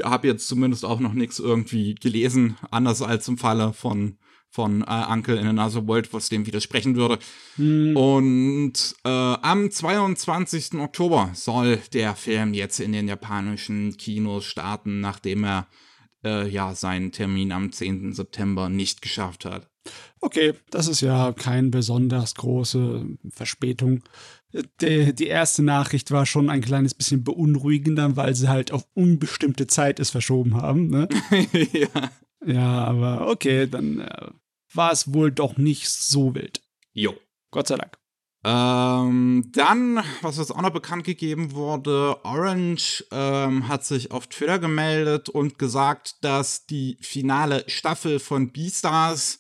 habe 0.03 0.29
jetzt 0.29 0.49
zumindest 0.49 0.85
auch 0.85 1.01
noch 1.01 1.13
nichts 1.13 1.39
irgendwie 1.39 1.95
gelesen, 1.95 2.57
anders 2.71 3.03
als 3.03 3.29
im 3.29 3.37
Falle 3.37 3.73
von 3.73 4.17
von 4.53 4.83
äh, 4.83 5.05
Uncle 5.11 5.37
in 5.37 5.47
Another 5.47 5.87
World, 5.89 6.13
was 6.13 6.29
dem 6.29 6.47
widersprechen 6.47 6.95
würde. 6.95 7.19
Hm. 7.57 7.97
Und 7.97 8.95
äh, 9.03 9.09
am 9.09 9.71
22. 9.71 10.75
Oktober 10.75 11.31
soll 11.33 11.79
der 11.95 12.15
Film 12.15 12.53
jetzt 12.53 12.79
in 12.79 12.93
den 12.93 13.09
japanischen 13.09 13.97
Kinos 13.97 14.45
starten, 14.45 15.01
nachdem 15.01 15.45
er 15.45 15.67
äh, 16.23 16.47
ja 16.47 16.75
seinen 16.75 17.13
Termin 17.13 17.51
am 17.51 17.73
10. 17.73 18.13
September 18.13 18.69
nicht 18.69 19.01
geschafft 19.01 19.47
hat. 19.47 19.71
Okay, 20.21 20.53
das 20.71 20.87
ist 20.87 21.01
ja 21.01 21.33
keine 21.33 21.71
besonders 21.71 22.35
große 22.35 23.07
Verspätung. 23.31 24.03
Die, 24.83 25.15
die 25.15 25.27
erste 25.27 25.63
Nachricht 25.63 26.11
war 26.11 26.27
schon 26.27 26.51
ein 26.51 26.61
kleines 26.61 26.93
bisschen 26.93 27.25
beunruhigender, 27.25 28.17
weil 28.17 28.35
sie 28.35 28.49
halt 28.49 28.71
auf 28.71 28.87
unbestimmte 28.93 29.67
Zeit 29.67 29.99
es 29.99 30.11
verschoben 30.11 30.55
haben. 30.55 30.89
Ne? 30.89 31.09
ja. 31.73 32.11
Ja, 32.45 32.85
aber 32.85 33.29
okay, 33.29 33.67
dann 33.67 34.01
äh, 34.01 34.31
war 34.75 34.93
es 34.93 35.13
wohl 35.13 35.31
doch 35.33 35.57
nicht 35.57 35.89
so 35.89 36.35
wild. 36.35 36.63
Jo. 36.93 37.15
Gott 37.51 37.69
sei 37.69 37.77
Dank. 37.77 37.99
Ähm, 38.45 39.51
dann, 39.53 40.03
was 40.21 40.39
jetzt 40.39 40.51
auch 40.51 40.63
noch 40.63 40.73
bekannt 40.73 41.05
gegeben 41.05 41.53
wurde, 41.53 42.17
Orange 42.25 43.05
ähm, 43.13 43.69
hat 43.69 43.85
sich 43.85 44.11
auf 44.11 44.27
Twitter 44.27 44.59
gemeldet 44.59 45.29
und 45.29 45.61
gesagt, 45.61 46.17
dass 46.23 46.67
die 46.67 46.99
finale 47.01 47.65
Staffel 47.69 48.19
von 48.19 48.51
Beastars 48.51 49.39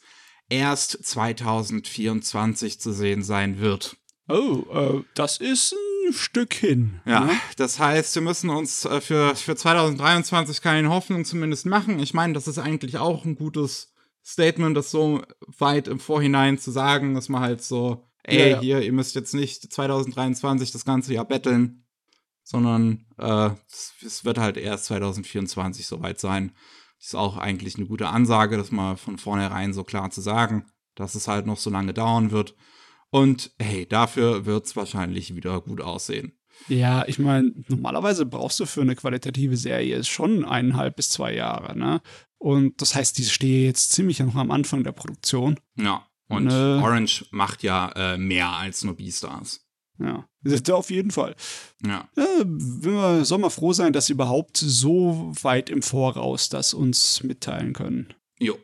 erst 0.48 1.04
2024 1.04 2.78
zu 2.78 2.92
sehen 2.92 3.24
sein 3.24 3.58
wird. 3.58 3.96
Oh, 4.28 4.62
äh, 4.72 5.02
das 5.14 5.38
ist 5.38 5.74
ein 6.06 6.12
Stück 6.12 6.54
hin. 6.54 7.00
Ja, 7.04 7.24
ne? 7.24 7.32
das 7.56 7.80
heißt, 7.80 8.14
wir 8.14 8.22
müssen 8.22 8.50
uns 8.50 8.84
äh, 8.84 9.00
für, 9.00 9.34
für 9.34 9.56
2023 9.56 10.62
keine 10.62 10.90
Hoffnung 10.90 11.24
zumindest 11.24 11.66
machen. 11.66 11.98
Ich 11.98 12.14
meine, 12.14 12.34
das 12.34 12.46
ist 12.46 12.58
eigentlich 12.58 12.98
auch 12.98 13.24
ein 13.24 13.34
gutes 13.34 13.91
Statement, 14.24 14.76
das 14.76 14.90
so 14.90 15.22
weit 15.58 15.88
im 15.88 15.98
Vorhinein 15.98 16.58
zu 16.58 16.70
sagen, 16.70 17.14
dass 17.14 17.28
man 17.28 17.42
halt 17.42 17.62
so, 17.62 18.04
ey, 18.22 18.38
ja, 18.38 18.46
ja. 18.46 18.60
hier, 18.60 18.80
ihr 18.82 18.92
müsst 18.92 19.14
jetzt 19.14 19.34
nicht 19.34 19.72
2023 19.72 20.70
das 20.70 20.84
ganze 20.84 21.14
Jahr 21.14 21.24
betteln, 21.24 21.84
sondern 22.44 23.06
äh, 23.18 23.50
es 24.04 24.24
wird 24.24 24.38
halt 24.38 24.56
erst 24.56 24.86
2024 24.86 25.86
soweit 25.86 26.20
sein. 26.20 26.52
Das 26.98 27.08
ist 27.08 27.14
auch 27.14 27.36
eigentlich 27.36 27.76
eine 27.76 27.86
gute 27.86 28.08
Ansage, 28.08 28.56
das 28.56 28.70
mal 28.70 28.96
von 28.96 29.18
vornherein 29.18 29.72
so 29.72 29.82
klar 29.82 30.10
zu 30.10 30.20
sagen, 30.20 30.66
dass 30.94 31.14
es 31.14 31.26
halt 31.26 31.46
noch 31.46 31.58
so 31.58 31.70
lange 31.70 31.94
dauern 31.94 32.30
wird. 32.30 32.54
Und 33.10 33.52
hey, 33.58 33.86
dafür 33.86 34.46
wird 34.46 34.66
es 34.66 34.76
wahrscheinlich 34.76 35.34
wieder 35.34 35.60
gut 35.60 35.80
aussehen. 35.80 36.38
Ja, 36.68 37.04
ich 37.06 37.18
meine, 37.18 37.52
normalerweise 37.68 38.24
brauchst 38.24 38.60
du 38.60 38.66
für 38.66 38.82
eine 38.82 38.94
qualitative 38.94 39.56
Serie 39.56 40.04
schon 40.04 40.44
eineinhalb 40.44 40.96
bis 40.96 41.10
zwei 41.10 41.34
Jahre, 41.34 41.76
ne? 41.76 42.00
Und 42.42 42.82
das 42.82 42.96
heißt, 42.96 43.18
die 43.18 43.24
stehe 43.24 43.66
jetzt 43.66 43.92
ziemlich 43.92 44.18
noch 44.18 44.34
am 44.34 44.50
Anfang 44.50 44.82
der 44.82 44.90
Produktion. 44.90 45.60
Ja. 45.76 46.08
Und 46.28 46.50
äh, 46.50 46.82
Orange 46.82 47.24
macht 47.30 47.62
ja 47.62 47.92
äh, 47.94 48.18
mehr 48.18 48.48
als 48.48 48.82
nur 48.82 48.96
Beastars. 48.96 49.64
Ja, 50.00 50.26
auf 50.72 50.90
jeden 50.90 51.12
Fall. 51.12 51.36
Ja. 51.86 52.08
ja 52.16 52.26
wir, 52.44 53.24
soll 53.24 53.38
mal 53.38 53.50
froh 53.50 53.72
sein, 53.72 53.92
dass 53.92 54.06
sie 54.06 54.14
überhaupt 54.14 54.56
so 54.56 55.32
weit 55.42 55.70
im 55.70 55.82
Voraus 55.82 56.48
das 56.48 56.74
uns 56.74 57.22
mitteilen 57.22 57.74
können. 57.74 58.12
Jo. 58.40 58.58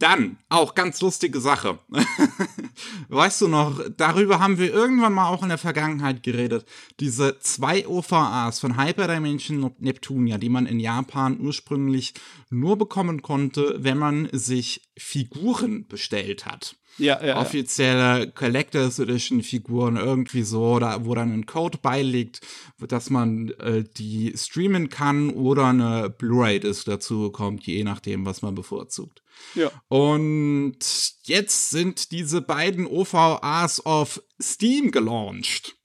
Dann, 0.00 0.38
auch 0.48 0.74
ganz 0.74 1.02
lustige 1.02 1.40
Sache. 1.40 1.78
weißt 3.10 3.42
du 3.42 3.48
noch, 3.48 3.82
darüber 3.98 4.40
haben 4.40 4.56
wir 4.56 4.72
irgendwann 4.72 5.12
mal 5.12 5.28
auch 5.28 5.42
in 5.42 5.50
der 5.50 5.58
Vergangenheit 5.58 6.22
geredet. 6.22 6.64
Diese 7.00 7.38
zwei 7.38 7.86
OVAs 7.86 8.60
von 8.60 8.82
Hyperdimension 8.82 9.74
Neptunia, 9.78 10.38
die 10.38 10.48
man 10.48 10.64
in 10.64 10.80
Japan 10.80 11.38
ursprünglich 11.38 12.14
nur 12.48 12.78
bekommen 12.78 13.20
konnte, 13.20 13.76
wenn 13.80 13.98
man 13.98 14.30
sich 14.32 14.90
Figuren 14.96 15.86
bestellt 15.86 16.46
hat. 16.46 16.76
Ja, 17.00 17.24
ja, 17.24 17.40
offizielle 17.40 18.30
Collectors 18.30 18.98
Edition 18.98 19.42
Figuren 19.42 19.96
irgendwie 19.96 20.42
so, 20.42 20.78
da, 20.78 21.04
wo 21.04 21.14
dann 21.14 21.32
ein 21.32 21.46
Code 21.46 21.78
beiliegt, 21.80 22.40
dass 22.78 23.08
man 23.10 23.48
äh, 23.58 23.84
die 23.96 24.34
streamen 24.36 24.90
kann 24.90 25.30
oder 25.30 25.66
eine 25.66 26.10
Blu-ray-Disc 26.10 26.84
dazu 26.84 27.22
bekommt, 27.22 27.66
je 27.66 27.82
nachdem, 27.84 28.26
was 28.26 28.42
man 28.42 28.54
bevorzugt. 28.54 29.22
Ja. 29.54 29.70
Und 29.88 30.78
jetzt 31.24 31.70
sind 31.70 32.12
diese 32.12 32.42
beiden 32.42 32.86
OVAs 32.86 33.80
auf 33.80 34.22
Steam 34.40 34.90
gelauncht. 34.90 35.76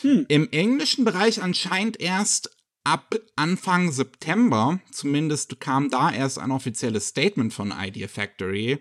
Hm. 0.00 0.24
Im 0.28 0.48
englischen 0.50 1.04
Bereich 1.04 1.42
anscheinend 1.42 2.00
erst 2.00 2.50
ab 2.84 3.14
Anfang 3.36 3.92
September, 3.92 4.80
zumindest 4.90 5.60
kam 5.60 5.90
da 5.90 6.10
erst 6.10 6.38
ein 6.38 6.50
offizielles 6.50 7.08
Statement 7.08 7.52
von 7.52 7.72
Idea 7.76 8.08
Factory. 8.08 8.78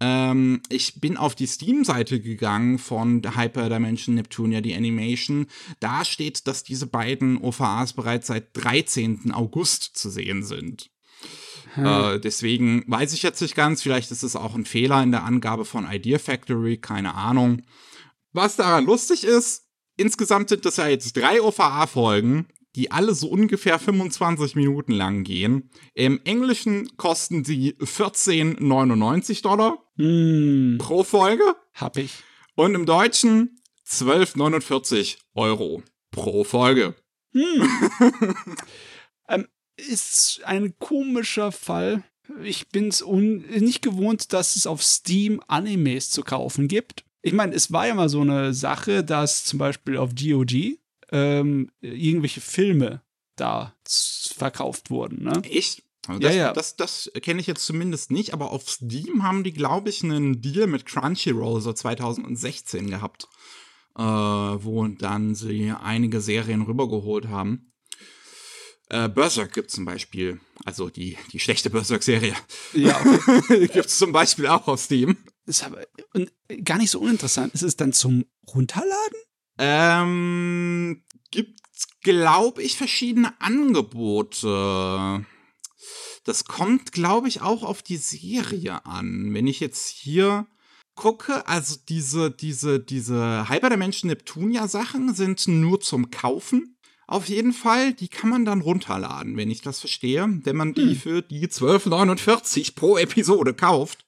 Ähm, 0.00 0.62
ich 0.68 1.00
bin 1.00 1.16
auf 1.16 1.34
die 1.34 1.46
Steam-Seite 1.46 2.20
gegangen 2.20 2.78
von 2.78 3.22
Hyperdimension 3.36 4.14
Neptunia, 4.14 4.60
die 4.60 4.74
Animation. 4.74 5.46
Da 5.78 6.04
steht, 6.04 6.46
dass 6.46 6.64
diese 6.64 6.86
beiden 6.86 7.38
OVAs 7.38 7.92
bereits 7.92 8.28
seit 8.28 8.56
13. 8.56 9.32
August 9.32 9.96
zu 9.96 10.10
sehen 10.10 10.42
sind. 10.42 10.90
Hm. 11.74 11.86
Äh, 11.86 12.18
deswegen 12.20 12.84
weiß 12.86 13.12
ich 13.12 13.22
jetzt 13.22 13.40
nicht 13.42 13.54
ganz, 13.54 13.82
vielleicht 13.82 14.10
ist 14.10 14.22
es 14.22 14.36
auch 14.36 14.54
ein 14.54 14.64
Fehler 14.64 15.02
in 15.02 15.12
der 15.12 15.24
Angabe 15.24 15.64
von 15.64 15.90
Idea 15.90 16.18
Factory, 16.18 16.78
keine 16.78 17.14
Ahnung. 17.14 17.62
Was 18.32 18.56
daran 18.56 18.86
lustig 18.86 19.24
ist, 19.24 19.66
insgesamt 19.96 20.48
sind 20.48 20.64
das 20.64 20.78
ja 20.78 20.88
jetzt 20.88 21.16
drei 21.16 21.42
OVA-Folgen, 21.42 22.46
die 22.76 22.90
alle 22.90 23.14
so 23.14 23.28
ungefähr 23.28 23.78
25 23.78 24.54
Minuten 24.54 24.92
lang 24.92 25.24
gehen. 25.24 25.70
Im 25.94 26.20
Englischen 26.24 26.96
kosten 26.96 27.44
sie 27.44 27.74
14,99 27.74 29.42
Dollar 29.42 29.78
mm. 29.96 30.78
pro 30.78 31.02
Folge. 31.02 31.56
Hab 31.74 31.96
ich. 31.96 32.22
Und 32.54 32.74
im 32.74 32.86
Deutschen 32.86 33.60
12,49 33.88 35.16
Euro 35.34 35.82
pro 36.10 36.44
Folge. 36.44 36.94
Hm. 37.32 37.68
ähm, 39.28 39.46
ist 39.76 40.42
ein 40.44 40.74
komischer 40.78 41.52
Fall. 41.52 42.04
Ich 42.42 42.68
bin 42.68 42.88
es 42.88 43.04
nicht 43.04 43.82
gewohnt, 43.82 44.32
dass 44.32 44.56
es 44.56 44.66
auf 44.66 44.82
Steam 44.82 45.42
Animes 45.48 46.10
zu 46.10 46.22
kaufen 46.22 46.68
gibt. 46.68 47.04
Ich 47.22 47.32
meine, 47.32 47.54
es 47.54 47.72
war 47.72 47.86
ja 47.86 47.94
mal 47.94 48.08
so 48.08 48.20
eine 48.20 48.54
Sache, 48.54 49.04
dass 49.04 49.44
zum 49.44 49.58
Beispiel 49.58 49.96
auf 49.96 50.14
GOG 50.14 50.78
ähm, 51.10 51.70
irgendwelche 51.80 52.40
Filme 52.40 53.02
da 53.36 53.74
verkauft 53.84 54.90
wurden. 54.90 55.24
Ne? 55.24 55.42
Echt? 55.44 55.82
Also 56.06 56.20
das, 56.20 56.34
ja, 56.34 56.40
ja. 56.40 56.52
Das, 56.52 56.76
das 56.76 57.10
kenne 57.22 57.40
ich 57.40 57.46
jetzt 57.46 57.64
zumindest 57.64 58.10
nicht, 58.10 58.32
aber 58.32 58.50
auf 58.50 58.68
Steam 58.68 59.22
haben 59.22 59.44
die, 59.44 59.52
glaube 59.52 59.90
ich, 59.90 60.02
einen 60.02 60.40
Deal 60.40 60.66
mit 60.66 60.86
Crunchyroll 60.86 61.60
so 61.60 61.72
2016 61.72 62.88
gehabt, 62.90 63.28
äh, 63.96 64.02
wo 64.02 64.86
dann 64.88 65.34
sie 65.34 65.72
einige 65.72 66.20
Serien 66.20 66.62
rübergeholt 66.62 67.28
haben. 67.28 67.72
Äh, 68.88 69.08
Berserk 69.08 69.52
gibt 69.52 69.70
zum 69.70 69.84
Beispiel, 69.84 70.40
also 70.64 70.90
die, 70.90 71.16
die 71.32 71.38
schlechte 71.38 71.70
Berserk-Serie. 71.70 72.34
Ja, 72.72 73.00
okay. 73.26 73.68
gibt 73.68 73.86
es 73.86 73.98
zum 73.98 74.10
Beispiel 74.10 74.48
auch 74.48 74.66
auf 74.66 74.80
Steam. 74.80 75.16
Ist 75.46 75.64
aber 75.64 75.86
gar 76.64 76.78
nicht 76.78 76.90
so 76.90 77.00
uninteressant. 77.00 77.54
Ist 77.54 77.62
es 77.62 77.76
dann 77.76 77.92
zum 77.92 78.24
Runterladen? 78.52 79.18
Ähm, 79.62 81.02
gibt, 81.30 81.60
glaube 82.02 82.62
ich, 82.62 82.78
verschiedene 82.78 83.38
Angebote. 83.42 85.26
Das 86.24 86.44
kommt, 86.44 86.92
glaube 86.92 87.28
ich, 87.28 87.42
auch 87.42 87.62
auf 87.62 87.82
die 87.82 87.98
Serie 87.98 88.86
an. 88.86 89.34
Wenn 89.34 89.46
ich 89.46 89.60
jetzt 89.60 89.88
hier 89.88 90.46
gucke, 90.94 91.46
also 91.46 91.76
diese, 91.88 92.30
diese, 92.30 92.80
diese 92.80 93.50
Hyperdimension 93.50 94.08
Neptunia 94.08 94.66
Sachen 94.66 95.14
sind 95.14 95.46
nur 95.46 95.80
zum 95.80 96.10
Kaufen. 96.10 96.78
Auf 97.06 97.28
jeden 97.28 97.52
Fall, 97.52 97.92
die 97.92 98.08
kann 98.08 98.30
man 98.30 98.46
dann 98.46 98.62
runterladen, 98.62 99.36
wenn 99.36 99.50
ich 99.50 99.60
das 99.60 99.80
verstehe, 99.80 100.26
wenn 100.44 100.56
man 100.56 100.72
die 100.72 100.90
hm. 100.90 100.96
für 100.96 101.22
die 101.22 101.48
12,49 101.48 102.74
pro 102.76 102.96
Episode 102.96 103.52
kauft. 103.52 104.06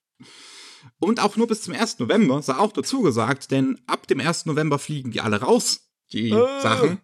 Und 0.98 1.20
auch 1.20 1.36
nur 1.36 1.46
bis 1.46 1.62
zum 1.62 1.74
1. 1.74 1.98
November, 1.98 2.42
sei 2.42 2.54
auch 2.56 2.72
dazu 2.72 3.02
gesagt, 3.02 3.50
denn 3.50 3.80
ab 3.86 4.06
dem 4.06 4.20
1. 4.20 4.46
November 4.46 4.78
fliegen 4.78 5.10
die 5.10 5.20
alle 5.20 5.40
raus, 5.40 5.88
die 6.12 6.30
äh. 6.30 6.60
Sachen. 6.62 7.00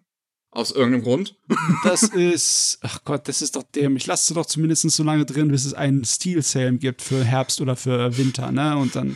Aus 0.51 0.71
irgendeinem 0.71 1.03
Grund. 1.03 1.35
Das 1.83 2.03
ist, 2.03 2.79
ach 2.81 3.03
Gott, 3.05 3.27
das 3.27 3.41
ist 3.41 3.55
doch 3.55 3.63
dämlich. 3.63 4.07
Lass 4.07 4.27
sie 4.27 4.33
doch 4.33 4.45
zumindest 4.45 4.89
so 4.89 5.03
lange 5.03 5.25
drin, 5.25 5.49
bis 5.49 5.65
es 5.65 5.73
einen 5.73 6.03
Steel 6.03 6.41
Sale 6.41 6.73
gibt 6.73 7.01
für 7.01 7.23
Herbst 7.23 7.61
oder 7.61 7.75
für 7.75 8.17
Winter, 8.17 8.51
ne? 8.51 8.75
Und 8.77 8.95
dann. 8.95 9.15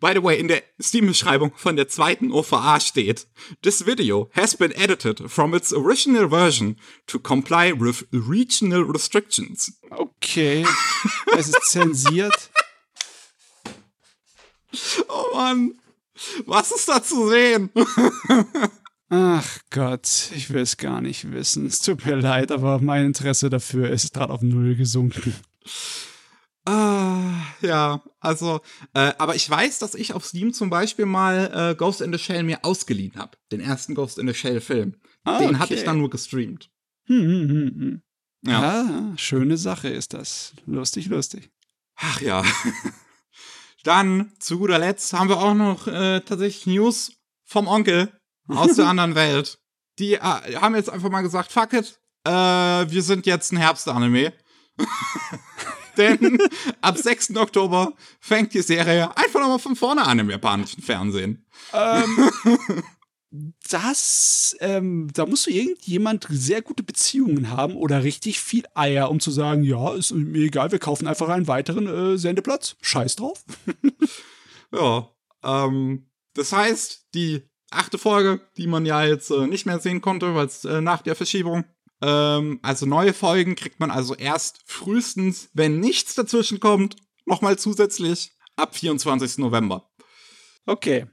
By 0.00 0.12
the 0.14 0.22
way, 0.22 0.38
in 0.38 0.48
der 0.48 0.62
Steam-Beschreibung 0.80 1.52
von 1.56 1.76
der 1.76 1.88
zweiten 1.88 2.30
OVA 2.30 2.80
steht, 2.80 3.26
This 3.62 3.84
video 3.84 4.30
has 4.32 4.56
been 4.56 4.72
edited 4.72 5.30
from 5.30 5.54
its 5.54 5.72
original 5.72 6.30
version 6.30 6.76
to 7.08 7.18
comply 7.18 7.72
with 7.78 8.06
regional 8.12 8.82
restrictions. 8.84 9.80
Okay. 9.90 10.64
es 11.36 11.48
ist 11.48 11.64
zensiert. 11.64 12.50
Oh 15.08 15.36
Mann. 15.36 15.74
Was 16.46 16.72
ist 16.72 16.88
da 16.88 17.02
zu 17.02 17.28
sehen? 17.28 17.70
Ach 19.08 19.58
Gott, 19.70 20.30
ich 20.34 20.50
will 20.50 20.62
es 20.62 20.76
gar 20.76 21.00
nicht 21.00 21.32
wissen. 21.32 21.66
Es 21.66 21.80
tut 21.80 22.06
mir 22.06 22.16
leid, 22.16 22.50
aber 22.50 22.80
mein 22.80 23.06
Interesse 23.06 23.50
dafür 23.50 23.90
ist 23.90 24.14
gerade 24.14 24.32
auf 24.32 24.42
Null 24.42 24.74
gesunken. 24.74 25.34
Ah, 26.64 27.42
ja, 27.60 28.02
also, 28.20 28.60
äh, 28.94 29.12
aber 29.18 29.34
ich 29.34 29.48
weiß, 29.50 29.80
dass 29.80 29.94
ich 29.94 30.14
auf 30.14 30.24
Steam 30.24 30.52
zum 30.52 30.70
Beispiel 30.70 31.06
mal 31.06 31.72
äh, 31.72 31.74
Ghost 31.74 32.00
in 32.00 32.12
the 32.12 32.18
Shell 32.18 32.44
mir 32.44 32.64
ausgeliehen 32.64 33.16
habe. 33.16 33.36
Den 33.50 33.60
ersten 33.60 33.94
Ghost 33.94 34.18
in 34.18 34.28
the 34.28 34.34
Shell 34.34 34.60
Film. 34.60 34.94
Ah, 35.24 35.38
Den 35.38 35.50
okay. 35.50 35.58
hatte 35.58 35.74
ich 35.74 35.84
dann 35.84 35.98
nur 35.98 36.08
gestreamt. 36.10 36.70
Hm, 37.06 37.20
hm, 37.20 37.48
hm, 37.48 37.80
hm. 37.80 38.02
Ja. 38.44 38.82
ja, 38.82 39.12
schöne 39.16 39.56
Sache 39.56 39.88
ist 39.88 40.14
das. 40.14 40.52
Lustig, 40.66 41.06
lustig. 41.06 41.50
Ach 41.96 42.20
ja. 42.20 42.44
Dann, 43.84 44.32
zu 44.38 44.58
guter 44.58 44.78
Letzt, 44.78 45.12
haben 45.12 45.28
wir 45.28 45.38
auch 45.38 45.54
noch 45.54 45.86
äh, 45.86 46.20
tatsächlich 46.20 46.66
News 46.66 47.12
vom 47.44 47.66
Onkel 47.66 48.12
aus 48.48 48.76
der 48.76 48.86
anderen 48.88 49.14
Welt. 49.14 49.58
Die 49.98 50.14
äh, 50.14 50.20
haben 50.20 50.74
jetzt 50.74 50.90
einfach 50.90 51.10
mal 51.10 51.22
gesagt, 51.22 51.52
fuck 51.52 51.72
it, 51.72 52.00
äh, 52.24 52.30
wir 52.30 53.02
sind 53.02 53.26
jetzt 53.26 53.52
ein 53.52 53.58
Herbstanime. 53.58 54.32
Denn 55.96 56.38
ab 56.80 56.96
6. 56.96 57.36
Oktober 57.36 57.92
fängt 58.20 58.54
die 58.54 58.62
Serie 58.62 59.14
einfach 59.16 59.40
nochmal 59.40 59.58
von 59.58 59.76
vorne 59.76 60.02
an 60.02 60.18
im 60.18 60.30
japanischen 60.30 60.82
Fernsehen. 60.82 61.44
Ähm, 61.72 62.30
das, 63.70 64.54
ähm, 64.60 65.08
da 65.14 65.24
musst 65.24 65.46
du 65.46 65.50
irgendjemand 65.50 66.26
sehr 66.30 66.60
gute 66.60 66.82
Beziehungen 66.82 67.50
haben 67.50 67.76
oder 67.76 68.04
richtig 68.04 68.40
viel 68.40 68.64
Eier, 68.74 69.10
um 69.10 69.20
zu 69.20 69.30
sagen, 69.30 69.64
ja, 69.64 69.94
ist 69.94 70.12
mir 70.12 70.44
egal, 70.44 70.70
wir 70.70 70.78
kaufen 70.78 71.06
einfach 71.06 71.28
einen 71.28 71.48
weiteren 71.48 71.86
äh, 71.86 72.18
Sendeplatz. 72.18 72.76
Scheiß 72.82 73.16
drauf. 73.16 73.42
ja, 74.72 75.08
ähm, 75.42 76.06
das 76.34 76.52
heißt, 76.52 77.06
die 77.14 77.42
achte 77.70 77.96
Folge, 77.96 78.40
die 78.58 78.66
man 78.66 78.84
ja 78.84 79.02
jetzt 79.04 79.30
äh, 79.30 79.46
nicht 79.46 79.64
mehr 79.64 79.78
sehen 79.78 80.02
konnte, 80.02 80.34
weil 80.34 80.46
es 80.46 80.64
äh, 80.66 80.82
nach 80.82 81.00
der 81.00 81.16
Verschiebung. 81.16 81.64
Ähm, 82.02 82.60
also 82.62 82.84
neue 82.84 83.14
Folgen 83.14 83.54
kriegt 83.54 83.80
man 83.80 83.90
also 83.90 84.14
erst 84.14 84.60
frühestens, 84.66 85.48
wenn 85.54 85.80
nichts 85.80 86.14
dazwischen 86.14 86.60
kommt, 86.60 86.96
nochmal 87.24 87.58
zusätzlich 87.58 88.32
ab 88.56 88.76
24. 88.76 89.38
November. 89.38 89.90
Okay, 90.66 91.06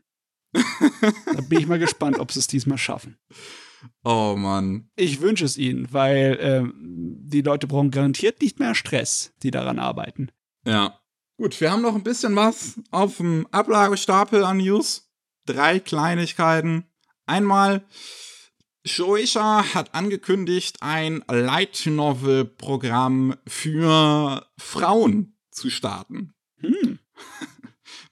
da 0.54 1.42
bin 1.48 1.60
ich 1.60 1.68
mal 1.68 1.80
gespannt, 1.80 2.20
ob 2.20 2.32
sie 2.32 2.40
es 2.40 2.48
diesmal 2.48 2.78
schaffen. 2.78 3.18
Oh 4.04 4.36
Mann. 4.38 4.90
Ich 4.96 5.22
wünsche 5.22 5.46
es 5.46 5.58
ihnen, 5.58 5.88
weil 5.92 6.38
äh, 6.40 6.72
die 6.76 7.42
Leute 7.42 7.68
brauchen 7.68 7.92
garantiert 7.92 8.42
nicht 8.42 8.60
mehr 8.60 8.76
Stress, 8.76 9.34
die 9.44 9.52
daran 9.52 9.80
arbeiten. 9.80 10.32
Ja. 10.66 11.00
Gut, 11.38 11.60
wir 11.62 11.72
haben 11.72 11.82
noch 11.82 11.96
ein 11.96 12.04
bisschen 12.04 12.36
was 12.36 12.80
auf 12.92 13.18
dem 13.18 13.48
Ablagestapel 13.52 14.44
an 14.44 14.58
News. 14.58 15.10
Drei 15.46 15.80
Kleinigkeiten. 15.80 16.86
Einmal, 17.26 17.86
Shueisha 18.86 19.74
hat 19.74 19.94
angekündigt, 19.94 20.78
ein 20.82 21.24
Light 21.30 21.84
Novel 21.86 22.46
Programm 22.46 23.36
für 23.48 24.46
Frauen 24.58 25.38
zu 25.52 25.70
starten. 25.70 26.34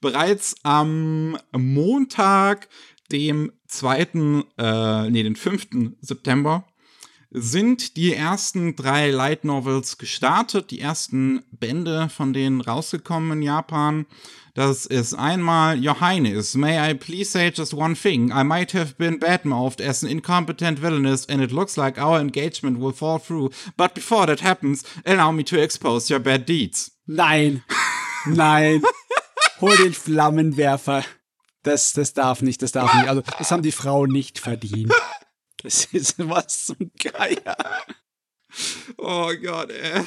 Bereits 0.02 0.56
am 0.64 1.38
Montag, 1.52 2.68
dem 3.12 3.52
2., 3.68 4.44
äh, 4.58 5.10
nee, 5.10 5.24
den 5.24 5.36
5. 5.36 5.68
September, 6.02 6.66
sind 7.32 7.98
die 7.98 8.14
ersten 8.14 8.76
drei 8.76 9.12
Light 9.12 9.44
Novels 9.44 9.98
gestartet, 9.98 10.72
die 10.72 10.80
ersten 10.80 11.44
Bände 11.52 12.10
von 12.10 12.34
denen 12.34 12.62
rausgekommen 12.62 13.40
in 13.40 13.42
Japan. 13.44 14.06
Das 14.54 14.88
ist 14.88 15.14
einmal 15.14 15.78
Your 15.78 16.00
Highness, 16.00 16.56
may 16.56 16.80
I 16.80 16.96
please 16.96 17.30
say 17.30 17.52
just 17.54 17.74
one 17.74 17.96
thing? 17.96 18.32
I 18.32 18.44
might 18.44 18.74
have 18.74 18.96
been 18.98 19.20
badmouthed 19.20 19.82
as 19.82 20.04
an 20.04 20.10
incompetent 20.10 20.80
villainess 20.80 21.28
and 21.28 21.44
it 21.44 21.52
looks 21.52 21.78
like 21.78 22.02
our 22.02 22.20
engagement 22.20 22.80
will 22.80 22.94
fall 22.94 23.20
through. 23.20 23.52
But 23.76 23.94
before 23.94 24.26
that 24.26 24.40
happens, 24.40 24.84
allow 25.06 25.32
me 25.32 25.44
to 25.44 25.62
expose 25.62 26.10
your 26.10 26.20
bad 26.20 26.46
deeds. 26.46 26.92
Nein. 27.08 27.64
Nein. 28.26 28.82
hol 29.62 29.76
den 29.78 29.94
Flammenwerfer. 29.94 31.04
Das, 31.64 31.94
das 31.94 32.14
darf 32.14 32.42
nicht, 32.42 32.62
das 32.62 32.72
darf 32.72 32.94
nicht. 32.96 33.10
Also, 33.10 33.22
das 33.38 33.52
haben 33.52 33.64
die 33.64 33.72
Frauen 33.72 34.12
nicht 34.12 34.40
verdient. 34.40 34.94
Das 35.64 35.86
ist 35.86 36.16
was 36.20 36.68
zum 36.68 36.92
Geier. 37.02 37.58
Oh 38.98 39.32
Gott, 39.42 39.72
ey. 39.72 40.04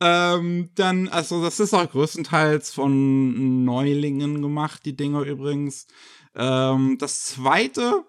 Ähm, 0.00 0.70
dann, 0.74 1.08
also 1.08 1.42
das 1.42 1.60
ist 1.60 1.72
auch 1.72 1.90
größtenteils 1.90 2.72
von 2.72 3.64
Neulingen 3.64 4.42
gemacht, 4.42 4.84
die 4.84 4.96
Dinger 4.96 5.22
übrigens. 5.22 5.86
Ähm, 6.34 6.98
das 6.98 7.24
zweite 7.24 8.04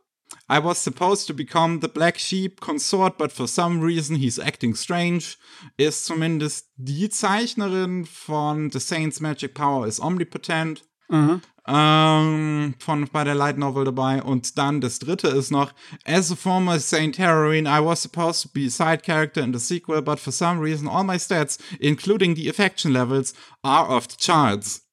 I 0.47 0.59
was 0.59 0.77
supposed 0.77 1.27
to 1.27 1.33
become 1.33 1.79
the 1.79 1.87
Black 1.87 2.19
Sheep 2.19 2.59
Consort, 2.59 3.17
but 3.17 3.31
for 3.31 3.47
some 3.47 3.81
reason 3.81 4.17
he's 4.17 4.39
acting 4.39 4.75
strange. 4.75 5.37
Ist 5.77 6.05
zumindest 6.05 6.67
die 6.77 7.09
Zeichnerin 7.09 8.05
von 8.05 8.69
The 8.71 8.79
Saints 8.79 9.19
Magic 9.19 9.55
Power 9.55 9.87
is 9.87 9.99
Omnipotent. 9.99 10.83
Aha. 11.09 11.41
Ähm, 11.67 12.75
von 12.77 13.07
bei 13.11 13.23
der 13.23 13.33
Light 13.33 13.57
Novel 13.57 13.85
dabei. 13.85 14.21
Und 14.21 14.57
dann 14.57 14.81
das 14.81 14.99
dritte 14.99 15.29
ist 15.29 15.51
noch, 15.51 15.73
as 16.05 16.31
a 16.31 16.35
former 16.35 16.79
Saint 16.79 17.17
Heroine, 17.17 17.67
I 17.67 17.83
was 17.83 18.01
supposed 18.01 18.43
to 18.43 18.49
be 18.49 18.67
a 18.67 18.69
side 18.69 19.01
character 19.01 19.41
in 19.41 19.51
the 19.51 19.59
sequel, 19.59 20.01
but 20.01 20.19
for 20.19 20.31
some 20.31 20.59
reason 20.59 20.87
all 20.87 21.03
my 21.03 21.17
stats, 21.17 21.57
including 21.79 22.35
the 22.35 22.49
affection 22.49 22.93
levels, 22.93 23.33
are 23.63 23.89
off 23.89 24.07
the 24.07 24.15
charts. 24.17 24.84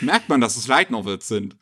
Merkt 0.00 0.28
man, 0.28 0.40
dass 0.40 0.56
es 0.56 0.66
Light 0.68 0.90
Novels 0.90 1.26
sind. 1.28 1.56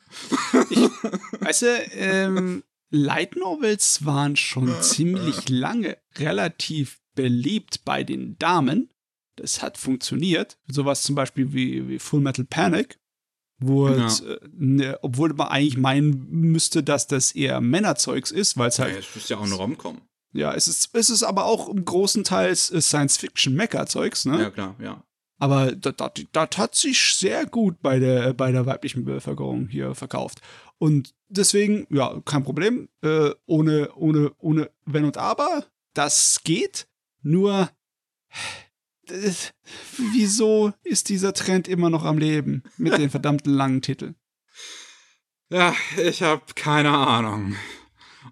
Weißt 1.41 1.63
du, 1.63 1.67
ähm, 1.93 2.63
Light 2.91 3.37
Novels 3.37 4.05
waren 4.05 4.37
schon 4.37 4.75
ziemlich 4.83 5.49
lange 5.49 5.97
relativ 6.19 7.01
beliebt 7.15 7.85
bei 7.85 8.05
den 8.05 8.37
Damen. 8.39 8.91
Das 9.37 9.63
hat 9.63 9.79
funktioniert. 9.79 10.59
Sowas 10.69 11.03
zum 11.03 11.15
Beispiel 11.15 11.53
wie, 11.55 11.89
wie 11.89 11.99
Full 11.99 12.21
Metal 12.21 12.45
Panic, 12.45 12.99
wo 13.59 13.89
Ja. 13.89 14.07
es, 14.07 14.21
äh, 14.21 14.39
ne, 14.53 14.99
obwohl 15.03 15.33
man 15.33 15.49
eigentlich 15.49 15.79
meinen 15.79 16.27
müsste, 16.31 16.83
dass 16.83 17.07
das 17.07 17.33
eher 17.33 17.61
Männerzeugs 17.63 18.31
ist, 18.31 18.59
weil 18.59 18.69
es 18.69 18.79
halt, 18.79 18.99
es 18.99 19.17
ist 19.17 19.31
ja 19.31 19.39
auch 19.39 19.45
eine 19.45 19.55
Rom-Com. 19.55 20.03
ja, 20.35 20.53
es 20.53 20.69
ist, 20.69 20.91
es 20.95 21.09
ist 21.09 21.23
aber 21.23 21.47
auch 21.47 21.71
im 21.71 21.85
großen 21.87 22.25
Teil 22.25 22.55
Science-Fiction-Mecha-Zeugs, 22.55 24.27
ne? 24.27 24.41
Ja, 24.43 24.51
klar, 24.51 24.77
ja. 24.79 25.03
Aber 25.43 25.73
das, 25.73 25.95
das, 25.97 26.13
das 26.31 26.49
hat 26.57 26.77
sich 26.77 27.17
sehr 27.17 27.47
gut 27.47 27.83
bei 27.83 27.99
der, 27.99 28.33
bei 28.33 28.53
der 28.53 28.65
weiblichen 28.65 29.05
Bevölkerung 29.05 29.67
hier 29.67 29.97
verkauft. 29.97 30.41
Und 30.79 31.17
deswegen, 31.29 31.85
ja, 31.91 32.23
kein 32.25 32.45
Problem. 32.45 32.89
Äh, 33.03 33.31
ohne, 33.47 33.93
ohne, 33.97 34.31
ohne 34.39 34.71
Wenn 34.85 35.05
und 35.05 35.19
Aber. 35.19 35.67
Das 35.95 36.43
geht. 36.45 36.87
Nur, 37.23 37.71
äh, 39.09 39.33
wieso 40.13 40.75
ist 40.85 41.09
dieser 41.09 41.33
Trend 41.33 41.67
immer 41.67 41.91
noch 41.91 42.05
am 42.05 42.19
Leben 42.19 42.63
mit 42.77 42.97
den 42.97 43.11
verdammten 43.11 43.53
langen 43.53 43.83
Titeln? 43.83 44.15
Ja, 45.49 45.75
ich 46.01 46.23
habe 46.23 46.45
keine 46.55 46.97
Ahnung. 46.97 47.57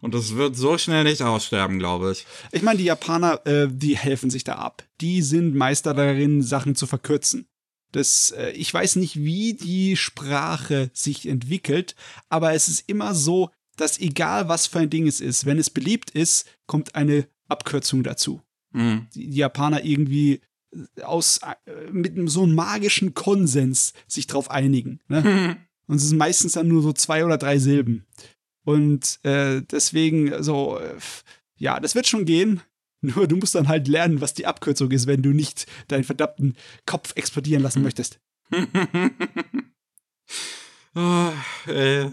Und 0.01 0.14
das 0.14 0.34
wird 0.34 0.57
so 0.57 0.78
schnell 0.78 1.05
nicht 1.05 1.22
aussterben, 1.22 1.78
glaube 1.78 2.12
ich. 2.12 2.26
Ich 2.53 2.62
meine, 2.62 2.78
die 2.78 2.84
Japaner, 2.84 3.46
äh, 3.46 3.68
die 3.70 3.96
helfen 3.96 4.30
sich 4.30 4.44
da 4.44 4.55
ab. 4.55 4.84
Die 5.01 5.22
sind 5.22 5.55
Meister 5.55 5.94
darin, 5.94 6.42
Sachen 6.42 6.74
zu 6.74 6.86
verkürzen. 6.86 7.46
Das, 7.92 8.30
äh, 8.30 8.51
ich 8.53 8.72
weiß 8.72 8.96
nicht, 8.96 9.16
wie 9.16 9.55
die 9.55 9.96
Sprache 9.96 10.90
sich 10.94 11.26
entwickelt, 11.26 11.94
aber 12.28 12.55
es 12.55 12.68
ist 12.68 12.88
immer 12.88 13.14
so, 13.14 13.51
dass 13.76 13.98
egal 13.98 14.48
was 14.48 14.66
für 14.66 14.80
ein 14.80 14.90
Ding 14.90 15.07
es 15.07 15.20
ist, 15.20 15.46
wenn 15.46 15.59
es 15.59 15.70
beliebt 15.70 16.11
ist, 16.11 16.46
kommt 16.66 16.94
eine 16.94 17.26
Abkürzung 17.48 18.03
dazu. 18.03 18.40
Hm. 18.72 19.09
Die, 19.14 19.30
Japaner 19.30 19.84
irgendwie 19.84 20.40
äh, 20.72 21.03
aus 21.03 21.40
äh, 21.42 21.90
mit 21.90 22.14
so 22.30 22.44
einem 22.44 22.55
magischen 22.55 23.14
Konsens 23.14 23.92
sich 24.07 24.26
drauf 24.26 24.51
einigen. 24.51 25.01
Ne? 25.09 25.57
Und 25.86 25.96
es 25.96 26.09
sind 26.09 26.18
meistens 26.18 26.53
dann 26.53 26.68
nur 26.68 26.82
so 26.82 26.92
zwei 26.92 27.24
oder 27.24 27.36
drei 27.36 27.59
Silben. 27.59 28.07
Und 28.65 29.19
äh, 29.25 29.63
deswegen 29.63 30.43
so, 30.43 30.79
äh, 30.79 30.95
ja, 31.57 31.81
das 31.81 31.95
wird 31.95 32.07
schon 32.07 32.25
gehen. 32.25 32.63
Nur 33.01 33.27
du 33.27 33.37
musst 33.37 33.55
dann 33.55 33.69
halt 33.69 33.89
lernen, 33.89 34.21
was 34.21 34.35
die 34.35 34.47
Abkürzung 34.47 34.91
ist, 34.91 35.07
wenn 35.07 35.23
du 35.23 35.31
nicht 35.31 35.67
deinen 35.89 36.05
verdammten 36.05 36.57
Kopf 36.87 37.13
explodieren 37.17 37.63
lassen 37.63 37.83
möchtest. 37.83 38.21
Ah, 40.95 41.33
ey. 41.67 42.11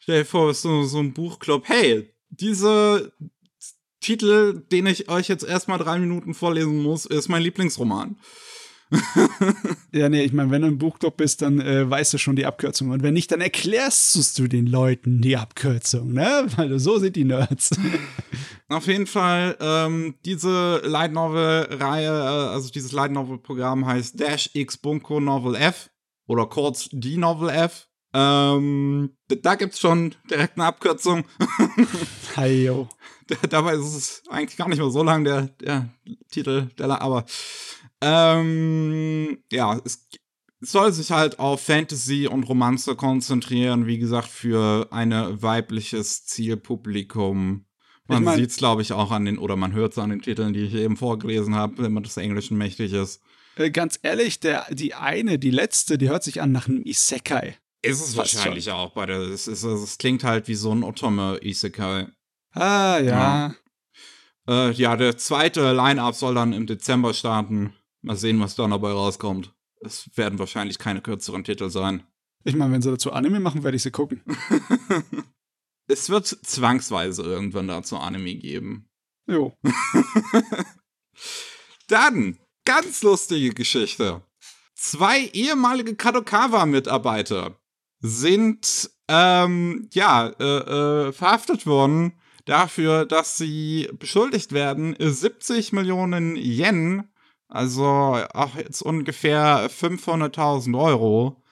Stell 0.00 0.22
dir 0.22 0.24
vor, 0.24 0.52
so, 0.54 0.84
so 0.84 0.98
ein 0.98 1.12
Buchclub. 1.12 1.68
Hey, 1.68 2.12
diese 2.30 3.12
Titel, 4.00 4.64
den 4.72 4.86
ich 4.86 5.08
euch 5.08 5.28
jetzt 5.28 5.44
erstmal 5.44 5.78
drei 5.78 5.98
Minuten 5.98 6.34
vorlesen 6.34 6.82
muss, 6.82 7.06
ist 7.06 7.28
mein 7.28 7.42
Lieblingsroman. 7.42 8.18
Ja, 9.92 10.08
nee, 10.08 10.22
ich 10.22 10.32
meine, 10.32 10.50
wenn 10.50 10.62
du 10.62 10.68
im 10.68 10.78
Buchclub 10.78 11.16
bist, 11.16 11.42
dann 11.42 11.60
äh, 11.60 11.88
weißt 11.88 12.12
du 12.12 12.18
schon 12.18 12.36
die 12.36 12.46
Abkürzung. 12.46 12.90
Und 12.90 13.02
wenn 13.02 13.14
nicht, 13.14 13.32
dann 13.32 13.40
erklärst 13.40 14.38
du 14.38 14.48
den 14.48 14.66
Leuten 14.66 15.20
die 15.20 15.36
Abkürzung, 15.36 16.12
ne? 16.12 16.46
Weil 16.56 16.78
so 16.78 16.98
sind 16.98 17.16
die 17.16 17.24
Nerds. 17.24 17.70
Auf 18.68 18.86
jeden 18.86 19.06
Fall, 19.06 19.56
ähm, 19.60 20.16
diese 20.24 20.82
Light 20.84 21.12
Novel-Reihe, 21.12 22.08
äh, 22.08 22.52
also 22.52 22.70
dieses 22.70 22.92
Light 22.92 23.12
Novel-Programm 23.12 23.86
heißt 23.86 24.20
Dash 24.20 24.50
X 24.52 24.76
Bunko 24.76 25.20
Novel 25.20 25.54
F 25.54 25.90
oder 26.26 26.46
kurz 26.46 26.88
die 26.92 27.16
Novel 27.16 27.48
F. 27.48 27.88
Ähm, 28.12 29.16
da 29.28 29.54
gibt's 29.54 29.80
schon 29.80 30.14
direkt 30.30 30.56
eine 30.56 30.66
Abkürzung. 30.66 31.24
Hi, 32.36 32.64
yo. 32.64 32.88
Dabei 33.50 33.74
ist 33.74 33.94
es 33.94 34.22
eigentlich 34.28 34.56
gar 34.56 34.68
nicht 34.68 34.78
mehr 34.78 34.90
so 34.90 35.02
lang, 35.02 35.24
der, 35.24 35.48
der 35.60 35.88
Titel, 36.30 36.68
der, 36.78 37.00
aber 37.00 37.24
ähm, 38.00 39.38
ja, 39.52 39.80
es 39.84 40.08
soll 40.60 40.92
sich 40.92 41.10
halt 41.10 41.38
auf 41.38 41.60
Fantasy 41.62 42.26
und 42.26 42.44
Romanze 42.44 42.96
konzentrieren, 42.96 43.86
wie 43.86 43.98
gesagt, 43.98 44.28
für 44.28 44.88
ein 44.90 45.12
weibliches 45.42 46.26
Zielpublikum. 46.26 47.64
Man 48.06 48.18
Ich 48.18 48.24
mein- 48.24 48.38
sieht's, 48.38 48.56
glaube 48.56 48.82
ich, 48.82 48.92
auch 48.92 49.10
an 49.10 49.24
den, 49.26 49.38
oder 49.38 49.56
man 49.56 49.72
hört 49.72 49.92
es 49.92 49.98
an 49.98 50.10
den 50.10 50.22
Titeln, 50.22 50.52
die 50.54 50.64
ich 50.64 50.74
eben 50.74 50.96
vorgelesen 50.96 51.54
habe, 51.54 51.82
wenn 51.82 51.92
man 51.92 52.02
des 52.02 52.16
Englischen 52.16 52.56
mächtig 52.56 52.92
ist. 52.92 53.20
Äh, 53.56 53.70
ganz 53.70 53.98
ehrlich, 54.02 54.40
der, 54.40 54.66
die 54.70 54.94
eine, 54.94 55.38
die 55.38 55.50
letzte, 55.50 55.98
die 55.98 56.08
hört 56.08 56.24
sich 56.24 56.40
an 56.40 56.50
nach 56.52 56.68
einem 56.68 56.82
Isekai. 56.84 57.56
Ist 57.82 58.00
es 58.00 58.14
Fast 58.14 58.34
wahrscheinlich 58.36 58.70
auch 58.72 58.92
bei 58.94 59.06
der, 59.06 59.18
es, 59.20 59.46
ist, 59.46 59.62
es 59.62 59.98
klingt 59.98 60.24
halt 60.24 60.48
wie 60.48 60.54
so 60.54 60.72
ein 60.74 60.82
Otome-Isekai. 60.82 62.08
Ah, 62.52 62.98
ja. 62.98 63.54
Äh, 64.48 64.72
ja, 64.72 64.96
der 64.96 65.16
zweite 65.18 65.72
Line-Up 65.72 66.14
soll 66.14 66.34
dann 66.34 66.52
im 66.52 66.66
Dezember 66.66 67.12
starten. 67.14 67.74
Mal 68.02 68.16
sehen, 68.16 68.40
was 68.40 68.54
dann 68.54 68.70
dabei 68.70 68.92
rauskommt. 68.92 69.54
Es 69.80 70.10
werden 70.16 70.38
wahrscheinlich 70.38 70.78
keine 70.78 71.00
kürzeren 71.00 71.44
Titel 71.44 71.70
sein. 71.70 72.04
Ich 72.44 72.54
meine, 72.54 72.72
wenn 72.72 72.82
sie 72.82 72.90
dazu 72.90 73.12
Anime 73.12 73.40
machen, 73.40 73.64
werde 73.64 73.76
ich 73.76 73.82
sie 73.82 73.90
gucken. 73.90 74.22
Es 75.90 76.10
wird 76.10 76.26
zwangsweise 76.26 77.22
irgendwann 77.22 77.66
dazu 77.66 77.96
Anime 77.96 78.34
geben. 78.34 78.90
Jo. 79.26 79.56
Dann, 81.88 82.38
ganz 82.66 83.02
lustige 83.02 83.54
Geschichte. 83.54 84.20
Zwei 84.74 85.30
ehemalige 85.32 85.96
Kadokawa-Mitarbeiter 85.96 87.58
sind, 88.00 88.90
ähm, 89.08 89.88
ja, 89.92 90.28
äh, 90.28 91.08
äh, 91.08 91.12
verhaftet 91.12 91.66
worden 91.66 92.20
dafür, 92.44 93.06
dass 93.06 93.38
sie 93.38 93.88
beschuldigt 93.98 94.52
werden, 94.52 94.94
70 94.98 95.72
Millionen 95.72 96.36
Yen, 96.36 97.08
also 97.48 97.84
auch 98.34 98.54
jetzt 98.56 98.82
ungefähr 98.82 99.68
500.000 99.70 100.78
Euro, 100.78 101.42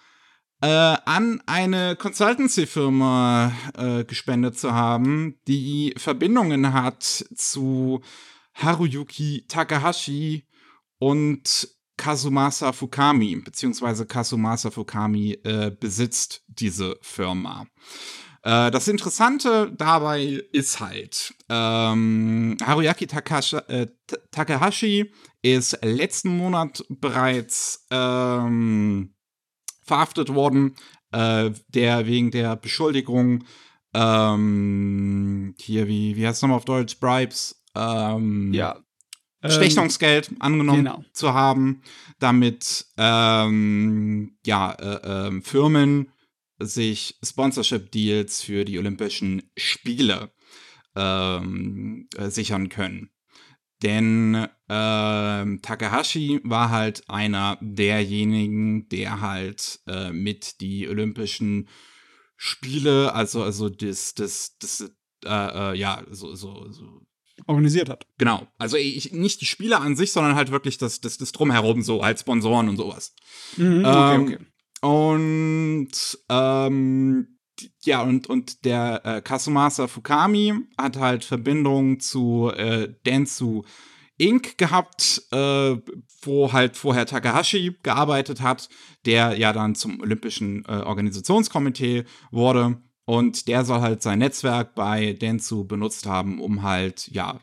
äh, 0.62 0.66
an 0.66 1.42
eine 1.46 1.96
Consultancy-Firma 1.96 3.52
äh, 3.76 4.04
gespendet 4.04 4.58
zu 4.58 4.72
haben, 4.72 5.38
die 5.46 5.94
Verbindungen 5.96 6.72
hat 6.72 7.02
zu 7.02 8.00
Haruyuki 8.54 9.44
Takahashi 9.48 10.46
und 10.98 11.68
Kazumasa 11.98 12.72
Fukami, 12.72 13.36
beziehungsweise 13.36 14.06
Kazumasa 14.06 14.70
Fukami 14.70 15.38
äh, 15.44 15.70
besitzt 15.70 16.42
diese 16.46 16.96
Firma. 17.02 17.66
Äh, 18.42 18.70
das 18.70 18.88
Interessante 18.88 19.72
dabei 19.76 20.42
ist 20.52 20.80
halt, 20.80 21.34
ähm, 21.48 22.56
Haruyaki 22.64 23.06
Takashi, 23.06 23.56
äh, 23.68 23.86
Ta- 24.06 24.16
Takahashi 24.30 25.10
ist 25.54 25.78
letzten 25.84 26.36
Monat 26.36 26.84
bereits 26.88 27.86
ähm, 27.90 29.14
verhaftet 29.84 30.34
worden, 30.34 30.74
äh, 31.12 31.50
der 31.68 32.06
wegen 32.06 32.30
der 32.30 32.56
Beschuldigung, 32.56 33.44
ähm, 33.94 35.54
hier, 35.58 35.88
wie, 35.88 36.16
wie 36.16 36.26
heißt 36.26 36.36
es 36.36 36.42
nochmal 36.42 36.58
auf 36.58 36.64
Deutsch, 36.64 36.98
Bribes, 36.98 37.62
ähm, 37.74 38.52
Ja. 38.52 38.82
Ähm, 39.42 39.50
Stechungsgeld 39.50 40.30
angenommen 40.40 40.84
genau. 40.84 41.04
zu 41.12 41.34
haben, 41.34 41.82
damit 42.18 42.86
ähm, 42.96 44.36
ja, 44.44 44.72
äh, 44.72 45.28
ähm, 45.28 45.42
Firmen 45.42 46.10
sich 46.58 47.18
Sponsorship-Deals 47.22 48.42
für 48.42 48.64
die 48.64 48.78
Olympischen 48.78 49.50
Spiele 49.56 50.32
ähm, 50.96 52.08
äh, 52.16 52.30
sichern 52.30 52.70
können. 52.70 53.10
Denn 53.82 54.46
ähm, 54.68 55.60
Takahashi 55.62 56.40
war 56.44 56.70
halt 56.70 57.08
einer 57.08 57.58
derjenigen, 57.60 58.88
der 58.88 59.20
halt 59.20 59.80
äh, 59.86 60.12
mit 60.12 60.60
die 60.60 60.88
Olympischen 60.88 61.68
Spiele, 62.36 63.14
also 63.14 63.42
also 63.42 63.68
das 63.68 64.14
das 64.14 64.56
das 64.58 64.90
äh, 65.24 65.72
äh, 65.72 65.76
ja 65.76 66.02
so 66.10 66.34
so 66.34 66.70
so 66.70 67.06
organisiert 67.46 67.88
hat. 67.90 68.06
Genau. 68.18 68.46
Also 68.58 68.76
ich, 68.78 69.12
nicht 69.12 69.40
die 69.42 69.46
Spiele 69.46 69.78
an 69.78 69.94
sich, 69.94 70.10
sondern 70.10 70.34
halt 70.36 70.50
wirklich 70.50 70.78
das, 70.78 71.02
das, 71.02 71.18
das 71.18 71.32
Drumherum, 71.32 71.82
so 71.82 72.00
als 72.00 72.20
Sponsoren 72.22 72.68
und 72.70 72.78
sowas. 72.78 73.14
Mhm, 73.58 73.82
Ähm, 73.84 74.46
Und 74.80 76.18
ähm, 76.28 77.35
ja, 77.84 78.02
und, 78.02 78.26
und 78.26 78.64
der 78.64 79.00
äh, 79.04 79.20
Kasumasa 79.22 79.86
Fukami 79.86 80.54
hat 80.78 80.98
halt 80.98 81.24
Verbindung 81.24 82.00
zu 82.00 82.50
äh, 82.54 82.92
Dentsu 83.04 83.64
Inc. 84.18 84.56
gehabt, 84.56 85.22
äh, 85.30 85.76
wo 86.22 86.52
halt 86.52 86.76
vorher 86.76 87.06
Takahashi 87.06 87.76
gearbeitet 87.82 88.40
hat, 88.40 88.68
der 89.04 89.36
ja 89.38 89.52
dann 89.52 89.74
zum 89.74 90.00
Olympischen 90.00 90.64
äh, 90.64 90.72
Organisationskomitee 90.72 92.04
wurde. 92.30 92.80
Und 93.04 93.46
der 93.46 93.64
soll 93.64 93.82
halt 93.82 94.02
sein 94.02 94.18
Netzwerk 94.18 94.74
bei 94.74 95.12
Dentsu 95.12 95.64
benutzt 95.64 96.06
haben, 96.06 96.40
um 96.40 96.62
halt, 96.62 97.08
ja, 97.12 97.38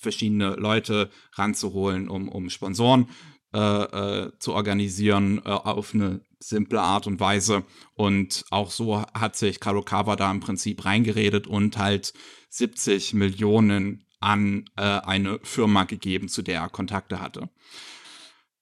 verschiedene 0.00 0.56
Leute 0.56 1.10
ranzuholen, 1.34 2.08
um, 2.08 2.28
um 2.28 2.50
Sponsoren 2.50 3.08
äh, 3.54 3.58
äh, 3.58 4.32
zu 4.40 4.52
organisieren 4.52 5.40
äh, 5.44 5.50
auf 5.50 5.94
eine 5.94 6.20
simple 6.38 6.80
Art 6.80 7.06
und 7.06 7.20
Weise. 7.20 7.64
Und 7.94 8.44
auch 8.50 8.70
so 8.70 9.02
hat 9.14 9.36
sich 9.36 9.60
Kadokawa 9.60 10.16
da 10.16 10.30
im 10.30 10.40
Prinzip 10.40 10.84
reingeredet 10.84 11.46
und 11.46 11.78
halt 11.78 12.12
70 12.50 13.14
Millionen 13.14 14.04
an 14.20 14.64
äh, 14.76 14.82
eine 14.82 15.38
Firma 15.42 15.84
gegeben, 15.84 16.28
zu 16.28 16.42
der 16.42 16.60
er 16.60 16.68
Kontakte 16.68 17.20
hatte. 17.20 17.48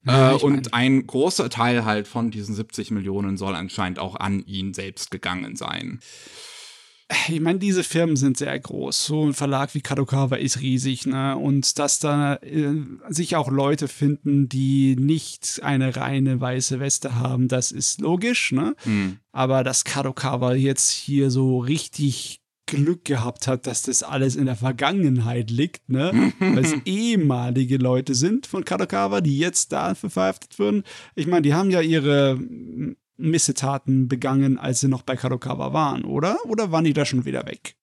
Ja, 0.06 0.32
äh, 0.32 0.34
und 0.34 0.74
ein 0.74 1.06
großer 1.06 1.48
Teil 1.48 1.84
halt 1.84 2.08
von 2.08 2.30
diesen 2.30 2.54
70 2.54 2.90
Millionen 2.90 3.36
soll 3.36 3.54
anscheinend 3.54 3.98
auch 3.98 4.16
an 4.16 4.44
ihn 4.46 4.74
selbst 4.74 5.10
gegangen 5.10 5.56
sein. 5.56 6.00
Ich 7.28 7.40
meine, 7.40 7.58
diese 7.58 7.84
Firmen 7.84 8.16
sind 8.16 8.38
sehr 8.38 8.58
groß. 8.58 9.06
So 9.06 9.26
ein 9.26 9.34
Verlag 9.34 9.74
wie 9.74 9.82
Kadokawa 9.82 10.36
ist 10.36 10.60
riesig, 10.60 11.06
ne? 11.06 11.36
Und 11.36 11.78
dass 11.78 11.98
da 11.98 12.36
äh, 12.36 12.74
sich 13.08 13.36
auch 13.36 13.50
Leute 13.50 13.88
finden, 13.88 14.48
die 14.48 14.96
nicht 14.96 15.60
eine 15.62 15.96
reine 15.96 16.40
weiße 16.40 16.80
Weste 16.80 17.14
haben, 17.16 17.48
das 17.48 17.72
ist 17.72 18.00
logisch, 18.00 18.52
ne? 18.52 18.74
Hm. 18.84 19.18
Aber 19.32 19.64
dass 19.64 19.84
Kadokawa 19.84 20.54
jetzt 20.54 20.90
hier 20.90 21.30
so 21.30 21.58
richtig 21.58 22.40
Glück 22.66 23.04
gehabt 23.04 23.46
hat, 23.46 23.66
dass 23.66 23.82
das 23.82 24.02
alles 24.02 24.36
in 24.36 24.46
der 24.46 24.56
Vergangenheit 24.56 25.50
liegt, 25.50 25.90
ne? 25.90 26.32
Weil 26.38 26.64
es 26.64 26.74
ehemalige 26.86 27.76
Leute 27.76 28.14
sind 28.14 28.46
von 28.46 28.64
Kadokawa, 28.64 29.20
die 29.20 29.38
jetzt 29.38 29.72
da 29.72 29.94
verhaftet 29.94 30.58
würden. 30.58 30.84
Ich 31.14 31.26
meine, 31.26 31.42
die 31.42 31.52
haben 31.52 31.70
ja 31.70 31.82
ihre 31.82 32.38
Missetaten 33.16 34.08
begangen, 34.08 34.58
als 34.58 34.80
sie 34.80 34.88
noch 34.88 35.02
bei 35.02 35.16
Kadokawa 35.16 35.72
waren, 35.72 36.04
oder? 36.04 36.38
Oder 36.46 36.72
waren 36.72 36.84
die 36.84 36.92
da 36.92 37.04
schon 37.04 37.24
wieder 37.24 37.46
weg? 37.46 37.76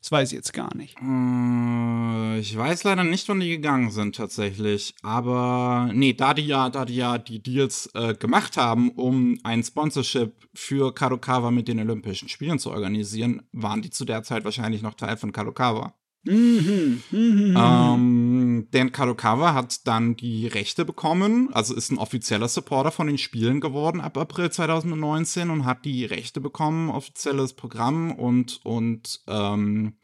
Das 0.00 0.12
weiß 0.12 0.30
ich 0.30 0.36
jetzt 0.36 0.52
gar 0.52 0.74
nicht. 0.76 0.96
Äh, 1.02 2.38
ich 2.38 2.56
weiß 2.56 2.84
leider 2.84 3.02
nicht, 3.02 3.28
wann 3.28 3.40
die 3.40 3.48
gegangen 3.48 3.90
sind 3.90 4.14
tatsächlich. 4.14 4.94
Aber 5.02 5.90
nee, 5.92 6.12
da 6.12 6.34
die 6.34 6.46
ja, 6.46 6.70
da 6.70 6.84
die 6.84 6.96
ja 6.96 7.18
die 7.18 7.42
Deals 7.42 7.90
äh, 7.94 8.14
gemacht 8.14 8.56
haben, 8.56 8.90
um 8.92 9.38
ein 9.42 9.62
Sponsorship 9.64 10.48
für 10.54 10.94
Kadokawa 10.94 11.50
mit 11.50 11.66
den 11.66 11.80
Olympischen 11.80 12.28
Spielen 12.28 12.60
zu 12.60 12.70
organisieren, 12.70 13.42
waren 13.52 13.82
die 13.82 13.90
zu 13.90 14.04
der 14.04 14.22
Zeit 14.22 14.44
wahrscheinlich 14.44 14.82
noch 14.82 14.94
Teil 14.94 15.16
von 15.16 15.32
Kadokawa. 15.32 15.94
Mhm. 16.28 17.02
Mhm. 17.10 17.56
Ähm, 17.56 18.68
denn 18.72 18.92
Kadokawa 18.92 19.54
hat 19.54 19.86
dann 19.86 20.14
die 20.14 20.46
Rechte 20.46 20.84
bekommen, 20.84 21.48
also 21.52 21.74
ist 21.74 21.90
ein 21.90 21.98
offizieller 21.98 22.48
Supporter 22.48 22.90
von 22.90 23.06
den 23.06 23.18
Spielen 23.18 23.60
geworden 23.60 24.00
ab 24.00 24.18
April 24.18 24.50
2019 24.50 25.48
und 25.48 25.64
hat 25.64 25.84
die 25.84 26.04
Rechte 26.04 26.40
bekommen, 26.40 26.90
offizielles 26.90 27.54
Programm 27.54 28.12
und, 28.12 28.60
und 28.64 29.20
ähm, 29.26 29.96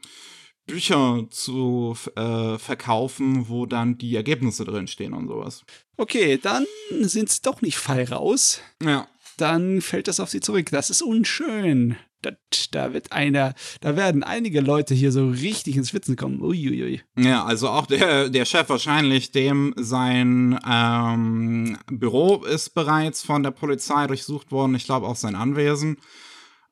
Bücher 0.67 1.27
zu 1.29 1.95
äh, 2.17 2.57
verkaufen, 2.57 3.49
wo 3.49 3.67
dann 3.67 3.99
die 3.99 4.17
Ergebnisse 4.17 4.65
drinstehen 4.65 5.13
und 5.13 5.29
sowas. 5.29 5.65
Okay, 5.99 6.39
dann 6.39 6.65
sind 7.03 7.29
sie 7.29 7.43
doch 7.43 7.61
nicht 7.61 7.77
frei 7.77 8.05
raus. 8.05 8.61
Ja. 8.83 9.07
Dann 9.37 9.83
fällt 9.83 10.09
das 10.09 10.21
auf 10.21 10.31
sie 10.31 10.41
zurück. 10.41 10.71
Das 10.71 10.91
ist 10.91 11.03
unschön 11.03 11.97
da 12.71 12.93
wird 12.93 13.13
einer, 13.13 13.55
da 13.81 13.97
werden 13.97 14.23
einige 14.23 14.61
Leute 14.61 14.95
hier 14.95 15.13
so 15.13 15.29
richtig 15.29 15.77
ins 15.77 15.91
Schwitzen 15.91 16.17
kommen. 16.17 16.41
Uiuiui. 16.41 17.03
Ja, 17.19 17.45
also 17.45 17.69
auch 17.69 17.87
der, 17.87 18.29
der 18.29 18.45
Chef 18.45 18.69
wahrscheinlich, 18.69 19.33
dem 19.33 19.75
sein 19.77 20.59
ähm, 20.69 21.79
Büro 21.87 22.45
ist 22.45 22.75
bereits 22.75 23.23
von 23.23 23.43
der 23.43 23.51
Polizei 23.51 24.07
durchsucht 24.07 24.53
worden. 24.53 24.75
Ich 24.75 24.85
glaube 24.85 25.07
auch 25.07 25.17
sein 25.17 25.35
Anwesen. 25.37 25.99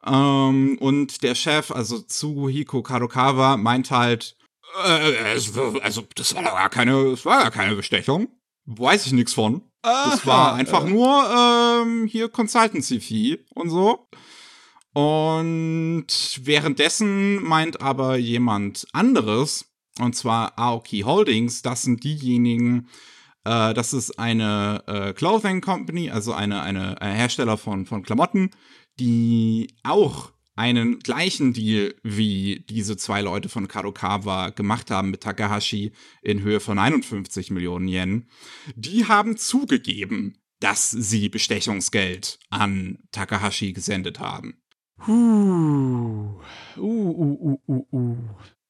Ähm, 0.04 0.78
und 0.80 1.22
der 1.22 1.34
Chef, 1.34 1.70
also 1.70 1.98
Tsuhiko 1.98 2.82
Kadokawa, 2.82 3.56
meint 3.56 3.90
halt, 3.90 4.36
äh, 4.84 5.32
also 5.32 6.06
das 6.16 6.34
war 6.34 6.42
gar 6.42 6.70
keine, 6.70 7.10
das 7.10 7.24
war 7.24 7.42
gar 7.42 7.50
keine 7.50 7.76
Bestechung. 7.76 8.28
Weiß 8.64 9.06
ich 9.06 9.12
nichts 9.12 9.34
von. 9.34 9.62
Das 9.82 10.24
war 10.26 10.54
einfach 10.54 10.84
nur 10.86 11.24
ähm, 11.82 12.06
hier 12.06 12.28
Consultancy 12.28 13.00
Fee 13.00 13.38
und 13.54 13.68
so. 13.68 14.08
Und 14.92 16.06
währenddessen 16.42 17.42
meint 17.42 17.80
aber 17.80 18.16
jemand 18.16 18.86
anderes, 18.92 19.66
und 19.98 20.14
zwar 20.14 20.58
Aoki 20.58 21.00
Holdings, 21.00 21.62
das 21.62 21.82
sind 21.82 22.04
diejenigen, 22.04 22.88
äh, 23.44 23.72
das 23.74 23.92
ist 23.92 24.18
eine 24.18 24.82
äh, 24.86 25.12
Clothing 25.14 25.60
Company, 25.60 26.10
also 26.10 26.32
eine, 26.32 26.62
eine, 26.62 27.00
eine 27.00 27.14
Hersteller 27.14 27.56
von, 27.56 27.86
von 27.86 28.02
Klamotten, 28.02 28.50
die 28.98 29.74
auch 29.82 30.32
einen 30.54 30.98
gleichen 30.98 31.54
Deal 31.54 31.94
wie 32.02 32.64
diese 32.68 32.96
zwei 32.96 33.22
Leute 33.22 33.48
von 33.48 33.68
Kadokawa 33.68 34.50
gemacht 34.50 34.90
haben 34.90 35.10
mit 35.10 35.22
Takahashi 35.22 35.92
in 36.20 36.42
Höhe 36.42 36.60
von 36.60 36.78
51 36.78 37.50
Millionen 37.50 37.88
Yen. 37.88 38.28
Die 38.76 39.06
haben 39.06 39.38
zugegeben, 39.38 40.38
dass 40.60 40.90
sie 40.90 41.28
Bestechungsgeld 41.28 42.38
an 42.50 42.98
Takahashi 43.10 43.72
gesendet 43.72 44.20
haben. 44.20 44.61
Uh, 45.08 46.40
uh, 46.76 46.80
uh, 46.80 47.38
uh, 47.42 47.58
uh, 47.68 47.84
uh. 47.92 48.16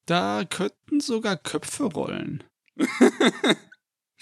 Da 0.05 0.43
könnten 0.49 0.99
sogar 0.99 1.37
Köpfe 1.37 1.85
rollen. 1.85 2.43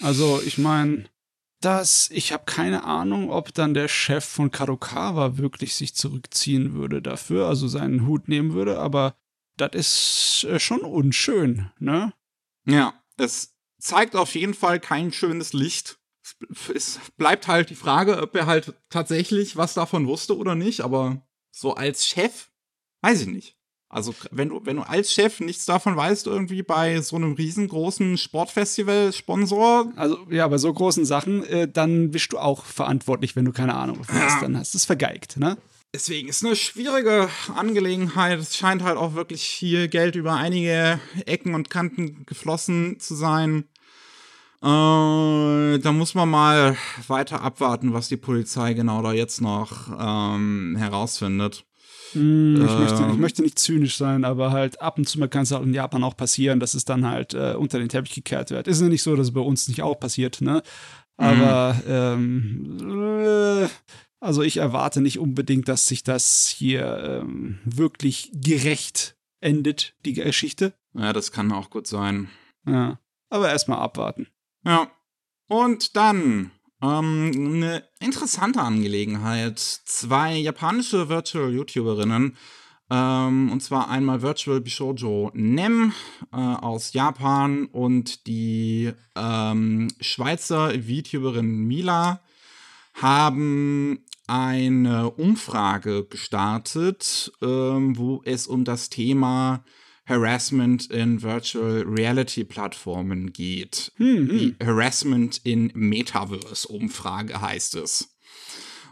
also, 0.00 0.40
ich 0.44 0.58
meine, 0.58 1.06
das, 1.60 2.10
ich 2.10 2.32
habe 2.32 2.44
keine 2.44 2.84
Ahnung, 2.84 3.30
ob 3.30 3.54
dann 3.54 3.74
der 3.74 3.88
Chef 3.88 4.24
von 4.24 4.50
Kadokawa 4.50 5.38
wirklich 5.38 5.74
sich 5.74 5.94
zurückziehen 5.94 6.74
würde 6.74 7.00
dafür, 7.00 7.46
also 7.46 7.68
seinen 7.68 8.06
Hut 8.06 8.28
nehmen 8.28 8.52
würde, 8.52 8.78
aber 8.78 9.14
das 9.56 9.70
ist 9.74 10.44
äh, 10.50 10.58
schon 10.58 10.80
unschön, 10.80 11.70
ne? 11.78 12.12
Ja, 12.66 12.94
es 13.16 13.54
zeigt 13.78 14.16
auf 14.16 14.34
jeden 14.34 14.54
Fall 14.54 14.80
kein 14.80 15.12
schönes 15.12 15.52
Licht. 15.52 15.98
Es 16.74 17.00
bleibt 17.16 17.48
halt 17.48 17.70
die 17.70 17.74
Frage, 17.74 18.20
ob 18.20 18.34
er 18.36 18.46
halt 18.46 18.74
tatsächlich 18.90 19.56
was 19.56 19.74
davon 19.74 20.06
wusste 20.06 20.36
oder 20.36 20.54
nicht, 20.54 20.80
aber 20.80 21.22
so 21.52 21.74
als 21.74 22.08
Chef, 22.08 22.48
weiß 23.02 23.22
ich 23.22 23.26
nicht. 23.28 23.56
Also, 23.88 24.14
wenn 24.30 24.48
du, 24.48 24.64
wenn 24.64 24.76
du 24.76 24.82
als 24.82 25.12
Chef 25.12 25.40
nichts 25.40 25.66
davon 25.66 25.94
weißt, 25.94 26.26
irgendwie 26.26 26.62
bei 26.62 27.02
so 27.02 27.16
einem 27.16 27.34
riesengroßen 27.34 28.16
Sportfestival-Sponsor. 28.16 29.92
Also, 29.96 30.26
ja, 30.30 30.48
bei 30.48 30.56
so 30.56 30.72
großen 30.72 31.04
Sachen, 31.04 31.44
äh, 31.44 31.68
dann 31.68 32.10
bist 32.10 32.32
du 32.32 32.38
auch 32.38 32.64
verantwortlich, 32.64 33.36
wenn 33.36 33.44
du 33.44 33.52
keine 33.52 33.74
Ahnung 33.74 33.98
davon 33.98 34.18
hast. 34.18 34.42
Dann 34.42 34.56
hast 34.56 34.72
du 34.72 34.78
es 34.78 34.86
vergeigt, 34.86 35.36
ne? 35.36 35.58
Deswegen 35.94 36.30
ist 36.30 36.42
eine 36.42 36.56
schwierige 36.56 37.28
Angelegenheit. 37.54 38.38
Es 38.38 38.56
scheint 38.56 38.82
halt 38.82 38.96
auch 38.96 39.12
wirklich 39.12 39.46
viel 39.46 39.88
Geld 39.88 40.14
über 40.14 40.36
einige 40.36 40.98
Ecken 41.26 41.54
und 41.54 41.68
Kanten 41.68 42.24
geflossen 42.24 42.98
zu 42.98 43.14
sein. 43.14 43.64
Äh, 44.62 45.78
da 45.78 45.92
muss 45.92 46.14
man 46.14 46.28
mal 46.30 46.76
weiter 47.08 47.42
abwarten, 47.42 47.92
was 47.92 48.08
die 48.08 48.16
Polizei 48.16 48.74
genau 48.74 49.02
da 49.02 49.12
jetzt 49.12 49.40
noch 49.40 49.88
ähm, 49.98 50.76
herausfindet. 50.78 51.64
Mm, 52.14 52.54
ich, 52.56 52.70
äh, 52.70 52.78
möchte, 52.78 53.08
ich, 53.10 53.18
möchte, 53.18 53.42
nicht 53.42 53.58
zynisch 53.58 53.96
sein, 53.96 54.24
aber 54.24 54.52
halt 54.52 54.80
ab 54.80 54.98
und 54.98 55.08
zu 55.08 55.18
mal 55.18 55.28
kann 55.28 55.42
es 55.42 55.52
auch 55.52 55.62
in 55.62 55.74
Japan 55.74 56.04
auch 56.04 56.16
passieren, 56.16 56.60
dass 56.60 56.74
es 56.74 56.84
dann 56.84 57.06
halt 57.06 57.34
äh, 57.34 57.54
unter 57.58 57.80
den 57.80 57.88
Teppich 57.88 58.14
gekehrt 58.14 58.50
wird. 58.50 58.68
Ist 58.68 58.80
ja 58.80 58.88
nicht 58.88 59.02
so, 59.02 59.16
dass 59.16 59.28
es 59.28 59.34
bei 59.34 59.40
uns 59.40 59.66
nicht 59.66 59.82
auch 59.82 59.98
passiert, 59.98 60.40
ne? 60.40 60.62
Aber 61.16 61.74
mhm. 61.84 62.78
ähm, 62.80 63.68
also 64.20 64.42
ich 64.42 64.58
erwarte 64.58 65.00
nicht 65.00 65.18
unbedingt, 65.18 65.66
dass 65.66 65.88
sich 65.88 66.04
das 66.04 66.46
hier 66.46 67.22
ähm, 67.22 67.58
wirklich 67.64 68.30
gerecht 68.32 69.16
endet, 69.40 69.94
die 70.04 70.12
Geschichte. 70.12 70.72
Ja, 70.94 71.12
das 71.12 71.32
kann 71.32 71.50
auch 71.50 71.70
gut 71.70 71.88
sein. 71.88 72.28
Ja. 72.64 73.00
Aber 73.28 73.50
erstmal 73.50 73.78
abwarten. 73.78 74.28
Ja. 74.64 74.90
Und 75.48 75.96
dann 75.96 76.50
ähm, 76.82 77.30
eine 77.34 77.84
interessante 78.00 78.60
Angelegenheit. 78.60 79.58
Zwei 79.58 80.36
japanische 80.36 81.08
Virtual 81.08 81.52
YouTuberinnen, 81.52 82.36
ähm, 82.90 83.50
und 83.50 83.62
zwar 83.62 83.88
einmal 83.88 84.20
Virtual 84.20 84.60
Bishojo 84.60 85.30
Nem 85.34 85.92
äh, 86.32 86.36
aus 86.36 86.92
Japan 86.92 87.66
und 87.66 88.26
die 88.26 88.92
ähm, 89.16 89.88
Schweizer 90.00 90.72
VTuberin 90.72 91.46
Mila 91.46 92.20
haben 92.94 94.04
eine 94.26 95.10
Umfrage 95.10 96.04
gestartet, 96.04 97.32
ähm, 97.40 97.96
wo 97.96 98.20
es 98.24 98.46
um 98.46 98.64
das 98.64 98.90
Thema 98.90 99.64
Harassment 100.04 100.90
in 100.90 101.22
Virtual 101.22 101.82
Reality 101.86 102.44
Plattformen 102.44 103.32
geht. 103.32 103.92
Hm, 103.96 104.28
hm. 104.28 104.56
Harassment 104.62 105.40
in 105.44 105.70
Metaverse 105.74 106.66
Umfrage 106.68 107.40
heißt 107.40 107.76
es. 107.76 108.08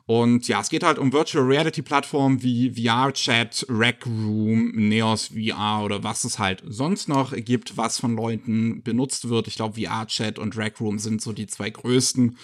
Und 0.07 0.49
ja, 0.49 0.61
es 0.61 0.71
geht 0.71 0.83
halt 0.83 0.99
um 0.99 1.13
Virtual 1.13 1.45
Reality 1.45 1.83
Plattformen 1.83 2.43
wie 2.43 2.71
VR-Chat, 2.71 3.67
Rec 3.69 4.05
Room, 4.07 4.73
Neos 4.75 5.29
VR 5.29 5.85
oder 5.85 6.03
was 6.03 6.25
es 6.25 6.41
halt 6.41 6.65
sonst 6.67 7.09
noch 7.09 7.33
gibt, 7.33 7.77
was 7.77 8.01
von 8.01 8.17
Leuten 8.17 8.83
benutzt 8.83 9.29
wird. 9.29 9.47
Ich 9.47 9.55
glaube, 9.55 9.81
VR-Chat 9.81 10.39
und 10.41 10.57
Rec 10.57 10.81
Room 10.81 10.99
sind 10.99 11.23
so 11.23 11.33
die 11.33 11.47
zwei 11.47 11.71
größten. 11.71 12.37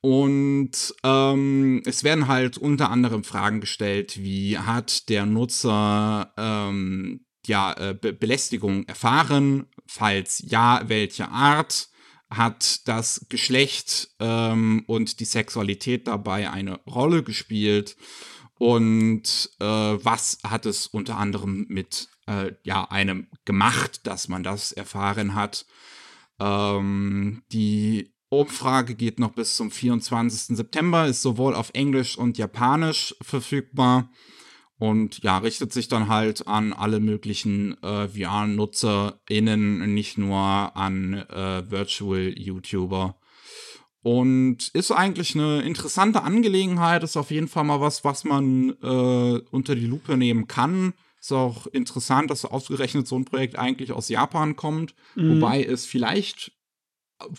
Und 0.00 0.94
ähm, 1.02 1.82
es 1.86 2.04
werden 2.04 2.28
halt 2.28 2.56
unter 2.56 2.90
anderem 2.90 3.24
Fragen 3.24 3.60
gestellt, 3.60 4.22
wie 4.22 4.56
hat 4.56 5.08
der 5.08 5.26
Nutzer 5.26 6.32
ähm, 6.36 7.25
ja, 7.46 7.72
äh, 7.72 7.94
Be 7.94 8.12
Belästigung 8.12 8.84
erfahren? 8.86 9.66
Falls 9.86 10.42
ja, 10.46 10.82
welche 10.86 11.28
Art? 11.28 11.88
hat 12.28 12.88
das 12.88 13.26
Geschlecht 13.28 14.10
ähm, 14.18 14.82
und 14.88 15.20
die 15.20 15.24
Sexualität 15.24 16.08
dabei 16.08 16.50
eine 16.50 16.80
Rolle 16.80 17.22
gespielt 17.22 17.96
und 18.58 19.50
äh, 19.60 19.64
was 19.64 20.38
hat 20.42 20.66
es 20.66 20.86
unter 20.86 21.18
anderem 21.18 21.66
mit 21.68 22.08
äh, 22.26 22.52
ja 22.64 22.84
einem 22.90 23.28
gemacht, 23.44 24.06
dass 24.06 24.28
man 24.28 24.42
das 24.42 24.72
erfahren 24.72 25.34
hat. 25.34 25.66
Ähm, 26.40 27.42
die 27.52 28.12
Umfrage 28.28 28.94
geht 28.94 29.20
noch 29.20 29.32
bis 29.32 29.56
zum 29.56 29.70
24. 29.70 30.56
September, 30.56 31.06
ist 31.06 31.22
sowohl 31.22 31.54
auf 31.54 31.70
Englisch 31.74 32.18
und 32.18 32.38
Japanisch 32.38 33.14
verfügbar 33.22 34.10
und 34.78 35.22
ja, 35.22 35.38
richtet 35.38 35.72
sich 35.72 35.88
dann 35.88 36.08
halt 36.08 36.46
an 36.46 36.72
alle 36.72 37.00
möglichen 37.00 37.82
äh, 37.82 38.08
VR-NutzerInnen, 38.08 39.94
nicht 39.94 40.18
nur 40.18 40.36
an 40.38 41.14
äh, 41.14 41.70
Virtual-YouTuber. 41.70 43.16
Und 44.02 44.68
ist 44.68 44.92
eigentlich 44.92 45.34
eine 45.34 45.62
interessante 45.62 46.22
Angelegenheit, 46.22 47.02
ist 47.02 47.16
auf 47.16 47.30
jeden 47.30 47.48
Fall 47.48 47.64
mal 47.64 47.80
was, 47.80 48.04
was 48.04 48.24
man 48.24 48.76
äh, 48.82 49.40
unter 49.50 49.74
die 49.74 49.86
Lupe 49.86 50.16
nehmen 50.16 50.46
kann. 50.46 50.92
Ist 51.20 51.32
auch 51.32 51.66
interessant, 51.66 52.30
dass 52.30 52.44
ausgerechnet 52.44 53.08
so 53.08 53.16
ein 53.16 53.24
Projekt 53.24 53.58
eigentlich 53.58 53.90
aus 53.90 54.08
Japan 54.08 54.54
kommt, 54.54 54.94
mhm. 55.16 55.40
wobei 55.40 55.64
es 55.64 55.86
vielleicht 55.86 56.52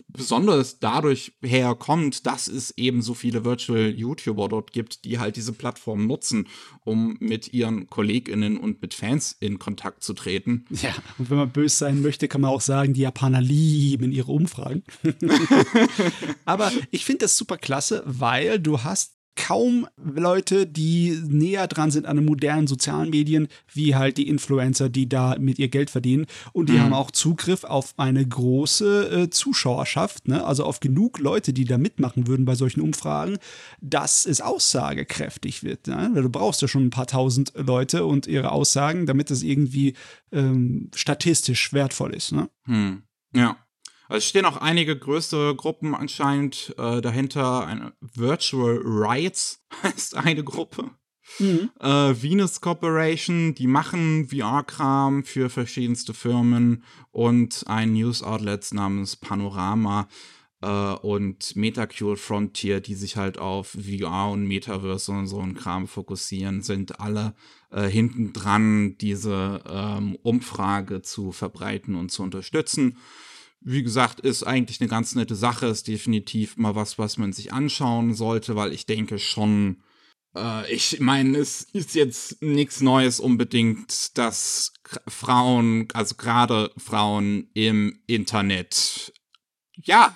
besonders 0.08 0.80
dadurch 0.80 1.34
herkommt, 1.42 2.26
dass 2.26 2.48
es 2.48 2.72
eben 2.78 3.02
so 3.02 3.14
viele 3.14 3.46
Virtual 3.46 3.90
YouTuber 3.90 4.50
dort 4.50 4.72
gibt, 4.72 5.06
die 5.06 5.20
halt 5.20 5.36
diese 5.36 5.54
Plattform 5.54 6.08
nutzen, 6.08 6.48
um 6.84 7.18
mit 7.20 7.54
ihren 7.54 7.88
KollegInnen 7.88 8.58
und 8.58 8.82
mit 8.82 8.94
Fans 8.94 9.36
in 9.40 9.60
Kontakt 9.60 10.04
zu 10.04 10.14
treten. 10.14 10.66
Ja, 10.70 10.96
und 11.18 11.30
wenn 11.30 11.38
man 11.38 11.52
böse 11.52 11.76
sein 11.78 12.02
möchte, 12.02 12.28
kann 12.28 12.42
man 12.42 12.52
auch 12.52 12.62
sagen, 12.62 12.94
die 12.94 13.02
Japaner 13.02 13.42
lieben 13.42 14.12
ihre 14.12 14.32
Umfragen. 14.32 14.84
Aber 16.46 16.72
ich 16.92 17.06
finde 17.06 17.26
das 17.26 17.38
super 17.38 17.58
klasse, 17.58 18.04
weil 18.06 18.60
du 18.60 18.84
hast 18.84 19.17
kaum 19.38 19.88
Leute, 20.04 20.68
die 20.68 21.18
näher 21.26 21.68
dran 21.68 21.92
sind 21.92 22.06
an 22.06 22.18
den 22.18 22.26
modernen 22.26 22.68
sozialen 22.68 23.12
Medien, 23.12 23.48
wie 23.72 23.96
halt 23.96 24.18
die 24.18 24.28
Influencer, 24.28 24.90
die 24.90 25.08
da 25.08 25.38
mit 25.40 25.60
ihr 25.60 25.70
Geld 25.70 25.90
verdienen. 25.90 26.26
Und 26.52 26.68
die 26.68 26.74
mhm. 26.74 26.82
haben 26.82 26.94
auch 26.94 27.12
Zugriff 27.12 27.64
auf 27.64 27.94
eine 27.98 28.28
große 28.28 29.10
äh, 29.10 29.30
Zuschauerschaft, 29.30 30.28
ne? 30.28 30.44
also 30.44 30.66
auf 30.66 30.82
genug 30.82 31.20
Leute, 31.20 31.54
die 31.54 31.64
da 31.64 31.78
mitmachen 31.78 32.28
würden 32.28 32.46
bei 32.46 32.56
solchen 32.56 32.82
Umfragen, 32.82 33.38
dass 33.80 34.26
es 34.26 34.42
aussagekräftig 34.42 35.64
wird. 35.64 35.88
Ne? 35.88 36.12
Du 36.16 36.30
brauchst 36.30 36.62
ja 36.62 36.68
schon 36.68 36.88
ein 36.88 36.92
paar 36.92 37.08
tausend 37.08 37.54
Leute 37.56 38.06
und 38.06 38.28
ihre 38.28 38.52
Aussagen, 38.52 39.06
damit 39.06 39.32
es 39.32 39.44
irgendwie 39.44 39.94
ähm, 40.32 40.90
statistisch 40.94 41.72
wertvoll 41.72 42.14
ist. 42.14 42.34
Ne? 42.34 42.50
Hm. 42.66 43.04
Ja. 43.34 43.58
Also 44.08 44.20
es 44.20 44.26
stehen 44.26 44.46
auch 44.46 44.58
einige 44.58 44.98
größere 44.98 45.56
Gruppen 45.56 45.94
anscheinend 45.94 46.74
äh, 46.78 47.02
dahinter. 47.02 47.66
Eine 47.66 47.94
Virtual 48.00 48.80
Rights 48.84 49.66
heißt 49.84 50.16
eine 50.16 50.44
Gruppe. 50.44 50.92
Mhm. 51.40 51.70
Äh, 51.80 51.88
Venus 52.22 52.62
Corporation, 52.62 53.54
die 53.54 53.68
machen 53.68 54.30
VR-Kram 54.30 55.24
für 55.24 55.50
verschiedenste 55.50 56.14
Firmen 56.14 56.84
und 57.12 57.66
ein 57.68 57.94
News-Outlet 57.94 58.74
namens 58.74 59.18
Panorama 59.18 60.08
äh, 60.62 60.68
und 60.68 61.56
Metacure 61.58 62.16
Frontier, 62.16 62.80
die 62.80 62.96
sich 62.96 63.18
halt 63.18 63.38
auf 63.38 63.72
VR 63.78 64.32
und 64.32 64.48
Metaverse 64.48 65.12
und 65.12 65.28
so 65.28 65.40
ein 65.42 65.54
Kram 65.54 65.88
fokussieren, 65.88 66.62
sind 66.62 67.02
alle 67.02 67.36
äh, 67.72 67.88
hinten 67.88 68.32
dran, 68.32 68.98
diese 68.98 69.62
ähm, 69.70 70.18
Umfrage 70.24 71.02
zu 71.02 71.34
verbreiten 71.34 71.96
und 71.96 72.10
zu 72.10 72.24
unterstützen 72.24 72.98
wie 73.70 73.84
gesagt, 73.84 74.22
ist 74.22 74.44
eigentlich 74.44 74.80
eine 74.80 74.90
ganz 74.90 75.14
nette 75.14 75.36
Sache, 75.36 75.66
ist 75.66 75.90
definitiv 75.90 76.56
mal 76.56 76.76
was, 76.76 76.98
was 76.98 77.18
man 77.18 77.34
sich 77.34 77.52
anschauen 77.52 78.14
sollte, 78.14 78.56
weil 78.56 78.72
ich 78.72 78.86
denke 78.86 79.20
schon, 79.20 79.84
äh, 80.38 80.72
ich 80.72 81.02
meine, 81.02 81.38
es 81.38 81.64
ist 81.74 81.94
jetzt 81.94 82.42
nichts 82.42 82.80
Neues 82.80 83.20
unbedingt, 83.20 84.18
dass 84.18 84.72
Frauen, 85.06 85.90
also 85.94 86.16
gerade 86.16 86.72
Frauen 86.78 87.50
im 87.56 88.00
Internet, 88.08 89.12
ja, 89.76 90.16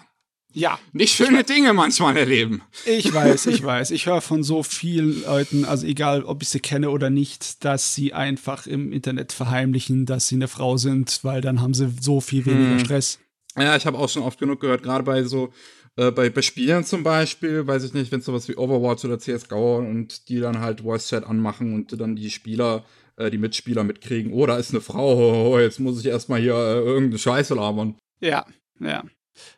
ja, 0.54 0.80
nicht 0.94 1.14
schöne 1.14 1.44
Dinge 1.44 1.74
manchmal 1.74 2.16
erleben. 2.16 2.62
Ich 2.86 3.14
weiß, 3.14 3.48
ich 3.48 3.64
weiß. 3.64 3.92
Ich 3.92 4.06
höre 4.06 4.22
von 4.22 4.44
so 4.44 4.64
vielen 4.64 5.24
Leuten, 5.24 5.66
also 5.66 5.86
egal, 5.86 6.24
ob 6.24 6.42
ich 6.42 6.50
sie 6.50 6.62
kenne 6.62 6.90
oder 6.90 7.10
nicht, 7.10 7.66
dass 7.66 7.96
sie 7.96 8.14
einfach 8.14 8.66
im 8.66 8.94
Internet 8.94 9.34
verheimlichen, 9.34 10.06
dass 10.06 10.30
sie 10.30 10.36
eine 10.36 10.48
Frau 10.48 10.78
sind, 10.78 11.20
weil 11.24 11.42
dann 11.42 11.60
haben 11.60 11.74
sie 11.74 11.94
so 12.00 12.22
viel 12.22 12.46
weniger 12.46 12.72
hm. 12.72 12.80
Stress. 12.80 13.20
Ja, 13.58 13.76
ich 13.76 13.86
habe 13.86 13.98
auch 13.98 14.10
schon 14.10 14.24
oft 14.24 14.40
genug 14.40 14.62
gehört, 14.62 14.84
gerade 14.84 15.04
bei 15.04 15.24
so, 15.24 15.52
äh, 15.98 16.12
bei, 16.12 16.30
bei 16.30 16.42
Spielen 16.42 16.84
zum 16.84 17.04
Beispiel, 17.04 17.68
weiß 17.68 17.84
ich 17.84 17.94
nicht, 17.94 18.12
wenn 18.12 18.20
es 18.20 18.26
sowas 18.26 18.48
wie 18.48 18.56
Overwatch 18.56 19.04
oder 19.06 19.20
CSGO 19.20 19.78
und 19.78 20.30
die 20.30 20.40
dann 20.40 20.60
halt 20.60 20.82
Voice 20.82 21.10
Chat 21.10 21.26
anmachen 21.26 21.74
und 21.74 22.00
dann 22.00 22.16
die 22.16 22.30
Spieler, 22.30 22.86
äh, 23.18 23.30
die 23.30 23.38
Mitspieler 23.38 23.84
mitkriegen, 23.84 24.32
oh, 24.32 24.46
da 24.46 24.58
ist 24.58 24.72
eine 24.72 24.82
Frau, 24.82 25.50
oh, 25.52 25.60
jetzt 25.60 25.80
muss 25.80 26.00
ich 26.00 26.06
erstmal 26.06 26.40
hier 26.40 26.56
äh, 26.56 26.80
irgendeine 26.80 27.20
Scheiße 27.20 27.54
labern. 27.54 27.96
Ja, 28.22 28.46
ja. 28.80 29.04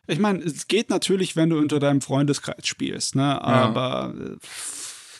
Ich 0.06 0.18
meine, 0.18 0.40
es 0.40 0.66
geht 0.68 0.90
natürlich, 0.90 1.36
wenn 1.36 1.50
du 1.50 1.58
unter 1.58 1.78
deinem 1.78 2.00
Freundeskreis 2.00 2.66
spielst, 2.66 3.16
ne? 3.16 3.42
Aber 3.42 4.14
ja. 4.16 4.32
Äh, 4.32 4.36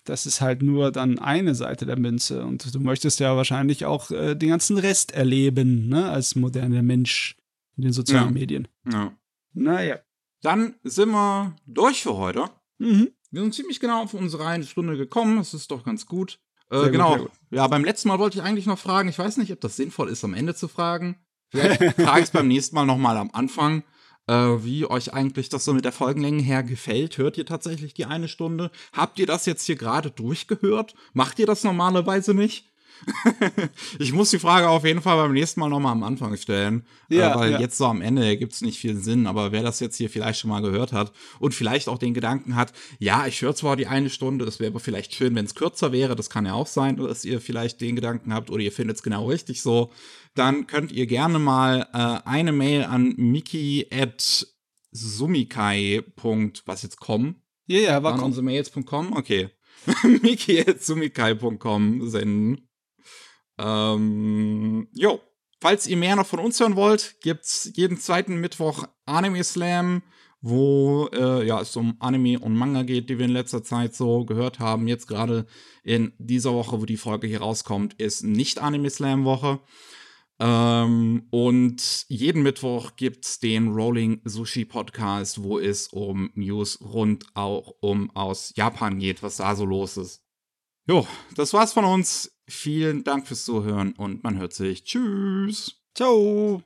das 0.04 0.26
ist 0.26 0.40
halt 0.40 0.62
nur 0.62 0.92
dann 0.92 1.18
eine 1.18 1.54
Seite 1.54 1.86
der 1.86 1.98
Münze. 1.98 2.44
Und 2.44 2.74
du 2.74 2.80
möchtest 2.80 3.20
ja 3.20 3.36
wahrscheinlich 3.36 3.86
auch 3.86 4.10
äh, 4.10 4.34
den 4.34 4.50
ganzen 4.50 4.78
Rest 4.78 5.12
erleben, 5.12 5.88
ne? 5.88 6.10
Als 6.10 6.34
moderner 6.34 6.82
Mensch 6.82 7.36
in 7.76 7.82
den 7.82 7.92
sozialen 7.92 8.28
ja. 8.28 8.32
Medien. 8.32 8.68
Ja. 8.90 9.16
Naja. 9.52 9.98
Dann 10.42 10.74
sind 10.82 11.10
wir 11.10 11.56
durch 11.66 12.02
für 12.02 12.16
heute. 12.16 12.50
Mhm. 12.78 13.10
Wir 13.30 13.42
sind 13.42 13.54
ziemlich 13.54 13.80
genau 13.80 14.02
auf 14.02 14.14
unsere 14.14 14.46
eine 14.46 14.64
Stunde 14.64 14.96
gekommen. 14.96 15.38
Das 15.38 15.54
ist 15.54 15.70
doch 15.70 15.84
ganz 15.84 16.06
gut. 16.06 16.38
Äh, 16.70 16.90
genau. 16.90 17.16
Gut, 17.16 17.30
ja, 17.50 17.66
beim 17.66 17.84
letzten 17.84 18.08
Mal 18.08 18.18
wollte 18.18 18.38
ich 18.38 18.44
eigentlich 18.44 18.66
noch 18.66 18.78
fragen. 18.78 19.08
Ich 19.08 19.18
weiß 19.18 19.36
nicht, 19.38 19.52
ob 19.52 19.60
das 19.60 19.76
sinnvoll 19.76 20.08
ist, 20.08 20.24
am 20.24 20.34
Ende 20.34 20.54
zu 20.54 20.68
fragen. 20.68 21.16
Vielleicht 21.48 21.82
frage 22.00 22.20
ich 22.20 22.26
es 22.26 22.30
beim 22.30 22.48
nächsten 22.48 22.74
Mal 22.74 22.86
nochmal 22.86 23.16
am 23.16 23.30
Anfang, 23.32 23.84
äh, 24.26 24.34
wie 24.34 24.86
euch 24.86 25.12
eigentlich 25.12 25.48
das 25.48 25.64
so 25.64 25.72
mit 25.74 25.84
der 25.84 25.92
Folgenlänge 25.92 26.42
her 26.42 26.62
gefällt. 26.62 27.18
Hört 27.18 27.38
ihr 27.38 27.46
tatsächlich 27.46 27.94
die 27.94 28.06
eine 28.06 28.28
Stunde? 28.28 28.70
Habt 28.92 29.18
ihr 29.18 29.26
das 29.26 29.46
jetzt 29.46 29.64
hier 29.64 29.76
gerade 29.76 30.10
durchgehört? 30.10 30.94
Macht 31.12 31.38
ihr 31.38 31.46
das 31.46 31.64
normalerweise 31.64 32.34
nicht? 32.34 32.70
ich 33.98 34.12
muss 34.12 34.30
die 34.30 34.38
Frage 34.38 34.68
auf 34.68 34.84
jeden 34.84 35.02
Fall 35.02 35.16
beim 35.16 35.32
nächsten 35.32 35.60
Mal 35.60 35.68
nochmal 35.68 35.92
am 35.92 36.02
Anfang 36.02 36.36
stellen. 36.36 36.86
Äh, 37.10 37.16
ja, 37.16 37.34
äh, 37.34 37.38
weil 37.38 37.52
ja. 37.52 37.60
jetzt 37.60 37.76
so 37.76 37.86
am 37.86 38.00
Ende 38.00 38.36
gibt 38.36 38.52
es 38.52 38.62
nicht 38.62 38.78
viel 38.78 38.96
Sinn. 38.96 39.26
Aber 39.26 39.52
wer 39.52 39.62
das 39.62 39.80
jetzt 39.80 39.96
hier 39.96 40.10
vielleicht 40.10 40.40
schon 40.40 40.50
mal 40.50 40.60
gehört 40.60 40.92
hat 40.92 41.12
und 41.38 41.54
vielleicht 41.54 41.88
auch 41.88 41.98
den 41.98 42.14
Gedanken 42.14 42.56
hat, 42.56 42.72
ja, 42.98 43.26
ich 43.26 43.40
höre 43.42 43.54
zwar 43.54 43.76
die 43.76 43.86
eine 43.86 44.10
Stunde, 44.10 44.44
es 44.44 44.60
wäre 44.60 44.70
aber 44.70 44.80
vielleicht 44.80 45.14
schön, 45.14 45.34
wenn 45.34 45.44
es 45.44 45.54
kürzer 45.54 45.92
wäre. 45.92 46.16
Das 46.16 46.30
kann 46.30 46.46
ja 46.46 46.54
auch 46.54 46.66
sein, 46.66 46.96
dass 46.96 47.24
ihr 47.24 47.40
vielleicht 47.40 47.80
den 47.80 47.96
Gedanken 47.96 48.32
habt 48.32 48.50
oder 48.50 48.62
ihr 48.62 48.72
findet 48.72 48.96
es 48.96 49.02
genau 49.02 49.26
richtig 49.26 49.62
so. 49.62 49.90
Dann 50.34 50.66
könnt 50.66 50.92
ihr 50.92 51.06
gerne 51.06 51.38
mal 51.38 51.88
äh, 51.92 52.28
eine 52.28 52.52
Mail 52.52 52.84
an 52.84 53.14
miki 53.16 53.86
at 53.92 54.46
sumikai. 54.90 56.02
was 56.66 56.82
jetzt 56.82 57.00
kommen. 57.00 57.42
Ja, 57.66 57.78
ja, 57.78 58.02
war 58.02 58.22
unsere 58.22 58.44
Mails.com, 58.44 59.14
okay. 59.16 59.48
miki 60.22 60.60
at 60.60 60.82
sumikai.com 60.82 62.08
senden. 62.08 62.68
Ähm, 63.58 64.88
jo, 64.92 65.20
falls 65.60 65.86
ihr 65.86 65.96
mehr 65.96 66.16
noch 66.16 66.26
von 66.26 66.40
uns 66.40 66.58
hören 66.60 66.76
wollt, 66.76 67.16
gibt's 67.22 67.70
jeden 67.74 67.98
zweiten 67.98 68.36
Mittwoch 68.36 68.84
Anime 69.06 69.44
Slam, 69.44 70.02
wo 70.40 71.08
äh, 71.12 71.46
ja, 71.46 71.60
es 71.60 71.74
um 71.76 71.96
Anime 72.00 72.38
und 72.38 72.54
Manga 72.54 72.82
geht, 72.82 73.08
die 73.08 73.18
wir 73.18 73.24
in 73.24 73.30
letzter 73.30 73.62
Zeit 73.62 73.94
so 73.94 74.24
gehört 74.24 74.58
haben. 74.58 74.88
Jetzt 74.88 75.06
gerade 75.06 75.46
in 75.82 76.12
dieser 76.18 76.52
Woche, 76.52 76.80
wo 76.80 76.84
die 76.84 76.96
Folge 76.96 77.26
hier 77.26 77.40
rauskommt, 77.40 77.94
ist 77.94 78.24
nicht 78.24 78.58
Anime 78.58 78.90
Slam 78.90 79.24
Woche. 79.24 79.60
Ähm, 80.40 81.28
und 81.30 82.06
jeden 82.08 82.42
Mittwoch 82.42 82.96
gibt's 82.96 83.38
den 83.38 83.68
Rolling 83.68 84.20
Sushi 84.24 84.64
Podcast, 84.64 85.42
wo 85.42 85.58
es 85.58 85.88
um 85.88 86.30
News 86.34 86.80
rund 86.80 87.24
auch 87.34 87.74
um 87.80 88.10
aus 88.16 88.52
Japan 88.56 88.98
geht, 88.98 89.22
was 89.22 89.36
da 89.36 89.54
so 89.54 89.64
los 89.64 89.96
ist. 89.96 90.22
Jo, 90.86 91.06
das 91.36 91.52
war's 91.52 91.72
von 91.72 91.84
uns. 91.84 92.33
Vielen 92.46 93.04
Dank 93.04 93.26
fürs 93.26 93.44
Zuhören 93.44 93.92
und 93.94 94.22
man 94.22 94.38
hört 94.38 94.52
sich. 94.52 94.84
Tschüss. 94.84 95.80
Ciao. 95.94 96.62